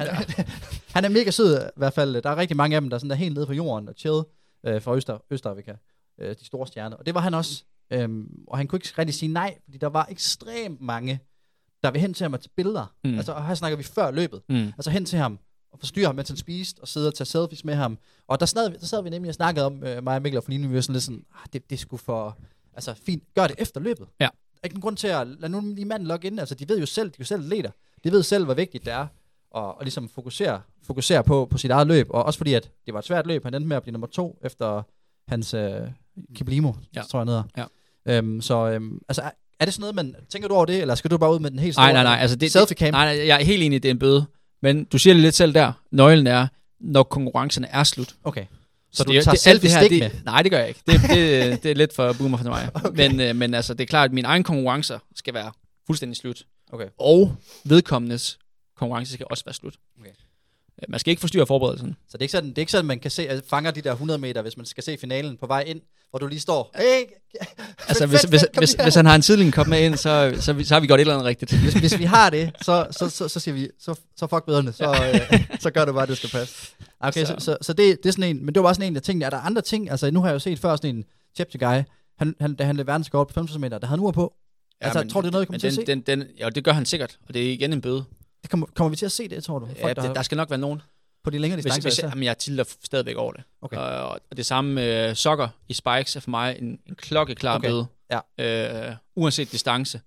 han, 0.00 0.06
ja. 0.38 0.44
han 0.94 1.04
er 1.04 1.08
mega 1.08 1.30
sød 1.30 1.58
i 1.66 1.70
hvert 1.76 1.92
fald. 1.92 2.22
Der 2.22 2.30
er 2.30 2.36
rigtig 2.36 2.56
mange 2.56 2.76
af 2.76 2.80
dem, 2.82 2.90
der 2.90 2.94
er 2.96 2.98
sådan 2.98 3.10
der 3.10 3.16
helt 3.16 3.34
nede 3.34 3.46
på 3.46 3.52
jorden 3.52 3.88
og 3.88 3.94
chill 3.98 4.22
øh, 4.64 4.82
fra 4.82 4.96
Øster, 4.96 5.18
Østafrika. 5.30 5.74
Øh, 6.20 6.36
de 6.40 6.44
store 6.46 6.66
stjerner. 6.66 6.96
Og 6.96 7.06
det 7.06 7.14
var 7.14 7.20
han 7.20 7.34
også. 7.34 7.64
Øhm, 7.92 8.44
og 8.48 8.58
han 8.58 8.66
kunne 8.66 8.76
ikke 8.76 8.88
rigtig 8.98 9.14
sige 9.14 9.32
nej, 9.32 9.58
fordi 9.64 9.78
der 9.78 9.86
var 9.86 10.06
ekstremt 10.10 10.80
mange, 10.80 11.20
der 11.82 11.90
vil 11.90 12.00
hen 12.00 12.14
til 12.14 12.24
ham 12.24 12.32
og 12.32 12.40
tage 12.40 12.50
billeder. 12.56 12.94
Mm. 13.04 13.16
Altså, 13.16 13.32
og 13.32 13.46
her 13.46 13.54
snakker 13.54 13.76
vi 13.76 13.82
før 13.82 14.10
løbet. 14.10 14.42
Mm. 14.48 14.54
Altså 14.66 14.90
hen 14.90 15.04
til 15.04 15.18
ham 15.18 15.38
og 15.72 15.78
forstyrre 15.78 16.06
ham, 16.06 16.14
mens 16.14 16.28
han 16.28 16.36
spiste, 16.36 16.80
og 16.80 16.88
sidde 16.88 17.08
og 17.08 17.14
tage 17.14 17.26
selfies 17.26 17.64
med 17.64 17.74
ham. 17.74 17.98
Og 18.28 18.40
der 18.40 18.46
sad, 18.46 18.70
vi- 18.70 18.76
der 18.80 18.86
sad 18.86 19.02
vi 19.02 19.10
nemlig 19.10 19.28
og 19.28 19.34
snakkede 19.34 19.66
om, 19.66 19.84
øh, 19.84 20.04
mig 20.04 20.16
og 20.16 20.22
Mikkel 20.22 20.38
og 20.38 20.44
Feline, 20.44 20.68
vi 20.68 20.74
var 20.74 20.80
sådan 20.80 20.92
lidt 20.92 21.04
sådan, 21.04 21.24
ah, 21.34 21.46
det, 21.52 21.70
det 21.70 21.78
skulle 21.78 22.02
for, 22.02 22.38
altså 22.74 22.94
fint, 23.06 23.22
gør 23.34 23.46
det 23.46 23.56
efter 23.58 23.80
løbet. 23.80 24.06
Ja. 24.20 24.24
Der 24.24 24.30
er 24.62 24.66
ikke 24.66 24.74
nogen 24.74 24.82
grund 24.82 24.96
til 24.96 25.08
at 25.08 25.26
lade 25.26 25.52
nu 25.52 25.60
lige 25.60 25.84
manden 25.84 26.08
logge 26.08 26.26
ind. 26.26 26.40
Altså, 26.40 26.54
de 26.54 26.68
ved 26.68 26.78
jo 26.80 26.86
selv, 26.86 27.10
de 27.10 27.14
jo 27.18 27.24
selv 27.24 27.48
leder. 27.48 27.70
De 28.04 28.12
ved 28.12 28.22
selv, 28.22 28.44
hvor 28.44 28.54
vigtigt 28.54 28.84
det 28.84 28.92
er 28.92 29.06
at, 29.56 29.64
at 29.64 29.74
ligesom 29.82 30.08
fokusere, 30.08 30.60
fokusere 30.82 31.24
på, 31.24 31.48
på 31.50 31.58
sit 31.58 31.70
eget 31.70 31.86
løb. 31.86 32.06
Og 32.10 32.22
også 32.24 32.36
fordi, 32.38 32.54
at 32.54 32.70
det 32.86 32.94
var 32.94 32.98
et 33.00 33.04
svært 33.06 33.26
løb. 33.26 33.44
Han 33.44 33.54
endte 33.54 33.68
med 33.68 33.76
at 33.76 33.82
blive 33.82 33.92
nummer 33.92 34.06
to 34.06 34.38
efter 34.44 34.82
hans 35.28 35.54
øh, 35.54 35.80
Kiblimo, 36.34 36.72
ja. 36.96 37.02
Tror 37.02 37.18
jeg, 37.18 37.20
han 37.20 37.28
hedder. 37.28 37.68
Ja. 38.06 38.16
Øhm, 38.18 38.40
så 38.40 38.64
altså, 38.64 38.90
altså, 39.08 39.22
er, 39.22 39.30
er 39.60 39.64
det 39.64 39.74
sådan 39.74 39.80
noget, 39.80 39.94
man 39.94 40.14
tænker 40.28 40.48
du 40.48 40.54
over 40.54 40.64
det, 40.66 40.80
eller 40.80 40.94
skal 40.94 41.10
du 41.10 41.18
bare 41.18 41.32
ud 41.34 41.38
med 41.38 41.50
den 41.50 41.58
helt 41.58 41.74
store 41.74 41.84
Nej, 41.84 41.92
nej, 41.92 42.02
nej. 42.02 42.18
Altså 42.20 42.36
det, 42.36 42.52
selfie 42.52 42.76
cam? 42.76 42.90
nej, 42.92 43.16
nej, 43.16 43.26
jeg 43.26 43.40
er 43.40 43.44
helt 43.44 43.62
enig, 43.62 43.82
det 43.82 43.88
er 43.88 43.92
en 43.92 43.98
bøde. 43.98 44.26
Men 44.60 44.84
du 44.84 44.98
siger 44.98 45.14
det 45.14 45.22
lidt 45.22 45.34
selv 45.34 45.54
der. 45.54 45.72
Nøglen 45.90 46.26
er, 46.26 46.46
når 46.80 47.02
konkurrencerne 47.02 47.66
er 47.66 47.84
slut. 47.84 48.14
Okay. 48.24 48.44
Så, 48.92 48.96
Så 48.96 49.04
du 49.04 49.12
det, 49.12 49.24
tager 49.24 49.34
det, 49.34 49.46
alt 49.46 49.62
det 49.62 49.70
her, 49.70 49.88
det, 49.88 50.24
Nej, 50.24 50.42
det 50.42 50.50
gør 50.50 50.58
jeg 50.58 50.68
ikke. 50.68 50.80
Det, 50.86 51.00
det, 51.00 51.62
det 51.62 51.70
er 51.70 51.74
lidt 51.74 51.94
for 51.94 52.12
boomer 52.12 52.38
for 52.38 52.44
mig. 52.44 52.70
okay. 52.84 53.08
men, 53.08 53.20
øh, 53.20 53.36
men 53.36 53.54
altså, 53.54 53.74
det 53.74 53.82
er 53.82 53.86
klart, 53.86 54.04
at 54.04 54.12
mine 54.12 54.28
egne 54.28 54.44
konkurrencer 54.44 54.98
skal 55.14 55.34
være 55.34 55.52
fuldstændig 55.86 56.16
slut. 56.16 56.42
Okay. 56.72 56.86
Og 56.98 57.36
vedkommendes 57.64 58.38
konkurrence 58.76 59.12
skal 59.12 59.26
også 59.30 59.44
være 59.44 59.54
slut. 59.54 59.74
Okay. 60.00 60.10
Øh, 60.10 60.84
Man 60.88 61.00
skal 61.00 61.10
ikke 61.10 61.20
forstyrre 61.20 61.46
forberedelsen. 61.46 61.96
Så 62.08 62.12
det 62.16 62.20
er 62.20 62.22
ikke 62.22 62.32
sådan, 62.32 62.50
det 62.50 62.58
er 62.58 62.62
ikke 62.62 62.72
sådan 62.72 62.86
man 62.86 63.00
kan 63.00 63.10
se, 63.10 63.28
at 63.28 63.44
fanger 63.48 63.70
de 63.70 63.80
der 63.80 63.92
100 63.92 64.18
meter, 64.18 64.42
hvis 64.42 64.56
man 64.56 64.66
skal 64.66 64.84
se 64.84 64.98
finalen 64.98 65.36
på 65.36 65.46
vej 65.46 65.60
ind, 65.66 65.80
hvor 66.10 66.18
du 66.18 66.26
lige 66.26 66.40
står. 66.40 66.70
Hey, 66.76 67.02
Altså, 67.88 68.06
fedt, 68.06 68.10
hvis, 68.10 68.20
fedt, 68.20 68.30
hvis, 68.30 68.44
hvis, 68.58 68.72
hvis 68.82 68.94
han 68.94 69.06
har 69.06 69.14
en 69.14 69.22
tidligere 69.22 69.52
kop 69.52 69.66
med 69.66 69.84
ind, 69.86 69.96
så, 69.96 70.32
så, 70.36 70.42
så, 70.42 70.64
så 70.64 70.74
har 70.74 70.80
vi 70.80 70.86
gjort 70.86 70.98
et 70.98 71.00
eller 71.00 71.14
andet 71.14 71.26
rigtigt. 71.26 71.52
hvis, 71.52 71.74
hvis 71.74 71.98
vi 71.98 72.04
har 72.04 72.30
det, 72.30 72.50
så, 72.62 72.86
så, 72.90 73.08
så, 73.08 73.28
så 73.28 73.40
siger 73.40 73.54
vi, 73.54 73.68
så, 73.80 73.94
så 74.16 74.26
fuck 74.26 74.46
bøderne, 74.46 74.72
så, 74.72 74.84
øh, 75.30 75.44
så 75.60 75.70
gør 75.70 75.84
du 75.84 75.92
bare, 75.92 76.06
det 76.06 76.16
skal 76.16 76.30
passe. 76.30 76.54
Okay, 77.00 77.24
så, 77.24 77.34
Så- 77.38 77.44
så, 77.44 77.56
så 77.62 77.72
det, 77.72 77.98
det 78.02 78.08
er 78.08 78.12
sådan 78.12 78.36
en, 78.36 78.44
men 78.44 78.54
det 78.54 78.62
var 78.62 78.66
bare 78.66 78.74
sådan 78.74 78.86
en 78.92 78.96
af 78.96 79.02
tingene. 79.02 79.24
Er 79.24 79.30
der 79.30 79.36
andre 79.38 79.62
ting? 79.62 79.90
Altså, 79.90 80.10
nu 80.10 80.20
har 80.20 80.26
jeg 80.28 80.34
jo 80.34 80.38
set 80.38 80.58
før 80.58 80.76
sådan 80.76 80.96
en 80.96 81.04
Cheptegei, 81.36 81.82
han, 82.18 82.34
han, 82.40 82.54
da 82.54 82.64
han 82.64 82.76
løb 82.76 82.86
verdenskort 82.86 83.26
på 83.26 83.32
15 83.34 83.60
meter, 83.60 83.78
der 83.78 83.86
havde 83.86 83.98
han 83.98 84.04
ur 84.06 84.10
på. 84.10 84.32
Ja, 84.80 84.86
altså, 84.86 84.98
men- 84.98 85.10
tror 85.10 85.20
du, 85.20 85.24
det 85.26 85.30
er 85.30 85.32
noget, 85.32 85.42
vi 85.42 85.46
kommer 85.46 85.54
men 85.54 85.60
til 85.60 85.66
at 85.66 85.74
se? 85.74 85.84
den, 85.86 86.00
den, 86.00 86.18
den, 86.20 86.28
Ja, 86.38 86.48
det 86.48 86.64
gør 86.64 86.72
han 86.72 86.86
sikkert, 86.86 87.18
og 87.28 87.34
det 87.34 87.48
er 87.48 87.52
igen 87.52 87.72
en 87.72 87.80
bøde. 87.80 88.04
Det 88.42 88.50
kommer, 88.50 88.66
kommer 88.74 88.88
vi 88.90 88.96
til 88.96 89.06
at 89.06 89.12
se 89.12 89.28
det, 89.28 89.44
tror 89.44 89.58
du? 89.58 89.68
Ja, 89.82 89.88
der, 89.92 90.02
det, 90.02 90.14
der 90.16 90.22
skal 90.22 90.36
nok 90.36 90.50
være 90.50 90.58
nogen. 90.58 90.82
På 91.24 91.30
de 91.30 91.38
længere 91.38 91.56
Hvis, 91.56 91.64
distancer. 91.64 91.88
hvis, 91.88 91.98
især? 91.98 92.08
jamen, 92.08 92.24
jeg 92.24 92.38
tilter 92.38 92.64
stadigvæk 92.84 93.16
over 93.16 93.32
det. 93.32 93.42
Okay. 93.62 93.76
Og, 93.76 94.08
og 94.30 94.36
det 94.36 94.46
samme 94.46 94.72
med 94.72 95.14
sokker 95.14 95.48
i 95.68 95.74
spikes 95.74 96.16
er 96.16 96.20
for 96.20 96.30
mig 96.30 96.56
en, 96.58 96.78
en 96.86 96.94
klokkeklar 96.94 97.54
Okay. 97.56 97.68
bøde. 97.68 97.86
Ja. 98.38 98.88
Øh, 98.88 98.96
uanset 99.16 99.52
distance. 99.52 100.00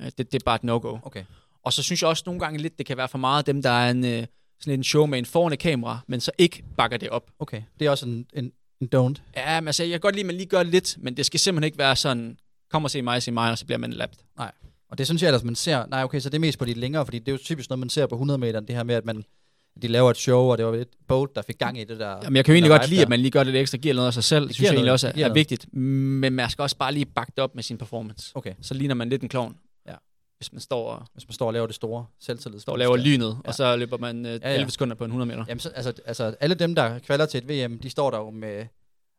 Øh, 0.00 0.04
det, 0.04 0.18
det 0.18 0.34
er 0.34 0.44
bare 0.44 0.56
et 0.56 0.64
no-go. 0.64 0.98
Okay. 1.02 1.24
Og 1.64 1.72
så 1.72 1.82
synes 1.82 2.02
jeg 2.02 2.08
også 2.08 2.22
nogle 2.26 2.40
gange 2.40 2.58
lidt, 2.58 2.78
det 2.78 2.86
kan 2.86 2.96
være 2.96 3.08
for 3.08 3.18
meget 3.18 3.46
dem, 3.46 3.62
der 3.62 3.70
er 3.70 3.90
en, 3.90 4.04
øh, 4.04 4.26
sådan 4.60 4.78
en 4.78 4.84
showman 4.84 5.26
foran 5.26 5.52
et 5.52 5.58
kamera, 5.58 5.98
men 6.06 6.20
så 6.20 6.30
ikke 6.38 6.64
bakker 6.76 6.96
det 6.96 7.08
op. 7.10 7.30
Okay, 7.38 7.62
det 7.78 7.86
er 7.86 7.90
også 7.90 8.06
en, 8.06 8.26
en, 8.32 8.52
en 8.80 8.88
don't. 8.94 9.22
Ja, 9.36 9.60
men 9.60 9.68
altså, 9.68 9.82
jeg 9.82 9.90
kan 9.92 10.00
godt 10.00 10.14
lide, 10.14 10.22
at 10.22 10.26
man 10.26 10.36
lige 10.36 10.46
gør 10.46 10.62
lidt, 10.62 10.96
men 10.98 11.16
det 11.16 11.26
skal 11.26 11.40
simpelthen 11.40 11.64
ikke 11.64 11.78
være 11.78 11.96
sådan, 11.96 12.38
kom 12.70 12.84
og 12.84 12.90
se 12.90 13.02
mig, 13.02 13.22
se 13.22 13.32
mig, 13.32 13.50
og 13.50 13.58
så 13.58 13.66
bliver 13.66 13.78
man 13.78 13.92
lappet. 13.92 14.18
Og 14.90 14.98
det 14.98 15.06
synes 15.06 15.22
jeg 15.22 15.28
ellers, 15.28 15.42
man 15.44 15.54
ser... 15.54 15.86
Nej, 15.86 16.04
okay, 16.04 16.20
så 16.20 16.28
det 16.28 16.34
er 16.34 16.40
mest 16.40 16.58
på 16.58 16.64
de 16.64 16.74
længere, 16.74 17.06
fordi 17.06 17.18
det 17.18 17.28
er 17.28 17.32
jo 17.32 17.38
typisk 17.38 17.70
noget, 17.70 17.78
man 17.78 17.88
ser 17.88 18.06
på 18.06 18.14
100 18.14 18.38
meter, 18.38 18.60
det 18.60 18.76
her 18.76 18.82
med, 18.82 18.94
at 18.94 19.04
man 19.04 19.24
de 19.82 19.88
laver 19.88 20.10
et 20.10 20.16
show, 20.16 20.40
og 20.40 20.58
det 20.58 20.66
var 20.66 20.76
lidt 20.76 20.88
Bolt, 21.08 21.34
der 21.36 21.42
fik 21.42 21.58
gang 21.58 21.78
i 21.80 21.84
det 21.84 21.98
der... 22.00 22.18
Jamen, 22.22 22.36
jeg 22.36 22.44
kan 22.44 22.52
jo 22.52 22.54
egentlig 22.56 22.70
godt 22.70 22.88
lide, 22.88 22.96
der. 22.98 23.02
at 23.02 23.08
man 23.08 23.20
lige 23.20 23.30
gør 23.30 23.42
lidt 23.42 23.56
ekstra, 23.56 23.78
giver 23.78 23.94
noget 23.94 24.06
af 24.06 24.14
sig 24.14 24.24
selv. 24.24 24.40
Det, 24.42 24.48
Det 24.48 24.54
synes 24.54 24.66
jeg 24.68 24.74
egentlig 24.74 24.92
også 24.92 25.12
det 25.14 25.22
er, 25.22 25.28
er 25.28 25.32
vigtigt. 25.32 25.74
Men 25.74 26.32
man 26.32 26.50
skal 26.50 26.62
også 26.62 26.76
bare 26.76 26.92
lige 26.92 27.06
bakke 27.06 27.32
det 27.36 27.44
op 27.44 27.54
med 27.54 27.62
sin 27.62 27.78
performance. 27.78 28.32
Okay, 28.34 28.54
Så 28.60 28.74
ligner 28.74 28.94
man 28.94 29.08
lidt 29.08 29.22
en 29.22 29.28
klovn. 29.28 29.56
Ja. 29.88 29.94
Hvis 30.38 30.52
man 30.52 30.60
står 30.60 30.90
og, 30.90 31.06
hvis 31.12 31.28
man 31.28 31.32
står 31.32 31.46
og 31.46 31.52
laver 31.52 31.66
det 31.66 31.74
store 31.74 32.06
selvtillid. 32.20 32.60
står 32.60 32.72
og 32.72 32.78
laver 32.78 32.96
lynet, 32.96 33.26
Ja. 33.26 33.30
ja. 33.30 33.48
og 33.48 33.54
så 33.54 33.76
løber 33.76 33.98
man 33.98 34.26
øh, 34.26 34.32
Ja, 34.32 34.48
11 34.48 34.48
ja. 34.62 34.68
sekunder 34.68 34.94
på 34.96 35.04
en 35.04 35.10
100 35.10 35.28
meter. 35.28 35.44
Jamen, 35.48 35.60
så, 35.60 35.68
altså, 35.68 35.92
altså, 36.06 36.34
alle 36.40 36.54
dem, 36.54 36.74
der 36.74 36.98
kvalder 36.98 37.26
til 37.26 37.38
et 37.38 37.48
VM, 37.70 37.78
de 37.78 37.90
står 37.90 38.10
der 38.10 38.18
jo 38.18 38.30
med 38.30 38.66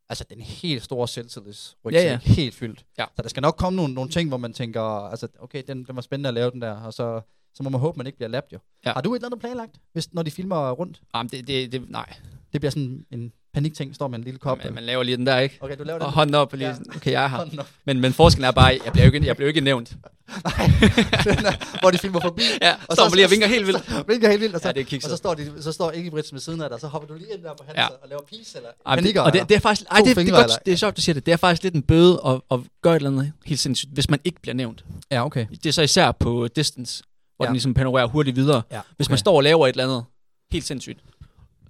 altså, 0.10 0.26
den 0.30 0.42
helt 0.42 0.84
store 0.84 1.08
selvtillidsrygsæk, 1.08 2.04
Ja, 2.04 2.12
ja. 2.12 2.20
helt 2.24 2.56
fyldt. 2.56 2.86
Ja. 2.98 3.06
Så 3.16 3.22
der 3.22 3.30
skal 3.30 3.42
nok 3.42 3.56
komme 3.58 3.78
nogle, 3.78 3.94
nogle 3.94 4.10
ting, 4.12 4.30
hvor 4.30 4.38
man 4.38 4.54
tænker, 4.54 4.82
altså, 4.82 5.28
okay, 5.40 5.64
den, 5.68 5.84
den 5.86 5.96
var 5.96 6.02
spændende 6.02 6.28
at 6.28 6.34
lave 6.34 6.52
den 6.52 6.62
der, 6.62 6.72
og 6.82 6.94
så, 6.94 7.22
så 7.56 7.64
må 7.64 7.70
man 7.70 7.80
håbe, 7.82 7.98
man 7.98 8.06
ikke 8.08 8.18
bliver 8.18 8.30
lappet 8.30 8.54
jo. 8.54 8.60
Ja. 8.86 8.94
Har 8.94 9.02
du 9.02 9.14
et 9.14 9.18
eller 9.18 9.28
andet 9.28 9.40
planlagt, 9.40 9.76
hvis, 9.94 10.14
når 10.14 10.24
de 10.24 10.32
filmer 10.32 10.72
rundt? 10.72 11.02
Jamen, 11.16 11.30
det, 11.30 11.48
det, 11.48 11.72
det, 11.72 11.90
nej, 11.90 12.14
Det 12.54 12.62
bliver 12.62 12.72
sådan 12.72 13.06
en 13.12 13.32
panikting, 13.54 13.96
står 13.96 14.08
med 14.08 14.18
en 14.18 14.24
lille 14.24 14.40
kop. 14.40 14.58
man, 14.64 14.74
man 14.74 14.84
laver 14.84 15.04
lige 15.04 15.18
den 15.18 15.26
der, 15.26 15.40
ikke? 15.40 15.58
Okay, 15.62 15.78
du 15.78 15.84
laver 15.84 16.00
Og 16.00 16.06
den. 16.06 16.14
hånden 16.14 16.36
op, 16.36 16.52
og 16.54 16.58
lige, 16.58 16.70
Ja. 16.70 16.76
okay, 16.96 17.12
jeg 17.12 17.24
er 17.24 17.28
her. 17.28 17.66
Men, 17.86 18.00
men 18.02 18.14
forskellen 18.14 18.48
er 18.48 18.52
bare, 18.52 18.80
jeg 18.86 18.92
bliver 18.94 19.06
jo 19.08 19.12
ikke, 19.14 19.28
jeg 19.28 19.36
bliver 19.36 19.46
jo 19.46 19.50
ikke 19.50 19.62
nævnt. 19.62 19.96
Nej, 20.44 20.66
er- 20.66 21.80
hvor 21.82 21.92
de 21.92 21.98
filmer 21.98 22.20
forbi. 22.22 22.42
Ja, 22.62 22.74
og 22.90 22.96
står 22.96 23.04
man 23.10 23.14
lige 23.16 23.26
og 23.26 23.32
vinker 23.32 23.48
helt 23.48 23.68
vildt. 23.68 24.08
Vinker 24.08 24.30
helt 24.30 24.42
vildt, 24.42 24.56
og 24.56 24.62
så, 24.62 24.68
Ja, 24.68 24.72
det 24.74 24.94
er 24.94 24.98
og 25.04 25.10
så 25.10 25.18
står, 25.18 25.34
de, 25.34 25.64
så 25.64 25.72
står 25.72 25.92
Ingebrigtsen 25.92 26.36
ved 26.36 26.42
siden 26.42 26.62
af 26.62 26.70
dig, 26.70 26.74
og 26.76 26.80
så 26.82 26.88
hopper 26.88 27.08
du 27.08 27.14
lige 27.14 27.34
ind 27.34 27.44
der 27.44 27.54
på 27.54 27.64
hans 27.68 27.78
Ja. 27.78 27.88
og 27.88 28.10
laver 28.10 28.22
peace, 28.30 28.58
eller 28.58 28.70
Ej, 28.86 28.96
panikker. 28.96 29.22
og 29.22 29.34
det, 29.34 29.50
det 29.50 29.56
er 29.56 29.60
faktisk, 29.60 29.88
ej, 29.92 29.98
det, 29.98 30.06
det, 30.06 30.16
fingre, 30.16 30.38
er 30.38 30.48
godt, 30.48 30.66
det 30.66 30.72
er 30.74 30.78
sjovt, 30.78 30.98
du 30.98 31.02
siger 31.02 31.14
det. 31.14 31.26
Det 31.26 31.32
er 31.32 31.38
faktisk 31.38 31.64
lidt 31.64 31.76
en 31.76 31.82
bøde 31.82 32.22
at, 32.26 32.42
at 32.52 32.60
gøre 32.82 32.96
et 32.96 33.00
eller 33.00 33.10
andet 33.10 33.32
helt 33.46 33.60
sindssygt, 33.60 33.92
hvis 33.94 34.10
man 34.10 34.20
ikke 34.24 34.42
bliver 34.42 34.56
nævnt. 34.56 34.86
ja, 35.12 35.26
okay. 35.26 35.46
Det 35.52 35.66
er 35.66 35.74
så 35.74 35.82
især 35.82 36.12
på 36.12 36.48
distance, 36.56 37.04
hvor 37.36 37.46
Ja. 37.46 37.48
den 37.48 37.54
ligesom 37.54 37.74
panorerer 37.74 38.06
hurtigt 38.08 38.36
videre. 38.36 38.62
Ja, 38.72 38.82
Hvis 38.96 39.08
okay. 39.08 39.12
man 39.12 39.18
står 39.18 39.36
og 39.38 39.44
laver 39.44 39.68
et 39.68 39.72
eller 39.72 39.84
andet 39.84 40.06
helt 40.52 40.66
sindssygt, 40.66 41.04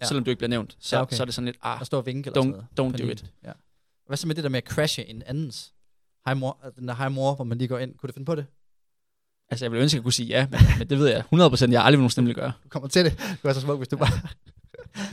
Ja. 0.02 0.06
selvom 0.08 0.24
du 0.24 0.30
ikke 0.30 0.38
bliver 0.40 0.50
nævnt, 0.50 0.78
så, 0.80 0.96
Ja, 0.96 1.02
okay. 1.02 1.16
så 1.16 1.24
er 1.24 1.26
det 1.26 1.34
sådan 1.34 1.46
lidt, 1.46 1.58
ah, 1.62 1.80
Og 1.80 1.86
stå 1.86 1.98
og 1.98 2.06
vinke 2.06 2.28
eller 2.28 2.42
sådan 2.42 2.54
don't, 2.54 2.78
noget. 2.80 2.94
don't 2.98 3.04
do 3.06 3.10
it. 3.12 3.26
Ja. 3.44 3.52
Hvad 4.08 4.18
så 4.18 4.28
med 4.28 4.36
det 4.36 4.44
der 4.44 4.50
med 4.50 4.58
at 4.58 4.68
crashe 4.70 5.10
en 5.10 5.24
andens? 5.26 5.74
Hej 6.26 6.34
mor, 6.34 6.58
den 6.80 6.88
der 6.88 6.94
hej 6.96 7.10
mor, 7.10 7.36
hvor 7.36 7.46
man 7.46 7.58
lige 7.58 7.68
går 7.68 7.78
ind. 7.78 7.96
Kunne 7.98 8.08
du 8.08 8.14
finde 8.14 8.26
på 8.26 8.36
det? 8.36 8.46
Altså, 9.50 9.66
jeg 9.66 9.72
ville 9.72 9.82
ønske, 9.84 9.96
at 9.96 9.98
jeg 9.98 10.04
kunne 10.04 10.14
sige 10.14 10.28
ja, 10.28 10.48
men, 10.52 10.60
men 10.80 10.90
det 10.90 11.00
ved 11.00 11.08
jeg 11.08 11.24
100% 11.34 11.72
jeg 11.72 11.84
aldrig 11.84 11.92
vil 11.92 11.98
nogensinde 12.00 12.34
gøre. 12.34 12.52
Du 12.64 12.70
kommer 12.70 12.90
til 12.90 13.06
det. 13.06 13.38
Du 13.44 13.48
er 13.48 13.54
så 13.54 13.62
smuk, 13.62 13.78
hvis 13.78 13.88
du 13.88 13.98
bare... 13.98 14.10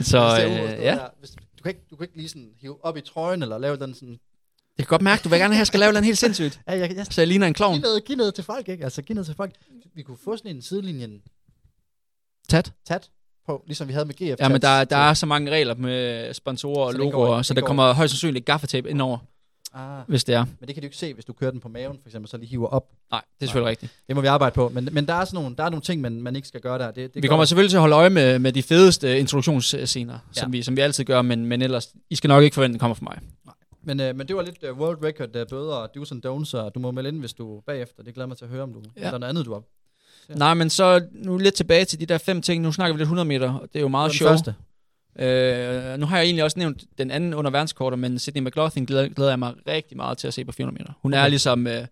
Så 0.01 0.47
hvis 0.47 0.57
øh, 0.57 0.79
ja, 0.79 0.95
der. 0.95 1.07
Hvis, 1.19 1.31
du, 1.31 1.63
kan 1.63 1.69
ikke, 1.69 1.81
du 1.89 1.95
kan 1.95 2.03
ikke 2.03 2.17
lige 2.17 2.29
sådan 2.29 2.49
hive 2.61 2.85
op 2.85 2.97
i 2.97 3.01
trøjen, 3.01 3.41
eller 3.41 3.57
lave 3.57 3.77
den 3.77 3.93
sådan... 3.93 4.19
jeg 4.77 4.85
kan 4.85 4.89
godt 4.89 5.01
mærke, 5.01 5.23
du 5.23 5.29
vil 5.29 5.39
gerne 5.39 5.53
have, 5.53 5.57
at 5.57 5.59
jeg 5.59 5.67
skal 5.67 5.79
lave 5.79 5.91
noget 5.93 6.05
helt 6.05 6.17
sindssygt. 6.17 6.59
Ja, 6.67 6.77
jeg, 6.79 6.95
jeg, 6.95 7.05
Så 7.05 7.21
jeg 7.21 7.27
ligner 7.27 7.47
en 7.47 7.53
klovn. 7.53 7.73
giv, 7.73 7.81
noget, 7.81 8.05
giv 8.05 8.15
noget 8.17 8.33
til 8.35 8.43
folk, 8.43 8.69
ikke? 8.69 8.83
Altså, 8.83 9.01
giv 9.01 9.13
noget 9.13 9.25
til 9.25 9.35
folk. 9.35 9.51
Vi 9.95 10.01
kunne 10.03 10.17
få 10.23 10.37
sådan 10.37 10.55
en 10.55 10.61
sidelinjen 10.61 11.21
Tat. 12.49 12.73
tat 12.87 13.09
på, 13.45 13.63
ligesom 13.67 13.87
vi 13.87 13.93
havde 13.93 14.05
med 14.05 14.13
GF. 14.15 14.39
Ja, 14.39 14.49
men 14.49 14.61
der, 14.61 14.83
der 14.83 14.97
er 14.97 15.13
så 15.13 15.25
mange 15.25 15.51
regler 15.51 15.75
med 15.75 16.33
sponsorer 16.33 16.85
og 16.87 16.91
går 16.93 16.97
logoer, 16.99 17.37
ikke- 17.37 17.43
så 17.47 17.53
der 17.53 17.61
går 17.61 17.67
kommer 17.67 17.93
højst 17.93 18.11
sandsynligt 18.11 18.45
gaffatape 18.45 18.89
indover, 18.89 19.17
Ah, 19.73 20.03
hvis 20.07 20.23
det 20.23 20.35
er. 20.35 20.45
men 20.59 20.67
det 20.67 20.75
kan 20.75 20.81
du 20.81 20.85
ikke 20.85 20.97
se, 20.97 21.13
hvis 21.13 21.25
du 21.25 21.33
kører 21.33 21.51
den 21.51 21.59
på 21.59 21.69
maven, 21.69 21.97
for 22.01 22.09
eksempel, 22.09 22.29
så 22.29 22.37
lige 22.37 22.49
hiver 22.49 22.67
op. 22.67 22.87
Nej, 23.11 23.21
det 23.39 23.45
er 23.45 23.47
selvfølgelig 23.47 23.69
rigtigt. 23.69 23.91
Det 24.07 24.15
må 24.15 24.21
vi 24.21 24.27
arbejde 24.27 24.53
på. 24.53 24.69
Men, 24.69 24.89
men 24.91 25.07
der 25.07 25.13
er 25.13 25.25
sådan 25.25 25.41
nogle, 25.41 25.55
der 25.55 25.63
er 25.63 25.69
nogle 25.69 25.81
ting, 25.81 26.01
man, 26.01 26.21
man 26.21 26.35
ikke 26.35 26.47
skal 26.47 26.61
gøre 26.61 26.79
der. 26.79 26.85
Det, 26.91 26.95
det 27.13 27.23
Vi 27.23 27.27
går- 27.27 27.31
kommer 27.31 27.45
selvfølgelig 27.45 27.69
til 27.71 27.77
at 27.77 27.81
holde 27.81 27.95
øje 27.95 28.09
med, 28.09 28.39
med 28.39 28.51
de 28.53 28.63
fedeste 28.63 29.19
introduktionsscener, 29.19 30.13
Ja. 30.35 30.41
som, 30.41 30.53
vi, 30.53 30.63
som 30.63 30.75
vi 30.75 30.81
altid 30.81 31.03
gør, 31.03 31.21
men, 31.21 31.45
men 31.45 31.61
ellers, 31.61 31.87
I 32.09 32.15
skal 32.15 32.27
nok 32.27 32.43
ikke 32.43 32.53
forvente, 32.53 32.71
at 32.71 32.73
den 32.73 32.79
kommer 32.79 32.95
fra 32.95 33.03
mig. 33.03 33.19
Men, 33.83 33.99
øh, 33.99 34.15
men 34.15 34.27
det 34.27 34.35
var 34.35 34.41
lidt 34.41 34.63
uh, 34.71 34.79
world 34.79 35.03
record 35.05 35.35
uh, 35.35 35.47
bøder 35.49 35.75
og 35.75 35.89
do's 35.97 36.11
and 36.11 36.25
don'ts, 36.25 36.57
og 36.57 36.75
du 36.75 36.79
må 36.79 36.91
melde 36.91 37.09
ind, 37.09 37.19
hvis 37.19 37.33
du 37.33 37.61
bagefter. 37.65 38.03
Det 38.03 38.13
glæder 38.13 38.27
mig 38.27 38.37
til 38.37 38.45
at 38.45 38.51
høre, 38.51 38.63
om 38.63 38.73
du 38.73 38.81
ja. 38.95 39.01
Ja. 39.01 39.07
eller 39.07 39.17
noget 39.17 39.29
andet, 39.29 39.45
du 39.45 39.53
har. 39.53 39.63
Ja. 40.29 40.33
Nej, 40.33 40.53
men 40.53 40.69
så 40.69 41.07
nu 41.11 41.37
lidt 41.37 41.55
tilbage 41.55 41.85
til 41.85 41.99
de 41.99 42.05
der 42.05 42.17
fem 42.17 42.41
ting. 42.41 42.63
Nu 42.63 42.71
snakker 42.71 42.93
vi 42.93 42.97
lidt 42.97 43.05
100 43.05 43.27
meter, 43.27 43.53
og 43.53 43.67
det 43.73 43.79
er 43.79 43.81
jo 43.81 43.87
meget 43.87 44.15
første. 44.15 44.55
Øh, 45.19 45.99
nu 45.99 46.05
har 46.05 46.17
jeg 46.17 46.25
egentlig 46.25 46.43
også 46.43 46.59
nævnt 46.59 46.83
den 46.97 47.11
anden 47.11 47.33
under 47.33 47.51
verdenskortet, 47.51 47.99
men 47.99 48.19
Sydney 48.19 48.41
McLaughlin 48.41 48.85
glæder, 48.85 49.07
glæder 49.07 49.31
jeg 49.31 49.39
mig 49.39 49.53
rigtig 49.67 49.97
meget 49.97 50.17
til 50.17 50.27
at 50.27 50.33
se 50.33 50.45
på 50.45 50.51
400 50.51 50.83
meter. 50.83 50.93
Hun 51.01 51.13
okay. 51.13 51.23
Er 51.23 51.27
ligesom, 51.27 51.67
øh, 51.67 51.87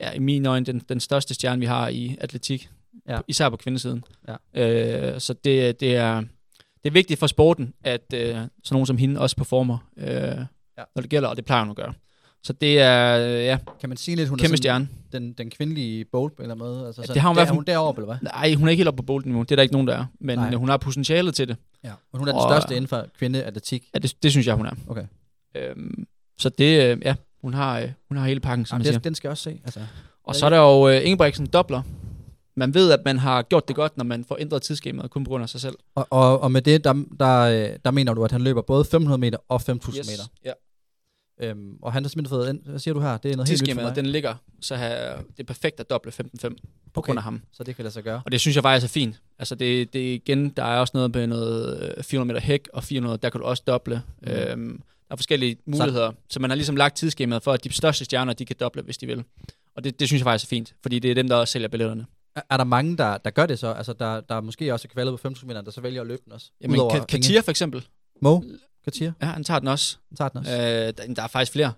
ja, 0.00 0.12
i 0.12 0.18
mine 0.18 0.48
øjne, 0.48 0.66
den, 0.66 0.82
den 0.88 1.00
største 1.00 1.34
stjerne, 1.34 1.60
vi 1.60 1.66
har 1.66 1.88
i 1.88 2.16
atletik. 2.20 2.70
Ja. 3.08 3.20
Især 3.28 3.48
på 3.48 3.56
kvindesiden. 3.56 4.04
Ja. 4.54 5.14
Øh, 5.14 5.20
så 5.20 5.32
det, 5.32 5.80
det, 5.80 5.96
er, 5.96 6.20
det 6.82 6.86
er 6.86 6.90
vigtigt 6.90 7.20
for 7.20 7.26
sporten, 7.26 7.74
at 7.84 8.14
øh, 8.14 8.28
sådan 8.28 8.48
nogen 8.70 8.86
som 8.86 8.98
hende 8.98 9.20
også 9.20 9.36
performer, 9.36 9.78
øh, 9.96 10.44
ja. 10.80 10.84
når 10.94 11.00
det 11.02 11.10
gælder, 11.10 11.28
og 11.28 11.36
det 11.36 11.44
plejer 11.44 11.62
hun 11.62 11.70
at 11.70 11.76
gøre. 11.76 11.92
Så 12.42 12.52
det 12.52 12.80
er, 12.80 13.18
øh, 13.18 13.44
ja, 13.44 13.58
Kan 13.80 13.88
man 13.88 13.96
sige 13.98 14.16
lidt, 14.16 14.28
hun 14.28 14.38
kæmpe 14.38 14.52
er 14.52 14.56
stjerne. 14.56 14.88
den, 15.12 15.32
den 15.32 15.50
kvindelige 15.50 16.04
bold 16.04 16.32
eller 16.40 16.54
måde? 16.54 16.86
Altså, 16.86 17.02
sådan, 17.02 17.14
det 17.14 17.22
har 17.22 17.28
hun 17.28 17.36
der, 17.36 17.42
er 17.46 17.52
hun 17.52 17.64
deroppe, 17.64 18.02
eller 18.02 18.16
hvad? 18.18 18.30
Nej, 18.32 18.54
hun 18.54 18.66
er 18.68 18.70
ikke 18.70 18.80
helt 18.80 18.88
oppe 18.88 18.96
på 18.96 19.02
bolden 19.06 19.32
nu. 19.32 19.42
Det 19.42 19.50
er 19.52 19.56
der 19.56 19.62
ikke 19.62 19.72
nogen, 19.72 19.88
der 19.88 19.96
er. 19.98 20.04
Men 20.20 20.38
Nej. 20.38 20.50
Nej. 20.50 20.58
hun 20.58 20.68
har 20.68 20.76
potentialet 20.76 21.34
til 21.34 21.48
det. 21.48 21.56
Ja. 21.84 21.88
Men 22.12 22.18
hun 22.18 22.28
er 22.28 22.32
den 22.32 22.40
Og- 22.42 22.50
største 22.50 22.76
inden 22.76 22.88
for 22.88 23.06
kvindeatletik. 23.18 23.84
Ja, 23.94 23.98
det, 23.98 24.14
det 24.22 24.30
synes 24.30 24.46
jeg, 24.46 24.54
hun 24.54 24.66
er. 24.66 24.70
Okay. 24.88 25.04
Øhm, 25.56 26.06
så 26.38 26.48
det, 26.48 26.82
øh, 26.92 26.98
ja, 27.04 27.14
hun 27.42 27.54
har, 27.54 27.78
øh, 27.80 27.88
hun 28.08 28.16
har 28.18 28.26
hele 28.26 28.40
pakken, 28.40 28.66
som 28.66 28.74
Jamen, 28.76 28.80
man 28.86 28.92
siger. 28.92 28.98
den 29.00 29.14
skal 29.14 29.28
jeg 29.28 29.30
også 29.30 29.42
se. 29.42 29.60
Altså. 29.64 29.80
Og 30.24 30.34
så 30.36 30.46
er 30.46 30.50
der 30.50 30.58
jo 30.58 30.88
øh, 30.88 31.04
Ingebrigtsen 31.06 31.46
dobler. 31.46 31.82
Man 32.56 32.74
ved, 32.74 32.92
at 32.92 33.00
man 33.04 33.18
har 33.18 33.42
gjort 33.42 33.68
det 33.68 33.76
godt, 33.76 33.96
når 33.96 34.04
man 34.04 34.24
får 34.24 34.36
ændret 34.40 34.62
tidsskemaet 34.62 35.10
kun 35.10 35.24
på 35.24 35.28
grund 35.28 35.42
af 35.42 35.48
sig 35.48 35.60
selv. 35.60 35.74
Og, 35.94 36.06
og, 36.10 36.40
og 36.40 36.52
med 36.52 36.62
det, 36.62 36.84
der, 36.84 37.04
der, 37.20 37.38
øh, 37.40 37.76
der 37.84 37.90
mener 37.90 38.14
du, 38.14 38.24
at 38.24 38.32
han 38.32 38.40
løber 38.42 38.62
både 38.62 38.84
500 38.84 39.18
meter 39.20 39.38
og 39.48 39.60
5.000 39.60 39.72
meter. 39.96 40.22
Ja. 40.44 40.52
Øhm, 41.42 41.78
og 41.82 41.92
han 41.92 42.04
har 42.04 42.08
simpelthen 42.08 42.36
fået 42.38 42.48
ind, 42.48 42.60
hvad 42.64 42.78
siger 42.78 42.94
du 42.94 43.00
her? 43.00 43.16
Det 43.16 43.32
er 43.32 43.36
noget 43.36 43.48
helt 43.48 43.62
nyt 43.62 43.74
for 43.74 43.82
mig. 43.82 43.96
den 43.96 44.06
ligger, 44.06 44.34
så 44.60 44.76
her, 44.76 45.16
det 45.16 45.40
er 45.40 45.44
perfekt 45.44 45.80
at 45.80 45.90
doble 45.90 46.12
15-5 46.12 46.48
på 46.94 47.00
Okay. 47.00 47.06
grund 47.06 47.18
af 47.18 47.22
ham. 47.22 47.42
Så 47.52 47.64
det 47.64 47.76
kan 47.76 47.82
lade 47.82 47.92
sig 47.92 48.02
gøre. 48.04 48.22
Og 48.24 48.32
det 48.32 48.40
synes 48.40 48.54
jeg 48.56 48.62
faktisk 48.62 48.84
er 48.84 48.92
fint. 49.00 49.20
Altså 49.38 49.54
det, 49.54 49.92
det 49.92 49.98
igen, 50.00 50.48
der 50.48 50.64
er 50.64 50.78
også 50.80 50.90
noget 50.94 51.14
med 51.14 51.26
noget 51.26 51.94
øh, 51.98 52.04
400 52.04 52.34
meter 52.34 52.46
hæk 52.46 52.68
og 52.72 52.84
400, 52.84 53.18
der 53.22 53.30
kan 53.30 53.40
du 53.40 53.46
også 53.46 53.62
doble. 53.66 54.02
Mm. 54.22 54.28
Øhm, 54.30 54.82
der 55.08 55.14
er 55.14 55.16
forskellige 55.16 55.56
muligheder, 55.66 56.10
så. 56.10 56.16
så 56.30 56.40
man 56.40 56.50
har 56.50 56.54
ligesom 56.54 56.76
lagt 56.76 56.96
tidsskemaet 56.96 57.42
for, 57.42 57.52
at 57.52 57.64
de 57.64 57.72
største 57.72 58.04
stjerner, 58.04 58.32
de 58.32 58.44
kan 58.44 58.56
doble, 58.60 58.82
hvis 58.82 58.98
de 58.98 59.06
vil. 59.06 59.24
Og 59.76 59.84
det, 59.84 60.00
det 60.00 60.08
synes 60.08 60.20
jeg 60.20 60.24
faktisk 60.24 60.46
er 60.46 60.56
fint, 60.56 60.74
fordi 60.82 60.98
det 60.98 61.10
er 61.10 61.14
dem, 61.14 61.28
der 61.28 61.36
også 61.36 61.52
sælger 61.52 61.68
billetterne. 61.68 62.06
Er, 62.36 62.40
er 62.50 62.56
der 62.56 62.64
mange, 62.64 62.96
der, 62.96 63.18
der 63.18 63.30
gør 63.30 63.46
det 63.46 63.58
så? 63.58 63.72
Altså, 63.72 63.92
der, 63.92 64.20
der 64.20 64.34
er 64.34 64.40
måske 64.40 64.72
også 64.72 64.88
er 64.90 64.92
kvalet 64.92 65.20
på 65.20 65.28
5.000 65.28 65.46
meter, 65.46 65.60
der 65.60 65.70
så 65.70 65.80
vælger 65.80 66.00
at 66.00 66.06
løbe 66.06 66.22
den 66.24 66.32
også? 66.32 66.50
Jamen. 66.60 66.80
Katia 67.08 67.40
for 67.40 67.50
eksempel, 67.50 67.86
Mo? 68.22 68.40
Katia? 68.84 69.12
ja, 69.22 69.26
han 69.26 69.44
tager 69.44 69.58
den 69.58 69.68
også. 69.68 69.96
Han 70.08 70.16
tager 70.16 70.28
den 70.28 70.38
også. 70.38 70.52
Øh, 70.52 70.58
der, 71.08 71.14
der 71.14 71.22
er 71.22 71.26
faktisk 71.26 71.52
flere. 71.52 71.72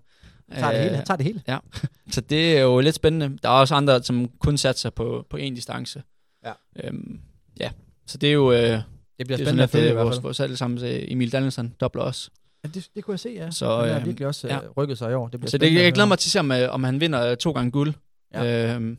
Han 0.49 0.59
tager 0.61 0.73
det 0.73 0.81
hele. 0.81 0.91
Han 0.91 1.01
Øh, 1.01 1.07
tager 1.07 1.17
det 1.17 1.25
hele. 1.27 1.43
Så 2.15 2.21
det 2.21 2.57
er 2.59 2.63
jo 2.63 2.81
lidt 2.81 2.95
spændende. 2.95 3.39
Der 3.43 3.49
er 3.49 3.53
også 3.53 3.75
andre, 3.75 4.03
som 4.03 4.29
kun 4.39 4.59
satser 4.59 4.91
på, 4.91 5.27
på 5.31 5.37
én 5.37 5.41
distance. 5.55 6.03
Ja. 6.45 6.53
Øhm, 6.85 7.21
ja, 7.61 7.71
så 8.07 8.19
det 8.19 8.29
er 8.29 8.33
jo... 8.33 8.53
Øh, 8.53 8.59
det 8.59 8.83
Det 9.19 9.27
bliver 9.27 9.39
er 9.39 9.45
spændende 9.45 9.63
at 9.63 9.71
følge 9.71 9.85
i 9.85 9.87
det, 9.87 9.95
hvert 9.95 10.05
vores, 10.05 10.17
fald. 10.17 10.23
vores 10.23 10.41
allesammen 10.41 10.79
Emil 10.85 11.33
Danielsen 11.33 11.75
dobler 11.81 12.03
også. 12.03 12.31
Ja, 12.65 12.69
det, 12.75 12.89
det 12.95 13.05
kunne 13.05 13.13
jeg 13.13 13.21
se, 13.21 13.29
ja. 13.29 13.51
Så, 13.51 13.77
han 13.81 13.89
har 13.93 14.01
øh, 14.01 14.07
virkelig 14.07 14.27
også 14.27 14.49
ja. 14.49 14.55
ja. 14.55 14.61
rykket 14.77 14.99
sig 14.99 15.11
i 15.11 15.15
år. 15.15 15.29
Det 15.29 15.41
bliver 15.41 15.51
Så 15.51 15.59
det, 15.59 15.75
jeg 15.75 15.93
glæder 15.93 16.09
mig 16.09 16.19
til 16.19 16.29
at 16.29 16.33
se, 16.33 16.41
om, 16.41 16.53
øh, 16.53 16.69
om 16.75 16.85
han 16.85 17.01
vinder 17.01 17.31
øh, 17.31 17.37
to 17.37 17.53
gange 17.53 17.71
guld. 17.71 17.95
Ja. 18.35 18.75
Øhm, 18.75 18.99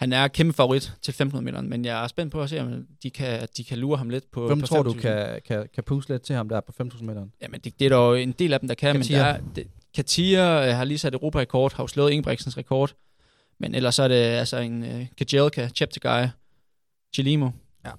han 0.00 0.12
er 0.12 0.28
kæmpe 0.28 0.52
favorit 0.52 0.82
til 0.82 1.10
1500 1.10 1.44
meter, 1.44 1.68
men 1.68 1.84
jeg 1.84 2.04
er 2.04 2.08
spændt 2.08 2.32
på 2.32 2.42
at 2.42 2.50
se, 2.50 2.60
om 2.60 2.86
de 3.02 3.10
kan, 3.10 3.48
de 3.56 3.64
kan 3.64 3.78
lure 3.78 3.98
ham 3.98 4.10
lidt 4.10 4.30
på 4.30 4.46
Hvem 4.46 4.60
på 4.60 4.66
tror 4.66 4.82
du 4.82 4.90
5.000. 4.90 5.00
kan, 5.00 5.40
kan, 5.46 5.68
kan 5.74 5.84
puste 5.84 6.12
lidt 6.12 6.22
til 6.22 6.36
ham 6.36 6.48
der 6.48 6.60
på 6.60 6.72
5.000 6.82 7.04
meter? 7.04 7.26
Jamen, 7.42 7.60
det, 7.60 7.78
det 7.78 7.84
er 7.84 7.88
der 7.88 7.96
jo 7.96 8.14
en 8.14 8.32
del 8.32 8.52
af 8.52 8.60
dem, 8.60 8.68
der 8.68 8.74
kan, 8.74 8.96
Katia. 8.96 9.16
men 9.16 9.24
der 9.24 9.32
er, 9.32 9.40
det, 9.54 9.66
Katia 9.94 10.68
øh, 10.68 10.76
har 10.76 10.84
lige 10.84 10.98
sat 10.98 11.14
Europa-rekord, 11.14 11.74
har 11.74 11.82
jo 11.82 11.86
slået 11.86 12.10
Ingebrigtsens 12.10 12.56
rekord, 12.56 12.92
men 13.58 13.74
ellers 13.74 13.94
så 13.94 14.02
er 14.02 14.08
det 14.08 14.14
altså 14.14 14.56
en 14.58 14.82
uh, 14.82 15.06
Kajelka, 15.18 15.68
Cheptegei, 15.68 16.28
Chilimo. 17.14 17.50
Ja. 17.84 17.90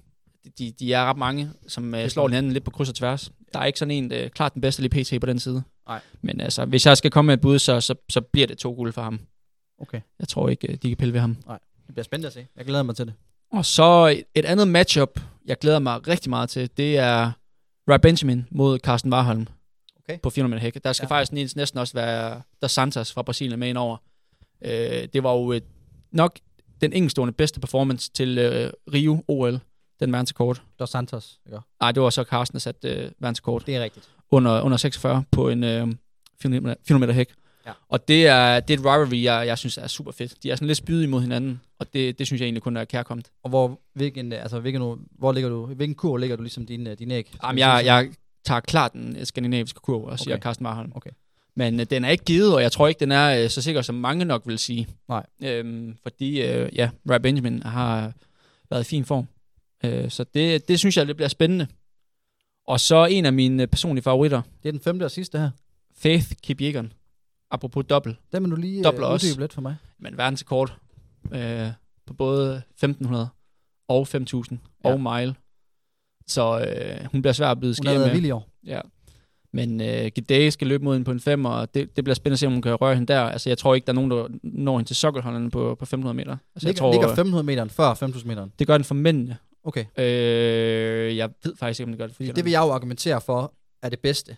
De, 0.58 0.72
de 0.78 0.92
er 0.92 1.04
ret 1.04 1.16
mange, 1.16 1.50
som 1.68 1.94
uh, 1.94 2.06
slår 2.06 2.28
hinanden 2.28 2.52
lidt 2.52 2.64
på 2.64 2.70
kryds 2.70 2.88
og 2.88 2.94
tværs. 2.94 3.32
Der 3.52 3.60
er 3.60 3.64
ikke 3.64 3.78
sådan 3.78 3.90
en, 3.90 4.12
uh, 4.12 4.28
klart 4.28 4.54
den 4.54 4.62
bedste 4.62 4.82
lige 4.82 5.02
pt. 5.02 5.20
på 5.20 5.26
den 5.26 5.38
side. 5.38 5.62
Nej. 5.88 6.00
Men 6.22 6.40
altså, 6.40 6.64
hvis 6.64 6.86
jeg 6.86 6.96
skal 6.96 7.10
komme 7.10 7.26
med 7.26 7.34
et 7.34 7.40
bud, 7.40 7.58
så, 7.58 7.80
så, 7.80 7.94
så 8.08 8.20
bliver 8.20 8.46
det 8.46 8.58
to 8.58 8.72
guld 8.74 8.92
for 8.92 9.02
ham. 9.02 9.20
Okay. 9.82 10.00
Jeg 10.18 10.28
tror 10.28 10.48
ikke, 10.48 10.72
øh, 10.72 10.78
de 10.82 10.88
kan 10.88 10.96
pille 10.96 11.12
ved 11.12 11.20
ham. 11.20 11.36
Det 11.92 11.94
bliver 11.94 12.04
spændende 12.04 12.26
at 12.26 12.32
se. 12.32 12.46
Jeg 12.56 12.64
glæder 12.64 12.82
mig 12.82 12.96
til 12.96 13.06
det. 13.06 13.14
Og 13.52 13.64
så 13.64 14.06
et- 14.06 14.24
et 14.34 14.44
andet 14.44 14.68
matchup, 14.68 15.20
jeg 15.46 15.58
glæder 15.58 15.78
mig 15.78 16.08
rigtig 16.08 16.30
meget 16.30 16.48
til, 16.50 16.70
det 16.76 16.98
er 16.98 17.32
Ray 17.90 17.98
Benjamin 18.02 18.46
mod 18.50 18.78
Carsten 18.78 19.12
Warholm 19.12 19.46
Okay. 20.04 20.18
på 20.22 20.30
400 20.30 20.50
meter 20.54 20.62
hæk. 20.62 20.84
Der 20.84 20.92
skal 20.92 21.04
Ja. 21.10 21.14
ja. 21.14 21.18
faktisk 21.20 21.56
næsten- 21.56 21.78
også 21.78 21.94
være 21.94 22.42
Der 22.62 22.68
Santos 22.68 23.12
fra 23.12 23.22
Brasilien 23.22 23.58
med 23.58 23.68
ind 23.68 23.78
over. 23.78 23.96
Øh, 24.64 25.08
det 25.12 25.22
var 25.22 25.32
jo 25.32 25.52
et, 25.52 25.64
nok 26.12 26.38
den 26.80 26.92
enkeltstående 26.92 27.32
bedste 27.32 27.60
performance 27.60 28.10
til 28.10 28.38
øh, 28.38 28.72
Rio 28.92 29.24
OL, 29.28 29.60
den 30.00 30.12
verdensrekord. 30.12 30.62
Dos 30.78 30.90
Santos, 30.90 31.40
ikke? 31.46 31.58
Nej, 31.80 31.92
det 31.92 32.02
var 32.02 32.10
så 32.10 32.24
Carsten, 32.24 32.54
der 32.54 32.60
satte 32.60 32.88
øh, 32.88 33.10
verdensrekord 33.18 33.64
Det 33.66 33.76
er 33.76 33.82
rigtigt. 33.82 34.08
under, 34.30 34.60
under 34.62 34.76
46 34.78 35.24
på 35.30 35.48
en 35.48 35.64
øh, 35.64 35.86
400 36.42 36.60
meter 36.60 36.74
400 36.86 37.00
meter 37.06 37.14
hæk. 37.14 37.28
Ja. 37.66 37.72
Og 37.88 38.08
det 38.08 38.26
er, 38.26 38.60
det 38.60 38.74
er 38.74 38.78
et 38.78 38.84
rivalry, 38.84 39.22
jeg, 39.22 39.46
jeg 39.46 39.58
synes 39.58 39.78
er 39.78 39.86
super 39.86 40.12
fedt. 40.12 40.42
De 40.42 40.50
er 40.50 40.56
sådan 40.56 40.66
lidt 40.66 40.78
spydige 40.78 41.04
imod 41.04 41.20
hinanden, 41.20 41.60
og 41.78 41.92
det, 41.92 42.18
det 42.18 42.26
synes 42.26 42.40
jeg 42.40 42.46
egentlig 42.46 42.62
kun 42.62 42.76
er 42.76 42.84
kærkommet. 42.84 43.30
Og 43.42 43.50
hvor, 43.50 43.80
hvilken, 43.94 44.32
altså, 44.32 44.60
hvilken, 44.60 45.06
hvor 45.18 45.32
ligger 45.32 45.50
du, 45.50 45.66
hvilken 45.66 45.94
kur 45.94 46.16
ligger 46.16 46.36
du 46.36 46.42
ligesom 46.42 46.66
din, 46.66 46.96
din 46.98 47.10
æg? 47.10 47.34
Jamen, 47.42 47.58
jeg, 47.58 47.82
jeg 47.84 48.10
tager 48.44 48.60
klart 48.60 48.92
den 48.92 49.26
skandinaviske 49.26 49.80
kurv 49.80 50.04
og 50.04 50.18
siger 50.18 50.34
Okay. 50.34 50.42
Carsten 50.42 50.62
Marholm. 50.62 50.92
Okay. 50.94 51.10
Men 51.56 51.80
øh, 51.80 51.86
den 51.90 52.04
er 52.04 52.08
ikke 52.08 52.24
givet, 52.24 52.54
og 52.54 52.62
jeg 52.62 52.72
tror 52.72 52.88
ikke, 52.88 53.00
den 53.00 53.12
er 53.12 53.42
øh, 53.42 53.50
så 53.50 53.62
sikker, 53.62 53.82
som 53.82 53.94
mange 53.94 54.24
nok 54.24 54.42
vil 54.46 54.58
sige. 54.58 54.88
Nej. 55.08 55.26
Øhm, 55.42 55.96
fordi, 56.02 56.42
øh, 56.42 56.76
ja, 56.76 56.90
Ray 57.10 57.20
Benjamin 57.20 57.62
har 57.62 58.12
været 58.70 58.80
i 58.80 58.84
fin 58.88 59.04
form. 59.04 59.26
Øh, 59.84 60.10
så 60.10 60.24
det, 60.34 60.68
det 60.68 60.78
synes 60.78 60.96
jeg, 60.96 61.06
det 61.06 61.16
bliver 61.16 61.28
spændende. 61.28 61.66
Og 62.66 62.80
så 62.80 63.06
en 63.06 63.26
af 63.26 63.32
mine 63.32 63.66
personlige 63.66 64.02
favoritter, 64.02 64.42
Det 64.62 64.68
er 64.68 64.72
den 64.72 64.80
femte 64.80 65.04
og 65.04 65.10
sidste 65.10 65.38
her. 65.38 65.50
Faith 65.96 66.26
Kipjegon. 66.42 66.92
Apropos 67.52 67.84
dobbelt. 67.90 68.16
Den 68.32 68.42
vil 68.42 68.50
du 68.50 68.56
lige 68.56 68.84
Dobler 68.84 69.06
uh, 69.06 69.12
også. 69.12 69.26
uddybe 69.26 69.40
lidt 69.42 69.52
for 69.52 69.60
mig. 69.60 69.76
Men 69.98 70.16
verdensrekord 70.18 70.76
øh, 71.32 71.68
på 72.06 72.14
både 72.14 72.62
1500 72.70 73.28
og 73.88 74.08
5000 74.08 74.58
Ja. 74.84 74.92
og 74.92 75.00
mile. 75.00 75.34
Så 76.26 76.58
øh, 76.60 77.06
hun 77.12 77.22
bliver 77.22 77.32
svær 77.32 77.48
at 77.50 77.60
byde 77.60 77.74
Hun 77.80 77.86
har 77.86 77.94
været 77.94 78.06
med. 78.06 78.14
vild 78.14 78.26
i 78.26 78.30
år. 78.30 78.48
Ja. 78.66 78.80
Men 79.52 79.80
øh, 79.80 80.10
Gidey 80.14 80.48
skal 80.50 80.66
løbe 80.66 80.84
mod 80.84 80.94
hende 80.94 81.04
på 81.04 81.10
en 81.10 81.20
5, 81.20 81.44
og 81.44 81.74
det, 81.74 81.96
det 81.96 82.04
bliver 82.04 82.14
spændende 82.14 82.34
at 82.34 82.38
se, 82.38 82.46
om 82.46 82.52
hun 82.52 82.62
kan 82.62 82.74
røre 82.74 82.94
hende 82.94 83.12
der. 83.12 83.20
Altså, 83.20 83.50
jeg 83.50 83.58
tror 83.58 83.74
ikke, 83.74 83.86
der 83.86 83.92
er 83.92 83.94
nogen, 83.94 84.10
der 84.10 84.28
når 84.42 84.78
hende 84.78 84.88
til 84.88 84.96
sokkelholderne 84.96 85.50
på, 85.50 85.74
på 85.78 85.84
500 85.86 86.14
meter. 86.14 86.30
Altså, 86.32 86.38
jeg 86.54 86.62
Ligger, 86.68 86.78
tror, 86.80 86.92
ligger 86.92 87.06
1500 87.08 87.46
meteren 87.46 87.70
før 87.70 87.94
5000 87.94 88.28
meteren. 88.28 88.52
det 88.58 88.66
gør 88.66 88.78
den 88.78 88.84
for 88.84 88.94
mændene. 88.94 89.36
Okay. 89.64 89.84
Øh, 89.98 91.16
jeg 91.16 91.30
ved 91.44 91.56
faktisk 91.56 91.80
ikke, 91.80 91.86
om 91.88 91.92
det 91.92 91.98
gør 91.98 92.06
det 92.06 92.16
for 92.16 92.22
Fordi 92.22 92.32
det 92.32 92.44
vil 92.44 92.50
jeg 92.50 92.60
jo 92.60 92.70
argumentere 92.72 93.20
for, 93.20 93.52
er 93.82 93.88
det 93.88 93.98
bedste. 94.00 94.36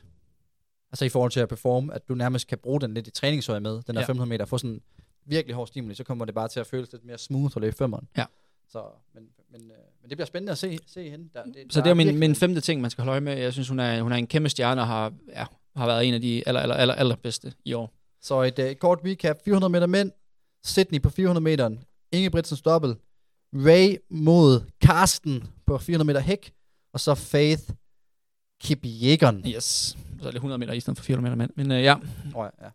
Altså 0.94 1.04
i 1.04 1.09
forhold 1.09 1.30
til 1.30 1.40
at 1.40 1.48
performe, 1.48 1.94
at 1.94 2.09
du 2.09 2.14
nærmest 2.14 2.46
kan 2.46 2.59
bruge 2.59 2.80
den 2.80 2.94
lidt 2.94 3.07
i 3.07 3.11
træningsøje 3.11 3.61
med, 3.61 3.83
den 3.83 3.94
der 3.94 4.00
Ja. 4.00 4.07
500 4.07 4.28
meter, 4.28 4.44
få 4.44 4.59
sådan 4.59 4.80
virkelig 5.26 5.54
hård 5.54 5.66
stimuli, 5.66 5.94
så 5.94 6.04
kommer 6.04 6.24
det 6.24 6.35
bare 6.35 6.48
til 6.48 6.61
at 6.61 6.66
føles 6.66 6.92
lidt 6.92 7.04
mere 7.04 7.18
smooth 7.18 7.52
at 7.57 7.61
løbe 7.62 7.76
femmeren. 7.76 8.09
Ja. 8.16 8.24
Så, 8.68 8.83
men, 9.14 9.22
men, 9.52 9.62
øh, 9.62 9.76
men 10.02 10.11
det 10.11 10.16
bliver 10.18 10.26
spændende 10.26 10.52
at 10.52 10.59
se, 10.59 10.78
se 10.87 11.11
hende. 11.11 11.28
Der, 11.35 11.44
det, 11.44 11.54
Så 11.70 11.80
der 11.80 11.85
det 11.85 11.90
er 11.90 11.94
min, 11.94 12.18
min 12.18 12.35
femte 12.35 12.61
ting, 12.61 12.80
man 12.80 12.90
skal 12.90 13.02
holde 13.04 13.11
øje 13.11 13.20
med. 13.20 13.38
Jeg 13.38 13.52
synes, 13.52 13.68
hun 13.68 13.78
er, 13.80 14.02
hun 14.02 14.12
er 14.12 14.16
en 14.16 14.26
kæmpe 14.26 14.48
stjerne 14.48 14.80
og 14.80 14.87
har, 14.87 15.12
ja, 15.28 15.46
har 15.76 15.87
været 15.87 16.09
en 16.09 16.14
af 16.14 16.20
de 16.20 16.42
aller, 16.46 16.61
aller, 16.61 16.74
aller, 16.74 16.94
aller 16.94 17.16
bedste 17.16 17.52
i 17.64 17.72
år. 17.72 17.92
Så 18.22 18.42
et, 18.42 18.59
et 18.59 18.78
kort 18.78 18.98
recap. 19.04 19.37
400 19.44 19.70
meter 19.70 19.87
mænd. 19.87 20.12
Sydney 20.64 21.02
på 21.02 21.11
400 21.11 21.44
meter. 21.44 21.70
Ingebrigtsens 22.12 22.62
dobbelt. 22.62 22.98
Ray 23.54 23.96
mod 24.11 24.61
Karsten 24.80 25.44
på 25.66 25.78
400 25.78 26.07
meter 26.07 26.20
hæk. 26.20 26.52
Og 26.92 27.00
så 27.00 27.14
Faith 27.14 27.62
Kipjegon. 28.61 29.44
Yes. 29.48 29.96
Så 30.24 30.28
er 30.28 30.32
det 30.32 30.37
100 30.37 30.58
meter 30.58 30.72
i 30.72 30.80
stedet 30.80 30.98
for 30.98 31.04
400 31.04 31.37
meter 31.37 31.37
mænd. 31.37 31.50
Men 31.66 31.78
øh, 31.78 31.82
ja. 31.84 31.94
Oh, 32.34 32.46
ja. 32.62 32.66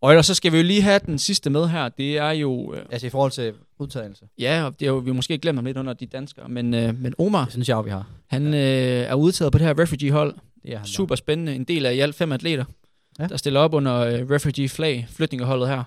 Og 0.00 0.10
ellers 0.10 0.26
så 0.26 0.34
skal 0.34 0.52
vi 0.52 0.56
jo 0.56 0.62
lige 0.62 0.82
have 0.82 1.00
den 1.06 1.18
sidste 1.18 1.50
med 1.50 1.68
her. 1.68 1.88
Det 1.88 2.18
er 2.18 2.30
jo... 2.30 2.74
Øh, 2.74 2.82
Altså 2.90 3.06
i 3.06 3.10
forhold 3.10 3.30
til 3.30 3.52
udtalelse. 3.78 4.24
ja, 4.38 4.64
og 4.64 4.80
det 4.80 4.86
er 4.86 4.90
jo, 4.90 4.96
vi 4.96 5.12
måske 5.12 5.38
glemt 5.38 5.56
ham 5.58 5.64
lidt 5.64 5.76
under 5.76 5.92
de 5.92 6.06
danskere. 6.06 6.48
Men, 6.48 6.74
øh, 6.74 6.98
men 7.00 7.14
Omar, 7.18 7.44
Det 7.44 7.52
synes 7.52 7.68
jeg 7.68 7.84
vi 7.84 7.90
har. 7.90 8.06
han 8.26 8.46
øh, 8.54 8.60
er 8.60 9.14
udtaget 9.14 9.52
på 9.52 9.58
det 9.58 9.66
her 9.66 9.78
refugee-hold. 9.82 10.34
Det 10.62 10.72
er 10.72 10.78
han 10.78 10.86
Super 10.86 11.14
spændende. 11.14 11.54
En 11.54 11.64
del 11.64 11.86
af 11.86 11.94
i 11.94 12.00
alt 12.00 12.14
fem 12.14 12.32
atleter, 12.32 12.64
Ja. 13.18 13.22
ja. 13.22 13.28
der 13.28 13.36
stiller 13.36 13.60
op 13.60 13.74
under 13.74 13.96
øh, 14.00 14.30
refugee 14.30 14.68
flag, 14.68 15.06
flytningeholdet 15.10 15.68
her. 15.68 15.84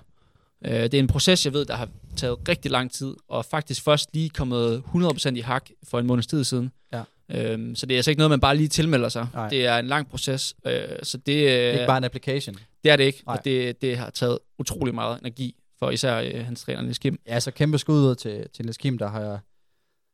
Øh, 0.64 0.72
det 0.72 0.94
er 0.94 0.98
en 0.98 1.06
proces, 1.06 1.44
jeg 1.44 1.52
ved, 1.52 1.64
der 1.64 1.74
har 1.76 1.88
taget 2.16 2.48
rigtig 2.48 2.70
lang 2.70 2.92
tid, 2.92 3.14
og 3.28 3.44
faktisk 3.44 3.82
først 3.82 4.10
lige 4.14 4.28
kommet 4.28 4.82
100% 4.94 5.28
i 5.36 5.40
hak 5.40 5.70
for 5.84 5.98
en 5.98 6.06
måneds 6.06 6.26
tid 6.26 6.44
siden. 6.44 6.70
Ja. 6.92 7.02
Øhm, 7.30 7.74
så 7.74 7.86
det 7.86 7.94
er 7.94 7.98
altså 7.98 8.10
ikke 8.10 8.18
noget, 8.18 8.30
man 8.30 8.40
bare 8.40 8.56
lige 8.56 8.68
tilmelder 8.68 9.08
sig. 9.08 9.26
Nej. 9.34 9.48
Det 9.48 9.66
er 9.66 9.78
en 9.78 9.86
lang 9.86 10.08
proces, 10.10 10.54
øh, 10.66 10.72
så 11.02 11.18
det, 11.18 11.32
øh, 11.32 11.42
Det 11.42 11.66
er 11.68 11.72
ikke 11.72 11.86
bare 11.86 11.98
en 11.98 12.04
application. 12.04 12.56
det 12.84 12.92
er 12.92 12.96
det 12.96 13.04
ikke. 13.04 13.22
Nej. 13.26 13.36
Og 13.36 13.44
det, 13.44 13.82
det 13.82 13.98
har 13.98 14.10
taget 14.10 14.38
utrolig 14.58 14.94
meget 14.94 15.20
energi 15.20 15.54
for 15.78 15.90
især 15.90 16.18
øh, 16.18 16.44
hans 16.44 16.60
træner, 16.62 16.82
Niels 16.82 16.98
Kim. 16.98 17.18
Ja, 17.26 17.40
så 17.40 17.50
kæmpe 17.50 17.78
skud 17.78 17.94
ud 18.10 18.14
til, 18.14 18.46
til 18.54 18.64
Niels 18.64 18.76
Kim, 18.76 18.98
der 18.98 19.08
har, 19.08 19.40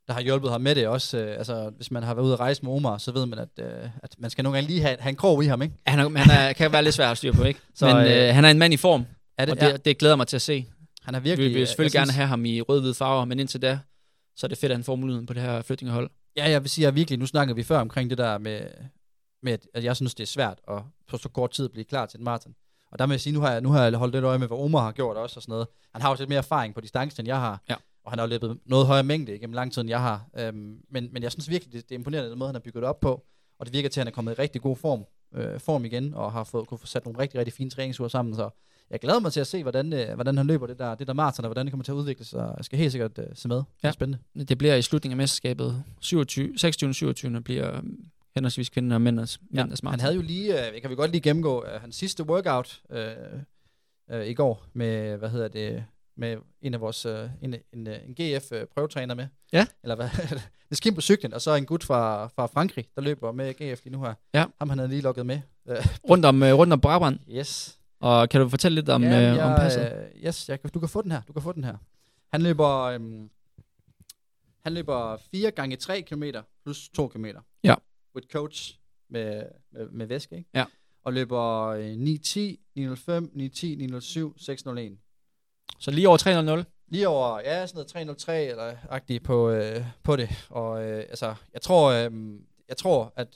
der 0.07 0.13
har 0.13 0.21
hjulpet 0.21 0.51
ham 0.51 0.61
med 0.61 0.75
det 0.75 0.87
også. 0.89 1.19
Øh, 1.19 1.39
altså, 1.39 1.71
hvis 1.77 1.91
man 1.91 2.03
har 2.03 2.15
været 2.15 2.25
ude 2.25 2.33
at 2.33 2.41
rejse 2.41 2.65
med 2.65 2.73
Omar, 2.73 2.99
så 2.99 3.13
ved 3.13 3.27
man, 3.27 3.39
at, 3.39 3.49
øh, 3.61 3.89
at 4.03 4.15
man 4.19 4.31
skal 4.31 4.43
nogle 4.43 4.57
gange 4.57 4.69
lige 4.71 4.81
have, 4.83 4.97
have 5.01 5.11
en 5.11 5.17
krog 5.17 5.45
i 5.45 5.47
ham, 5.47 5.63
ikke? 5.63 5.75
Han, 5.87 5.99
er, 5.99 6.19
han 6.19 6.31
er, 6.49 6.53
kan 6.53 6.73
være 6.73 6.83
lidt 6.85 6.95
svær 6.95 7.11
at 7.11 7.19
styre 7.19 7.33
på, 7.33 7.45
ikke? 7.45 7.61
Så, 7.75 7.87
Men 7.87 7.97
øh, 7.97 8.29
øh, 8.29 8.35
han 8.35 8.45
er 8.45 8.51
en 8.51 8.59
mand 8.59 8.75
i 8.75 8.77
form, 8.77 9.07
Er 9.39 9.51
og 9.51 9.61
det, 9.61 9.85
det 9.85 9.99
glæder 9.99 10.17
mig 10.17 10.27
til 10.27 10.37
at 10.37 10.43
se. 10.43 10.67
han 11.03 11.15
er 11.15 11.21
Vi 11.21 11.29
virkelig... 11.29 11.55
vil 11.55 11.61
øh, 11.61 11.67
selvfølgelig 11.69 11.95
jeg 11.95 12.01
gerne 12.01 12.07
synes- 12.07 12.17
have 12.17 12.29
ham 12.29 12.45
i 12.45 12.61
rød-hvide 12.61 12.95
farver, 12.95 13.25
men 13.25 13.39
indtil 13.41 13.63
da, 13.63 13.79
så 14.37 14.47
er 14.47 14.49
det 14.49 14.59
fedt, 14.59 14.73
at 14.73 14.77
han 14.79 14.85
får 14.85 14.97
muligheden 14.97 15.27
på 15.27 15.33
det 15.35 15.43
her 15.43 15.63
flytningehold. 15.63 16.11
Ja, 16.37 16.51
jeg 16.51 16.63
vil 16.63 16.71
sige, 16.71 16.87
at 16.87 16.95
virkelig, 16.95 17.19
nu 17.19 17.27
snakkede 17.27 17.57
vi 17.57 17.63
før 17.63 17.79
omkring 17.81 18.11
det 18.11 18.19
der 18.19 18.39
med, 18.39 18.67
med 19.43 19.59
at- 19.75 19.85
jeg 19.85 19.97
synes, 19.97 20.15
det 20.15 20.23
er 20.23 20.27
svært 20.27 20.59
at 20.69 20.83
på 21.09 21.17
så 21.19 21.29
kort 21.29 21.51
tid 21.51 21.69
blive 21.69 21.85
klar 21.85 22.07
til 22.07 22.19
en 22.19 22.25
maraton. 22.25 22.55
Og 22.93 22.99
der 22.99 23.07
vil 23.07 23.13
jeg 23.13 23.21
sige, 23.21 23.33
nu 23.33 23.41
har 23.41 23.53
jeg, 23.53 23.61
nu 23.61 23.69
har 23.71 23.83
jeg 23.85 23.95
holdt 23.95 24.15
lidt 24.15 24.25
øje 24.25 24.39
med, 24.39 24.47
hvad 24.47 24.59
Omar 24.59 24.81
har 24.81 24.93
gjort 24.93 25.17
også 25.17 25.39
og 25.39 25.43
sådan 25.43 25.53
noget. 25.53 25.67
Han 25.93 26.03
har 26.03 26.11
jo 26.11 26.17
lidt 26.19 26.29
mere 26.29 26.39
erfaring 26.39 26.75
på 26.75 26.81
distance, 26.81 27.21
end 27.21 27.29
jeg 27.29 27.41
har. 27.41 27.63
Ja. 27.69 27.75
Og 28.05 28.13
han 28.13 28.19
har 28.19 28.27
jo 28.27 28.31
løbet 28.31 28.59
noget 28.67 28.87
højere 28.87 29.03
mængde 29.05 29.35
igennem 29.37 29.55
lang 29.55 29.73
tid, 29.73 29.83
end 29.83 29.91
jeg 29.91 30.01
har. 30.01 30.27
Øhm, 30.39 30.79
men, 30.91 31.09
men 31.13 31.23
jeg 31.23 31.33
synes 31.33 31.51
virkelig, 31.51 31.73
det, 31.73 31.89
det 31.89 31.95
er 31.95 31.99
imponerende, 31.99 32.31
den 32.31 32.39
måde, 32.39 32.49
han 32.49 32.55
har 32.55 32.61
bygget 32.61 32.83
det 32.83 32.89
op 32.89 33.01
på. 33.01 33.25
Og 33.59 33.67
det 33.67 33.73
virker 33.73 33.89
til, 33.89 34.01
at 34.01 34.05
han 34.05 34.09
er 34.13 34.15
kommet 34.15 34.33
i 34.39 34.43
rigtig 34.43 34.61
god 34.63 34.77
form, 34.77 35.05
øh, 35.35 35.61
form 35.61 35.85
igen, 35.85 36.15
og 36.15 36.33
har 36.33 36.45
fået, 36.45 36.67
kunne 36.69 36.79
få 36.79 36.87
sat 36.87 37.05
nogle 37.05 37.19
rigtig, 37.19 37.39
rigtig 37.39 37.53
fine 37.55 37.71
træningsuger 37.71 38.09
sammen. 38.09 38.35
Så 38.35 38.51
jeg 38.91 39.01
glæder 39.01 39.21
mig 39.21 39.33
til 39.33 39.41
at 39.41 39.47
se, 39.47 39.63
hvordan, 39.63 39.93
øh, 39.93 40.15
hvordan 40.15 40.37
han 40.37 40.47
løber 40.47 40.67
det 40.67 40.79
der, 40.79 40.95
det 40.95 41.07
der 41.07 41.13
maraton, 41.13 41.45
og 41.45 41.49
hvordan 41.49 41.67
det 41.67 41.73
kommer 41.73 41.85
til 41.85 41.93
at 41.93 41.97
udvikle 41.97 42.25
sig. 42.25 42.55
Jeg 42.57 42.65
skal 42.65 42.79
helt 42.79 42.93
sikkert 42.93 43.19
øh, 43.19 43.25
se 43.35 43.49
med. 43.49 43.57
Det 43.57 43.63
er 43.83 43.89
Ja. 43.89 43.93
spændende. 43.93 44.45
Det 44.49 44.59
bliver 44.59 44.75
i 44.75 44.83
slutningen 44.83 45.21
af 45.21 45.23
mesterskabet. 45.23 45.85
27, 46.01 46.59
26. 46.59 46.91
og 46.91 46.95
27. 46.95 47.41
bliver 47.41 47.81
henholdsvis 48.35 48.69
kvinder 48.71 48.97
og 48.97 49.01
mændens, 49.03 49.41
Ja, 49.43 49.57
mændenes 49.57 49.81
han 49.81 49.85
maraton. 49.85 50.01
havde 50.01 50.15
jo 50.15 50.23
lige, 50.23 50.67
øh, 50.75 50.81
kan 50.81 50.91
vi 50.91 50.95
godt 50.95 51.11
lige 51.11 51.21
gennemgå, 51.21 51.65
øh, 51.67 51.81
hans 51.81 51.97
sidste 51.97 52.25
workout 52.25 52.83
øh, 52.91 53.07
øh, 54.11 54.27
i 54.27 54.35
går 54.35 54.65
med, 54.73 55.17
hvad 55.17 55.29
hedder 55.31 55.49
det, 55.49 55.85
med 56.17 56.37
en 56.63 56.75
af 56.75 56.81
vores, 56.81 57.07
øh, 57.07 57.29
en, 57.43 57.55
en, 57.73 57.87
øh, 57.87 57.97
en 58.09 58.15
GF 58.15 58.53
øh, 58.53 58.67
prøvetræner 58.75 59.15
med. 59.15 59.27
Ja. 59.53 59.67
Eller 59.83 59.95
hvad? 59.97 60.09
det 60.69 60.77
skim 60.77 60.95
på 60.95 61.01
cyklen, 61.01 61.35
og 61.35 61.41
så 61.41 61.55
en 61.55 61.67
gut 61.67 61.85
fra, 61.85 62.27
fra 62.27 62.47
Frankrig, 62.47 62.85
der 62.97 63.03
løber 63.03 63.33
med 63.33 63.55
GF 63.55 63.85
lige 63.85 63.93
nu 63.93 64.01
her. 64.05 64.15
Ja. 64.35 64.45
Ham 64.59 64.69
han 64.69 64.79
havde 64.79 64.91
lige 64.91 65.03
lukket 65.03 65.27
med. 65.27 65.41
Øh, 65.69 65.77
Rundt 66.11 66.25
om, 66.25 66.43
øh, 66.43 66.55
rundt 66.55 66.73
om 66.73 66.81
Brabant. 66.81 67.21
yes. 67.31 67.79
Og 68.05 68.29
kan 68.29 68.41
du 68.41 68.49
fortælle 68.49 68.75
lidt 68.75 68.89
om, 68.89 69.03
ja, 69.03 69.35
øh, 69.37 69.47
om 69.47 69.57
passet? 69.57 69.93
Øh, 70.17 70.25
yes, 70.27 70.49
jeg, 70.49 70.61
kan- 70.61 70.71
du 70.71 70.81
kan 70.81 70.89
få 70.89 71.03
den 71.03 71.11
her. 71.13 71.23
Du 71.29 71.33
kan 71.33 71.43
få 71.43 71.53
den 71.53 71.65
her. 71.65 71.77
Han 72.33 72.43
løber, 72.43 72.69
øhm, 72.71 73.31
han 74.65 74.73
løber 74.75 75.17
4 75.31 75.51
gange 75.51 75.77
3 75.77 76.03
km 76.03 76.23
plus 76.65 76.89
2 76.89 77.09
km. 77.09 77.27
Ja. 77.65 77.75
With 78.17 78.29
coach 78.33 78.79
med, 79.11 79.43
med, 79.73 79.89
med 79.91 80.07
væske, 80.07 80.37
ikke? 80.37 80.51
Ja. 80.55 80.65
Og 81.05 81.13
løber 81.13 81.67
øh, 81.67 81.93
9.10, 81.93 81.97
9.05, 82.79 82.83
9.10, 83.37 83.67
9.07, 83.81 84.35
6.01. 84.39 85.77
Så 85.81 85.91
lige 85.91 86.09
over 86.09 86.17
300. 86.17 86.65
Lige 86.89 87.09
over, 87.09 87.39
ja, 87.41 87.67
sådan 87.67 87.77
noget 87.77 87.87
303 87.89 88.45
eller 88.45 88.75
agtigt 88.91 89.25
på, 89.25 89.51
øh, 89.51 89.85
på 90.03 90.17
det. 90.17 90.47
Og 90.51 90.85
øh, 90.85 90.99
altså, 91.09 91.35
jeg 91.53 91.63
tror, 91.63 91.91
øh, 91.91 92.11
jeg 92.69 92.77
tror, 92.77 93.13
at 93.17 93.29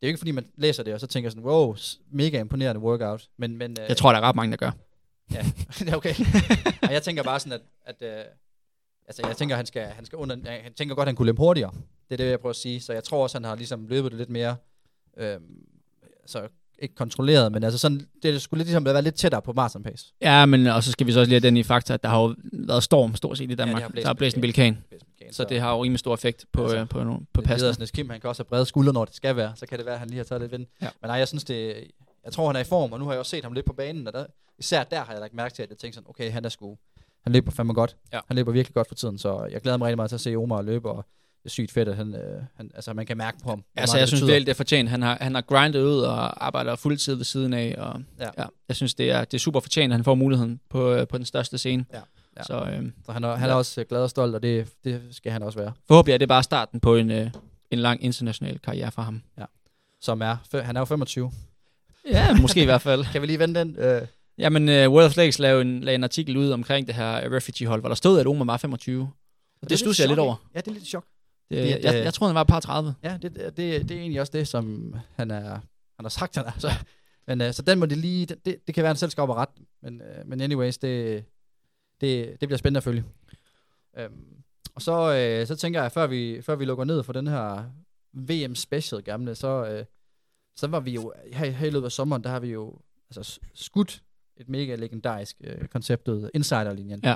det 0.00 0.06
er 0.06 0.08
jo 0.08 0.10
ikke 0.10 0.18
fordi, 0.18 0.30
man 0.30 0.46
læser 0.56 0.82
det, 0.82 0.94
og 0.94 1.00
så 1.00 1.06
tænker 1.06 1.30
sådan, 1.30 1.44
wow, 1.44 1.76
mega 2.10 2.40
imponerende 2.40 2.80
workout. 2.80 3.28
Men, 3.36 3.56
men, 3.56 3.70
øh, 3.70 3.88
Jeg 3.88 3.96
tror, 3.96 4.12
der 4.12 4.18
er 4.18 4.22
ret 4.22 4.36
mange, 4.36 4.50
der 4.50 4.56
gør. 4.56 4.70
Ja, 5.32 5.46
det 5.78 5.88
er 5.88 5.96
okay. 5.96 6.14
og 6.82 6.92
jeg 6.92 7.02
tænker 7.02 7.22
bare 7.22 7.40
sådan, 7.40 7.52
at, 7.52 7.60
at 8.00 8.18
øh, 8.18 8.24
altså, 9.06 9.26
jeg 9.26 9.36
tænker, 9.36 9.56
han 9.56 9.66
skal, 9.66 9.86
han 9.86 10.04
skal 10.04 10.16
under, 10.16 10.50
han 10.62 10.74
tænker 10.74 10.94
godt, 10.94 11.06
at 11.06 11.08
han 11.08 11.16
kunne 11.16 11.26
løbe 11.26 11.38
hurtigere. 11.38 11.72
Det 12.08 12.12
er 12.12 12.16
det, 12.16 12.30
jeg 12.30 12.40
prøver 12.40 12.50
at 12.50 12.56
sige. 12.56 12.80
Så 12.80 12.92
jeg 12.92 13.04
tror 13.04 13.22
også, 13.22 13.38
han 13.38 13.44
har 13.44 13.54
ligesom 13.54 13.86
løbet 13.86 14.10
det 14.10 14.18
lidt 14.18 14.30
mere, 14.30 14.56
øh, 15.16 15.40
altså 16.20 16.48
ikke 16.78 16.94
kontrolleret, 16.94 17.52
men 17.52 17.64
altså 17.64 17.78
sådan, 17.78 18.00
det 18.22 18.42
skulle 18.42 18.58
lidt 18.58 18.66
ligesom 18.66 18.84
være 18.84 19.02
lidt 19.02 19.14
tættere 19.14 19.42
på 19.42 19.52
marathon 19.52 19.82
pace. 19.82 20.12
Ja, 20.20 20.46
men 20.46 20.66
og 20.66 20.82
så 20.82 20.92
skal 20.92 21.06
vi 21.06 21.12
så 21.12 21.20
også 21.20 21.28
lige 21.28 21.40
have 21.40 21.46
den 21.46 21.56
i 21.56 21.62
fakta, 21.62 21.94
at 21.94 22.02
der 22.02 22.08
har 22.08 22.20
jo 22.20 22.34
været 22.52 22.82
storm 22.82 23.14
stort 23.14 23.38
set 23.38 23.50
i 23.50 23.54
Danmark. 23.54 23.80
Ja, 23.80 23.86
har 23.86 23.92
der 23.92 24.04
har 24.04 24.10
en 24.10 24.16
blæst 24.16 24.36
en 24.36 24.40
bilkan. 24.40 24.78
Så 25.30 25.44
det 25.44 25.60
har 25.60 25.72
jo 25.72 25.82
rimelig 25.84 25.98
stor 25.98 26.14
effekt 26.14 26.46
på, 26.52 26.62
Altså, 26.62 26.76
øh, 26.76 26.88
på, 26.88 27.04
på 27.04 27.20
på 27.34 27.42
passen. 27.42 27.66
Pedersen 27.66 27.86
Kim, 27.94 28.10
han 28.10 28.20
kan 28.20 28.28
også 28.28 28.42
have 28.42 28.48
brede 28.48 28.66
skuldre, 28.66 28.92
når 28.92 29.04
det 29.04 29.14
skal 29.14 29.36
være. 29.36 29.52
Så 29.56 29.66
kan 29.66 29.78
det 29.78 29.86
være, 29.86 29.94
at 29.94 30.00
han 30.00 30.08
lige 30.08 30.16
har 30.16 30.24
taget 30.24 30.40
lidt 30.40 30.52
vind. 30.52 30.66
Ja. 30.82 30.88
Men 31.02 31.08
nej, 31.08 31.16
jeg 31.16 31.28
synes 31.28 31.44
det, 31.44 31.84
jeg 32.24 32.32
tror, 32.32 32.46
han 32.46 32.56
er 32.56 32.60
i 32.60 32.64
form, 32.64 32.92
og 32.92 32.98
nu 32.98 33.04
har 33.04 33.12
jeg 33.12 33.18
også 33.18 33.30
set 33.30 33.44
ham 33.44 33.52
lidt 33.52 33.66
på 33.66 33.72
banen, 33.72 34.06
og 34.06 34.12
der, 34.12 34.26
især 34.58 34.84
der 34.84 35.04
har 35.04 35.12
jeg 35.12 35.20
lagt 35.20 35.34
mærke 35.34 35.54
til, 35.54 35.62
at 35.62 35.70
jeg 35.70 35.78
tænkte 35.78 35.94
sådan, 35.94 36.10
okay, 36.10 36.30
han 36.30 36.44
er 36.44 36.48
sgu, 36.48 36.76
han 37.22 37.32
løber 37.32 37.50
fandme 37.50 37.74
godt. 37.74 37.96
Ja. 38.12 38.20
Han 38.26 38.36
løber 38.36 38.52
virkelig 38.52 38.74
godt 38.74 38.88
for 38.88 38.94
tiden, 38.94 39.18
så 39.18 39.48
jeg 39.50 39.60
glæder 39.60 39.78
mig 39.78 39.86
rigtig 39.86 39.96
meget 39.96 40.08
til 40.10 40.16
at 40.16 40.20
se 40.20 40.36
Omar 40.36 40.62
løbe, 40.62 40.90
og 40.90 41.04
sygt 41.48 41.70
fedt, 41.72 41.88
at 41.88 41.96
han, 41.96 42.14
øh, 42.14 42.42
han 42.56 42.70
altså, 42.74 42.92
man 42.92 43.06
kan 43.06 43.16
mærke 43.16 43.38
på 43.42 43.48
ham. 43.48 43.64
Altså, 43.76 43.96
jeg 43.96 44.00
det 44.00 44.08
synes 44.08 44.26
virkelig, 44.26 44.46
det 44.46 44.52
er 44.52 44.56
fortjent. 44.56 44.88
Han 44.90 45.02
har, 45.02 45.18
han 45.20 45.34
har 45.34 45.42
grindet 45.42 45.82
ud 45.82 45.98
og 46.00 46.46
arbejder 46.46 46.76
fuldtid 46.76 47.14
ved 47.14 47.24
siden 47.24 47.52
af. 47.52 47.74
Og, 47.78 48.00
Ja. 48.18 48.24
ja. 48.24 48.30
ja. 48.38 48.44
jeg 48.68 48.76
synes, 48.76 48.94
det 48.94 49.10
er, 49.10 49.24
det 49.24 49.34
er 49.34 49.38
super 49.38 49.60
fortjent, 49.60 49.92
at 49.92 49.96
han 49.96 50.04
får 50.04 50.14
muligheden 50.14 50.60
på, 50.70 50.92
øh, 50.92 51.08
på 51.08 51.18
den 51.18 51.26
største 51.26 51.58
scene. 51.58 51.84
Ja. 51.92 51.98
Ja. 52.36 52.42
Så 52.42 52.54
øh, 52.72 52.82
Så 53.06 53.12
han 53.12 53.24
er, 53.24 53.34
han 53.36 53.48
er 53.48 53.52
Ja. 53.52 53.58
også 53.58 53.84
glad 53.84 54.02
og 54.02 54.10
stolt, 54.10 54.34
og 54.34 54.42
det, 54.42 54.68
det 54.84 55.02
skal 55.10 55.32
han 55.32 55.42
også 55.42 55.58
være. 55.58 55.72
forhåbentlig 55.88 56.14
er 56.14 56.18
det 56.18 56.28
bare 56.28 56.42
starten 56.42 56.80
på 56.80 56.96
en, 56.96 57.10
øh, 57.10 57.30
en 57.70 57.78
lang 57.78 58.04
international 58.04 58.58
karriere 58.58 58.90
for 58.90 59.02
ham. 59.02 59.22
Som 60.00 60.22
er, 60.22 60.36
han 60.62 60.76
er 60.76 60.80
jo 60.80 60.84
25. 60.84 61.32
Ja, 62.10 62.34
måske 62.40 62.62
i 62.62 62.64
hvert 62.64 62.82
fald. 62.82 63.04
Kan 63.12 63.22
vi 63.22 63.26
lige 63.26 63.38
vende 63.38 63.60
den? 63.60 63.76
Øh, 63.78 64.02
Jamen, 64.38 64.68
uh, 64.68 64.74
World 64.94 65.04
Athletics 65.06 65.38
lavede 65.38 65.62
en, 65.62 65.80
lavede 65.80 65.94
en 65.94 66.04
artikel 66.04 66.36
ud 66.36 66.50
omkring 66.50 66.86
det 66.86 66.94
her 66.94 67.36
refugee-hold, 67.36 67.80
hvor 67.80 67.88
der 67.88 67.96
stod, 67.96 68.20
at 68.20 68.26
Omar 68.26 68.44
var 68.44 68.56
25. 68.56 69.02
Og 69.02 69.10
det, 69.60 69.70
det 69.70 69.78
studser 69.78 70.04
jeg 70.04 70.08
lidt 70.08 70.18
over. 70.20 70.34
Ja, 70.54 70.60
det 70.60 70.68
er 70.68 70.72
lidt 70.72 70.86
chok. 70.86 71.04
Det, 71.50 71.58
Det- 71.62 71.70
jeg, 71.84 71.92
det- 71.92 72.04
jeg 72.04 72.14
troede, 72.14 72.30
han 72.30 72.34
var 72.34 72.40
et 72.40 72.46
par 72.48 72.60
30. 72.60 72.94
Ja, 73.02 73.18
det, 73.22 73.34
det, 73.34 73.56
det, 73.56 73.88
det 73.88 73.90
er 73.96 74.00
egentlig 74.00 74.20
også 74.20 74.32
det, 74.32 74.48
som 74.48 74.94
han, 75.16 75.30
er, 75.30 75.50
han 75.96 76.04
har 76.04 76.08
sagt, 76.08 76.36
han 76.36 76.44
er. 76.46 76.52
Så, 76.58 76.70
men 77.26 77.40
øh, 77.40 77.52
så 77.52 77.62
den 77.62 77.78
må 77.78 77.86
det 77.86 77.98
lige, 77.98 78.26
det, 78.26 78.44
det, 78.44 78.66
det 78.66 78.74
kan 78.74 78.82
være, 78.82 78.88
han 78.90 78.96
selv 78.96 79.10
skal 79.10 79.22
op 79.22 79.28
og 79.28 79.36
ret. 79.36 79.48
Men, 79.82 80.02
øh, 80.02 80.26
men 80.26 80.40
anyways, 80.40 80.78
det, 80.78 81.24
det, 82.00 82.40
det 82.40 82.48
bliver 82.48 82.56
spændende 82.58 82.78
at 82.78 82.84
følge. 82.84 83.04
Øhm, 83.98 84.42
og 84.74 84.82
så, 84.82 85.14
øh, 85.14 85.46
så 85.46 85.56
tænker 85.56 85.82
jeg, 85.82 85.92
før 85.92 86.06
vi, 86.06 86.42
før 86.42 86.56
vi 86.56 86.64
lukker 86.64 86.84
ned 86.84 87.02
for 87.02 87.12
den 87.12 87.26
her 87.26 87.64
VM 88.12 88.54
Special 88.54 89.02
gamle, 89.02 89.34
så, 89.34 89.66
øh, 89.66 89.84
så 90.56 90.66
var 90.66 90.80
vi 90.80 90.90
jo, 90.94 91.12
her, 91.32 91.50
her 91.50 91.66
i 91.66 91.70
løbet 91.70 91.84
af 91.86 91.92
sommeren, 91.92 92.24
der 92.24 92.30
har 92.30 92.40
vi 92.40 92.48
jo 92.48 92.78
altså, 93.16 93.38
skudt 93.54 94.02
et 94.36 94.48
mega 94.48 94.74
legendarisk 94.74 95.36
øh, 95.44 95.68
koncept 95.68 96.08
ud, 96.08 96.30
Insiderlinjen. 96.34 97.00
Ja. 97.04 97.14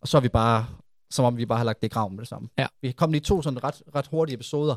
Og 0.00 0.08
så 0.08 0.16
er 0.16 0.20
vi 0.20 0.28
bare, 0.28 0.66
som 1.14 1.24
om 1.24 1.36
vi 1.36 1.46
bare 1.46 1.58
har 1.58 1.64
lagt 1.64 1.80
det 1.82 1.86
i 1.88 1.90
graven 1.90 2.12
med 2.16 2.20
det 2.20 2.28
samme. 2.28 2.48
Ja. 2.58 2.66
Vi 2.82 2.92
kom 2.92 3.12
lige 3.12 3.20
to 3.20 3.42
sådan 3.42 3.64
ret, 3.64 3.82
ret 3.94 4.06
hurtige 4.06 4.34
episoder. 4.34 4.74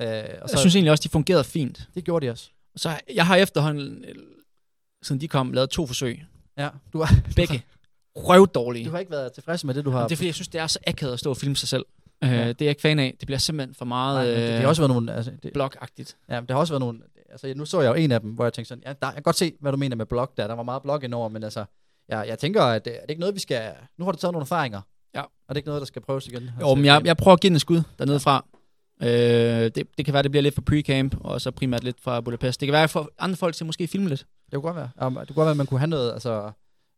Øh, 0.00 0.06
og 0.06 0.06
Jeg 0.06 0.40
så, 0.46 0.56
synes 0.56 0.74
egentlig 0.74 0.90
også, 0.90 1.02
de 1.02 1.08
fungerede 1.08 1.44
fint. 1.44 1.88
det 1.94 2.04
gjorde 2.04 2.26
de 2.26 2.30
også. 2.30 2.50
Så 2.76 3.00
jeg 3.14 3.26
har 3.26 3.36
efterhånden, 3.36 4.04
øh, 4.08 4.14
siden 5.02 5.20
de 5.20 5.28
kom, 5.28 5.52
lavet 5.52 5.70
to 5.70 5.86
forsøg. 5.86 6.24
Ja, 6.58 6.68
du 6.92 7.02
har, 7.02 7.14
Begge 7.36 7.62
røvdårlige. 8.16 8.84
du 8.86 8.90
har 8.90 8.98
ikke 8.98 9.10
været 9.10 9.32
tilfreds 9.32 9.64
med 9.64 9.74
det, 9.74 9.84
du 9.84 9.90
har... 9.90 10.02
Det 10.02 10.12
er 10.12 10.16
fordi, 10.16 10.26
jeg 10.26 10.34
synes, 10.34 10.48
det 10.48 10.60
er 10.60 10.66
så 10.66 10.78
akavet 10.86 11.12
at 11.12 11.18
stå 11.18 11.30
og 11.30 11.36
filme 11.36 11.56
sig 11.56 11.68
selv. 11.68 11.84
Ja. 12.22 12.28
Det 12.28 12.48
er 12.48 12.54
jeg 12.60 12.68
ikke 12.68 12.82
fan 12.82 12.98
af. 12.98 13.14
Det 13.20 13.26
bliver 13.26 13.38
simpelthen 13.38 13.74
for 13.74 13.84
meget 13.84 14.16
Nej, 14.16 14.26
det, 14.26 14.36
det 14.36 14.54
øh, 14.54 14.60
har 14.60 14.68
også 14.68 14.82
været 14.82 14.90
nogle... 14.94 15.14
Altså, 15.14 15.32
det, 15.42 15.52
blogagtigt. 15.52 16.16
ja, 16.28 16.40
men 16.40 16.48
der 16.48 16.54
har 16.54 16.60
også 16.60 16.72
været 16.72 16.80
nogle... 16.80 17.00
Altså, 17.30 17.52
nu 17.56 17.64
så 17.64 17.80
jeg 17.80 17.88
jo 17.88 17.94
en 17.94 18.12
af 18.12 18.20
dem, 18.20 18.30
hvor 18.30 18.44
jeg 18.44 18.52
tænkte 18.52 18.68
sådan, 18.68 18.82
ja, 18.86 18.92
der, 18.92 19.06
jeg 19.06 19.14
kan 19.14 19.22
godt 19.22 19.36
se, 19.36 19.52
hvad 19.60 19.72
du 19.72 19.78
mener 19.78 19.96
med 19.96 20.06
blog 20.06 20.32
der. 20.36 20.46
Der 20.46 20.54
var 20.54 20.62
meget 20.62 20.82
blog 20.82 21.04
indover, 21.04 21.28
men 21.28 21.42
altså, 21.44 21.64
jeg, 22.08 22.24
jeg 22.28 22.38
tænker, 22.38 22.62
at 22.62 22.84
det, 22.84 22.96
er 22.96 23.00
det 23.00 23.10
ikke 23.10 23.20
noget, 23.20 23.34
vi 23.34 23.40
skal... 23.40 23.72
Nu 23.98 24.04
har 24.04 24.12
du 24.12 24.18
taget 24.18 24.32
nogle 24.32 24.42
erfaringer. 24.42 24.80
Ja. 25.14 25.20
Og 25.22 25.28
det 25.48 25.54
er 25.54 25.56
ikke 25.56 25.68
noget, 25.68 25.80
der 25.80 25.86
skal 25.86 26.02
prøves 26.02 26.26
igen. 26.26 26.50
Jo, 26.60 26.74
men 26.74 26.84
jeg, 26.84 27.02
jeg 27.04 27.16
prøver 27.16 27.32
at 27.34 27.40
give 27.40 27.48
den 27.48 27.54
et 27.56 27.60
skud 27.60 27.82
dernede 27.98 28.20
fra. 28.20 28.46
Øh, 29.02 29.08
det, 29.08 29.82
det 29.96 30.04
kan 30.04 30.14
være, 30.14 30.22
det 30.22 30.30
bliver 30.30 30.42
lidt 30.42 30.54
for 30.54 30.62
pre-camp, 30.70 31.20
og 31.20 31.40
så 31.40 31.50
primært 31.50 31.84
lidt 31.84 32.00
fra 32.00 32.20
Budapest. 32.20 32.60
Det 32.60 32.66
kan 32.66 32.72
være, 32.72 32.88
for 32.88 33.10
andre 33.18 33.36
folk 33.36 33.54
til 33.54 33.66
måske 33.66 33.86
filme 33.88 34.08
lidt. 34.08 34.20
Det 34.20 34.52
kunne 34.52 34.62
godt 34.62 34.76
være. 34.76 35.06
Um, 35.06 35.14
det 35.14 35.26
kunne 35.28 35.34
godt 35.34 35.46
være, 35.46 35.50
at 35.50 35.56
man 35.56 35.66
kunne 35.66 35.80
have 35.80 35.90
noget, 35.90 36.12
altså, 36.12 36.50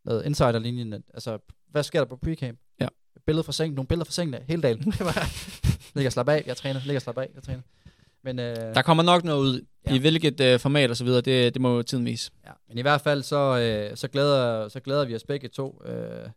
noget 0.05 0.25
insiderlinjen. 0.25 0.93
Altså, 1.13 1.37
hvad 1.71 1.83
sker 1.83 1.99
der 1.99 2.05
på 2.05 2.19
pre-camp? 2.25 2.75
Ja. 2.79 2.87
Billeder 3.25 3.43
fra 3.43 3.51
sengen, 3.51 3.75
nogle 3.75 3.87
billeder 3.87 4.05
fra 4.05 4.11
sengen, 4.11 4.35
hele 4.47 4.61
dagen. 4.61 4.79
Det 4.91 4.99
var, 4.99 5.29
ligger 5.95 6.09
slap 6.09 6.29
af, 6.29 6.43
jeg 6.45 6.57
træner, 6.57 6.79
ligger 6.85 6.99
slap 6.99 7.17
af, 7.17 7.29
jeg 7.35 7.43
træner. 7.43 7.61
Men, 8.23 8.39
øh, 8.39 8.55
Der 8.55 8.81
kommer 8.81 9.03
nok 9.03 9.23
noget 9.23 9.39
ud. 9.39 9.61
Ja. 9.87 9.93
I 9.93 9.97
hvilket 9.97 10.41
øh, 10.41 10.59
format 10.59 10.89
og 10.89 10.97
så 10.97 11.03
videre, 11.03 11.21
det, 11.21 11.53
det 11.53 11.61
må 11.61 11.75
jo 11.75 11.83
tiden 11.83 12.05
vise. 12.05 12.31
Ja, 12.45 12.51
men 12.67 12.77
i 12.77 12.81
hvert 12.81 13.01
fald 13.01 13.23
så, 13.23 13.59
øh, 13.59 13.97
så, 13.97 14.07
glæder, 14.07 14.67
så 14.67 14.79
glæder 14.79 15.05
vi 15.05 15.15
os 15.15 15.23
begge 15.23 15.47
to. 15.47 15.81
Øh, 15.85 16.29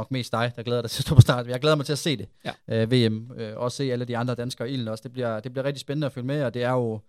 nok 0.00 0.10
mest 0.10 0.32
dig, 0.32 0.52
der 0.56 0.62
glæder 0.62 0.82
dig 0.82 0.90
til 0.90 1.00
at 1.00 1.06
stå 1.06 1.14
på 1.14 1.20
start. 1.20 1.46
Jeg 1.46 1.60
glæder 1.60 1.76
mig 1.76 1.86
til 1.86 1.92
at 1.92 1.98
se 1.98 2.16
det. 2.16 2.28
Ja. 2.44 2.82
Øh, 2.82 2.92
VM. 2.92 3.32
Øh, 3.36 3.56
også 3.56 3.76
se 3.76 3.92
alle 3.92 4.04
de 4.04 4.16
andre 4.16 4.34
danskere 4.34 4.70
i 4.70 4.72
ilden 4.72 4.88
også. 4.88 5.02
Det 5.02 5.12
bliver, 5.12 5.40
det 5.40 5.52
bliver 5.52 5.64
rigtig 5.64 5.80
spændende 5.80 6.06
at 6.06 6.12
følge 6.12 6.26
med, 6.26 6.42
og 6.42 6.54
det 6.54 6.62
er 6.62 6.70
jo 6.70 7.00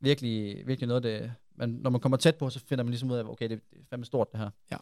virkelig, 0.00 0.66
virkelig 0.66 0.88
noget, 0.88 1.02
det, 1.02 1.32
man, 1.56 1.68
når 1.68 1.90
man 1.90 2.00
kommer 2.00 2.18
tæt 2.18 2.36
på, 2.36 2.50
så 2.50 2.60
finder 2.68 2.84
man 2.84 2.90
ligesom 2.90 3.10
ud 3.10 3.16
af, 3.16 3.24
okay, 3.24 3.48
det, 3.50 3.56
er 3.72 3.76
fandme 3.90 4.04
stort 4.04 4.32
det 4.32 4.40
her. 4.40 4.50
Ja. 4.72 4.76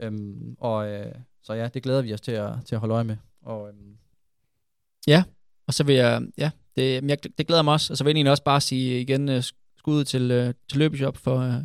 Øhm, 0.00 0.56
og 0.58 0.88
øh, 0.88 1.14
så 1.42 1.54
ja, 1.54 1.68
det 1.68 1.82
glæder 1.82 2.02
vi 2.02 2.14
os 2.14 2.20
til 2.20 2.32
at, 2.32 2.52
til 2.64 2.74
at 2.74 2.80
holde 2.80 2.94
øje 2.94 3.04
med. 3.04 3.16
Og, 3.42 3.68
øhm, 3.68 3.96
Og 5.66 5.74
så 5.74 5.84
vil 5.84 5.94
jeg, 5.94 6.22
ja, 6.38 6.50
det, 6.76 7.04
jeg, 7.04 7.18
det 7.38 7.46
glæder 7.46 7.62
mig 7.62 7.72
også. 7.72 7.92
Og 7.92 7.96
så 7.96 8.04
vil 8.04 8.10
jeg 8.10 8.16
egentlig 8.16 8.30
også 8.30 8.44
bare 8.44 8.60
sige 8.60 9.00
igen 9.00 9.28
øh, 9.28 9.42
skud 9.76 10.04
til, 10.04 10.30
øh, 10.30 10.54
til 10.68 10.78
Løbeshop 10.78 11.16
for, 11.16 11.38
øh, 11.38 11.64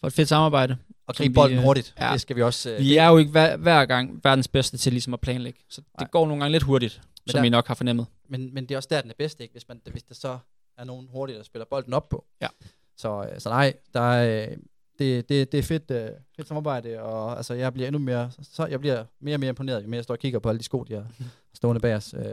for 0.00 0.06
et 0.06 0.12
fedt 0.12 0.28
samarbejde. 0.28 0.76
Og 1.06 1.14
gribe 1.14 1.34
bolden 1.34 1.58
øh, 1.58 1.64
hurtigt. 1.64 1.94
ja. 2.00 2.12
Det 2.12 2.20
skal 2.20 2.36
vi 2.36 2.42
også... 2.42 2.70
Øh, 2.70 2.78
Vi 2.78 2.96
er 2.96 3.08
jo 3.08 3.18
ikke 3.18 3.30
hver, 3.30 3.56
hver 3.56 3.84
gang 3.86 4.20
verdens 4.24 4.48
bedste 4.48 4.76
til 4.78 4.92
ligesom 4.92 5.14
at 5.14 5.20
planlægge. 5.20 5.60
Så 5.68 5.80
det 5.80 6.00
Nej. 6.00 6.08
går 6.12 6.26
nogle 6.26 6.40
gange 6.42 6.52
lidt 6.52 6.62
hurtigt, 6.62 7.00
Men 7.26 7.30
som 7.30 7.38
der- 7.38 7.44
I 7.44 7.48
nok 7.48 7.66
har 7.66 7.74
fornemmet. 7.74 8.06
men, 8.28 8.54
men 8.54 8.64
det 8.66 8.70
er 8.74 8.76
også 8.76 8.88
der, 8.92 9.00
den 9.00 9.10
er 9.10 9.14
bedst, 9.18 9.40
ikke? 9.40 9.52
Hvis, 9.52 9.68
man, 9.68 9.80
hvis 9.90 10.02
der 10.02 10.14
så 10.14 10.38
er 10.78 10.84
nogen 10.84 11.08
hurtigt, 11.12 11.36
der 11.36 11.42
spiller 11.44 11.66
bolden 11.70 11.92
op 11.94 12.08
på. 12.08 12.24
Ja. 12.42 12.48
Så, 12.96 13.28
øh, 13.32 13.40
så 13.40 13.48
nej, 13.48 13.72
der 13.94 14.00
er, 14.00 14.46
øh, 14.50 14.56
det, 14.98 15.28
det, 15.28 15.52
det 15.52 15.58
er 15.58 15.62
fedt, 15.62 15.90
øh, 15.90 16.08
fedt 16.36 16.48
samarbejde, 16.48 17.02
og 17.02 17.36
altså, 17.36 17.54
jeg 17.54 17.72
bliver 17.72 17.88
endnu 17.88 17.98
mere, 17.98 18.30
så 18.42 18.66
jeg 18.66 18.80
bliver 18.80 19.04
mere 19.20 19.36
og 19.36 19.40
mere 19.40 19.48
imponeret, 19.48 19.82
jo 19.82 19.88
mere 19.88 19.96
jeg 19.96 20.04
står 20.04 20.14
og 20.14 20.18
kigger 20.18 20.38
på 20.38 20.48
alle 20.48 20.58
de 20.58 20.64
sko, 20.64 20.82
de 20.84 20.94
har 20.94 21.06
stående 21.56 21.80
bag 21.80 21.94
os. 21.94 22.14
Øh, 22.14 22.24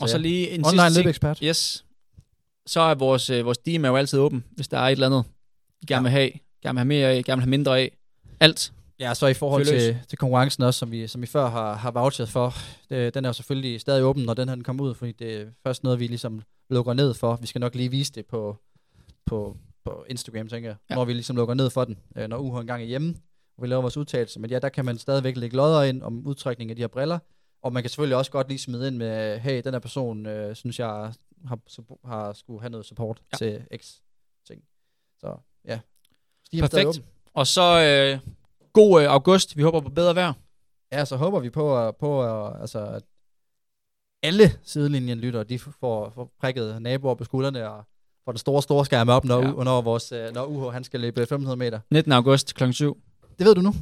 Og 0.00 0.08
så 0.08 0.16
ja. 0.16 0.22
lige 0.22 0.50
en 0.50 0.64
Online 0.66 0.82
sidste 0.82 1.00
løbeekspert. 1.00 1.38
Yes. 1.38 1.84
Så 2.66 2.80
er 2.80 2.94
vores, 2.94 3.30
øh, 3.30 3.44
vores 3.44 3.58
DM 3.58 3.84
er 3.84 3.88
jo 3.88 3.96
altid 3.96 4.18
åben, 4.18 4.44
hvis 4.50 4.68
der 4.68 4.78
er 4.78 4.82
et 4.88 4.92
eller 4.92 5.06
andet, 5.06 5.24
I 5.82 5.86
gerne 5.86 6.02
vil 6.02 6.10
have. 6.12 6.30
Gerne 6.62 6.74
vil 6.74 6.78
have 6.78 6.84
mere 6.86 7.08
af, 7.08 7.24
gerne 7.24 7.38
vil 7.40 7.42
have 7.42 7.50
mindre 7.50 7.78
af. 7.78 7.96
Alt. 8.44 8.72
Ja, 8.98 9.14
så 9.14 9.26
i 9.26 9.34
forhold 9.34 9.64
til, 9.64 9.98
til 10.08 10.18
konkurrencen 10.18 10.62
også, 10.62 10.78
som 10.78 10.90
vi, 10.90 11.06
som 11.06 11.22
vi 11.22 11.26
før 11.26 11.48
har, 11.48 11.74
har 11.74 11.90
vouchet 11.90 12.28
for, 12.28 12.54
det, 12.90 13.14
den 13.14 13.24
er 13.24 13.28
jo 13.28 13.32
selvfølgelig 13.32 13.80
stadig 13.80 14.04
åben, 14.04 14.22
når 14.24 14.34
den 14.34 14.48
her 14.48 14.54
den 14.54 14.64
kommer 14.64 14.84
ud, 14.84 14.94
fordi 14.94 15.12
det 15.12 15.34
er 15.40 15.46
først 15.62 15.84
noget, 15.84 15.98
vi 16.00 16.06
ligesom 16.06 16.42
lukker 16.70 16.92
ned 16.92 17.14
for. 17.14 17.36
Vi 17.36 17.46
skal 17.46 17.60
nok 17.60 17.74
lige 17.74 17.90
vise 17.90 18.12
det 18.12 18.26
på, 18.26 18.56
på, 19.26 19.56
på 19.84 20.04
Instagram, 20.08 20.48
tænker 20.48 20.68
jeg, 20.68 20.76
Ja. 20.90 20.94
når 20.94 21.04
vi 21.04 21.12
ligesom 21.12 21.36
lukker 21.36 21.54
ned 21.54 21.70
for 21.70 21.84
den, 21.84 21.98
øh, 22.16 22.28
når 22.28 22.38
ugen 22.38 22.60
engang 22.60 22.82
er 22.82 22.86
hjemme, 22.86 23.14
og 23.56 23.62
vi 23.62 23.68
laver 23.68 23.82
vores 23.82 23.96
udtalelse. 23.96 24.40
Men 24.40 24.50
ja, 24.50 24.58
der 24.58 24.68
kan 24.68 24.84
man 24.84 24.98
stadigvæk 24.98 25.36
lægge 25.36 25.56
lodder 25.56 25.82
ind 25.82 26.02
om 26.02 26.26
udtrækning 26.26 26.70
af 26.70 26.76
de 26.76 26.82
her 26.82 26.88
briller, 26.88 27.18
og 27.62 27.72
man 27.72 27.82
kan 27.82 27.90
selvfølgelig 27.90 28.16
også 28.16 28.30
godt 28.30 28.48
lige 28.48 28.58
smide 28.58 28.88
ind 28.88 28.96
med, 28.96 29.38
hey, 29.38 29.62
den 29.64 29.74
her 29.74 29.78
person, 29.78 30.26
øh, 30.26 30.54
synes 30.56 30.78
jeg, 30.78 31.12
har, 31.46 31.58
har 32.08 32.32
skulle 32.32 32.60
have 32.60 32.70
noget 32.70 32.86
support 32.86 33.22
Ja. 33.32 33.36
til 33.36 33.62
X 33.76 33.92
Så 35.20 35.36
ja, 35.64 35.80
stadig 36.52 36.70
Perfekt. 36.86 37.04
Og 37.34 37.46
så 37.46 37.62
øh, 37.62 38.30
god 38.72 39.02
øh, 39.02 39.10
august. 39.10 39.56
Vi 39.56 39.62
håber 39.62 39.80
på 39.80 39.88
bedre 39.90 40.14
vejr. 40.14 40.32
Ja, 40.92 41.04
så 41.04 41.16
håber 41.16 41.40
vi 41.40 41.50
på, 41.50 41.78
at- 41.78 41.96
på 41.96 42.22
at, 42.46 42.60
altså, 42.60 42.86
at 42.86 43.02
alle 44.22 44.52
sidelinjen 44.62 45.18
lytter, 45.18 45.42
de 45.42 45.58
får, 45.58 46.10
får 46.10 46.30
prikket 46.40 46.82
naboer 46.82 47.14
på 47.14 47.24
skuldrene 47.24 47.70
og 47.70 47.84
får 48.24 48.32
den 48.32 48.38
store, 48.38 48.62
store 48.62 48.84
skærm 48.84 49.08
op, 49.08 49.24
når, 49.24 49.42
Ja. 49.42 49.64
når, 49.64 49.80
vores, 49.82 50.12
øh, 50.12 50.34
når 50.34 50.44
UH 50.46 50.72
han 50.72 50.84
skal 50.84 51.00
løbe 51.00 51.20
1500 51.22 51.56
meter. 51.56 51.80
19. 51.90 52.12
august 52.12 52.54
kl. 52.54 52.72
7. 52.72 53.02
Det 53.38 53.46
ved 53.46 53.54
du 53.54 53.60
nu. 53.60 53.74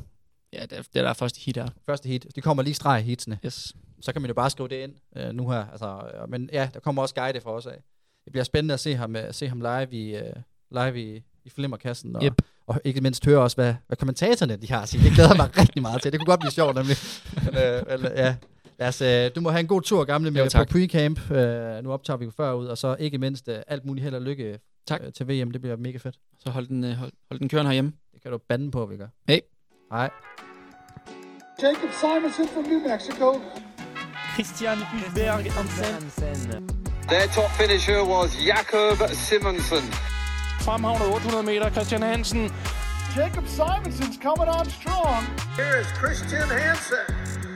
Ja, 0.52 0.62
det 0.62 0.72
er, 0.78 0.82
det 0.82 0.96
er 0.96 1.02
der 1.02 1.12
første 1.12 1.40
hit 1.40 1.56
her. 1.56 1.68
Første 1.86 2.08
heat. 2.08 2.26
De 2.36 2.40
kommer 2.40 2.62
lige 2.62 2.74
streg 2.74 3.00
i 3.00 3.02
heatsene. 3.04 3.38
Yes. 3.44 3.72
Så 4.00 4.12
kan 4.12 4.22
man 4.22 4.28
jo 4.28 4.34
bare 4.34 4.50
skrive 4.50 4.68
det 4.68 4.82
ind 4.82 4.94
øh, 5.16 5.32
nu 5.32 5.50
her. 5.50 5.66
Altså, 5.70 6.10
øh, 6.22 6.30
men 6.30 6.50
ja, 6.52 6.70
der 6.74 6.80
kommer 6.80 7.02
også 7.02 7.14
guide 7.14 7.40
fra 7.40 7.50
os 7.50 7.66
af. 7.66 7.82
Det 8.24 8.32
bliver 8.32 8.44
spændende 8.44 8.74
at 8.74 8.80
se 8.80 8.94
ham, 8.94 9.16
øh, 9.16 9.34
se 9.34 9.48
ham 9.48 9.60
live 9.60 9.92
i, 9.92 10.16
øh, 10.16 10.32
live 10.70 11.02
i, 11.16 11.22
i 11.44 11.50
flimmerkassen. 11.50 12.16
Og, 12.16 12.24
Yep. 12.24 12.42
Og 12.66 12.80
ikke 12.84 13.00
mindst 13.00 13.24
høre 13.24 13.38
også, 13.40 13.56
hvad, 13.56 13.74
hvad 13.86 13.96
kommentatorerne 13.96 14.56
de 14.56 14.72
har 14.72 14.82
at 14.82 14.88
sige. 14.88 15.04
Det 15.04 15.12
glæder 15.12 15.34
mig 15.36 15.58
rigtig 15.58 15.82
meget 15.82 16.02
til. 16.02 16.12
Det 16.12 16.20
kunne 16.20 16.26
godt 16.26 16.40
blive 16.40 16.52
sjovt, 16.52 16.74
nemlig. 16.76 16.96
Men, 17.44 17.56
øh, 17.62 17.82
øh, 17.88 18.10
ja. 18.16 18.34
Lad 18.78 18.88
os, 18.88 19.00
øh, 19.00 19.30
du 19.34 19.40
må 19.40 19.50
have 19.50 19.60
en 19.60 19.66
god 19.66 19.82
tur, 19.82 20.04
gamle, 20.04 20.30
med 20.30 20.40
Jo, 20.40 20.44
på 20.44 20.50
tak. 20.50 20.70
pre-camp. 20.74 21.32
Øh, 21.34 21.84
nu 21.84 21.92
optager 21.92 22.16
vi 22.16 22.24
jo 22.24 22.30
før 22.36 22.52
ud, 22.52 22.66
og 22.66 22.78
så 22.78 22.96
ikke 22.98 23.18
mindst 23.18 23.48
øh, 23.48 23.58
alt 23.68 23.84
muligt 23.84 24.04
held 24.04 24.14
og 24.14 24.22
lykke 24.22 24.58
Tak. 24.86 25.00
øh, 25.06 25.12
til 25.12 25.28
VM. 25.28 25.50
Det 25.50 25.60
bliver 25.60 25.76
mega 25.76 25.98
fedt. 25.98 26.16
Så 26.44 26.50
hold 26.50 26.66
den, 26.66 26.84
øh, 26.84 26.90
hold, 26.92 27.12
hold 27.30 27.40
den 27.40 27.48
kørende 27.48 27.68
herhjemme. 27.68 27.92
Det 28.14 28.22
kan 28.22 28.30
du 28.30 28.38
bande 28.48 28.70
på, 28.70 28.86
vi 28.86 28.96
gør. 28.96 29.06
Hey. 29.28 29.38
Hej. 29.92 30.10
Jacob 31.62 31.90
Simonson 32.00 32.48
from 32.54 32.64
New 32.64 32.80
Mexico. 32.88 33.40
Christian 34.34 34.78
Hulberg 34.78 35.52
Hansen. 35.52 36.68
Their 37.08 37.26
top 37.34 37.50
finisher 37.50 38.00
was 38.04 38.30
Jakob 38.46 38.98
Simonsen. 39.10 40.11
Fremhavnet 40.62 41.08
800 41.08 41.42
meter, 41.42 41.70
Christian 41.70 42.02
Hansen. 42.02 42.48
Jacob 43.16 43.48
Simonson's 43.48 44.16
coming 44.16 44.48
on 44.48 44.70
strong. 44.70 45.26
Here 45.56 45.78
is 45.78 45.86
Christian 45.88 46.48
Hansen. 46.48 47.51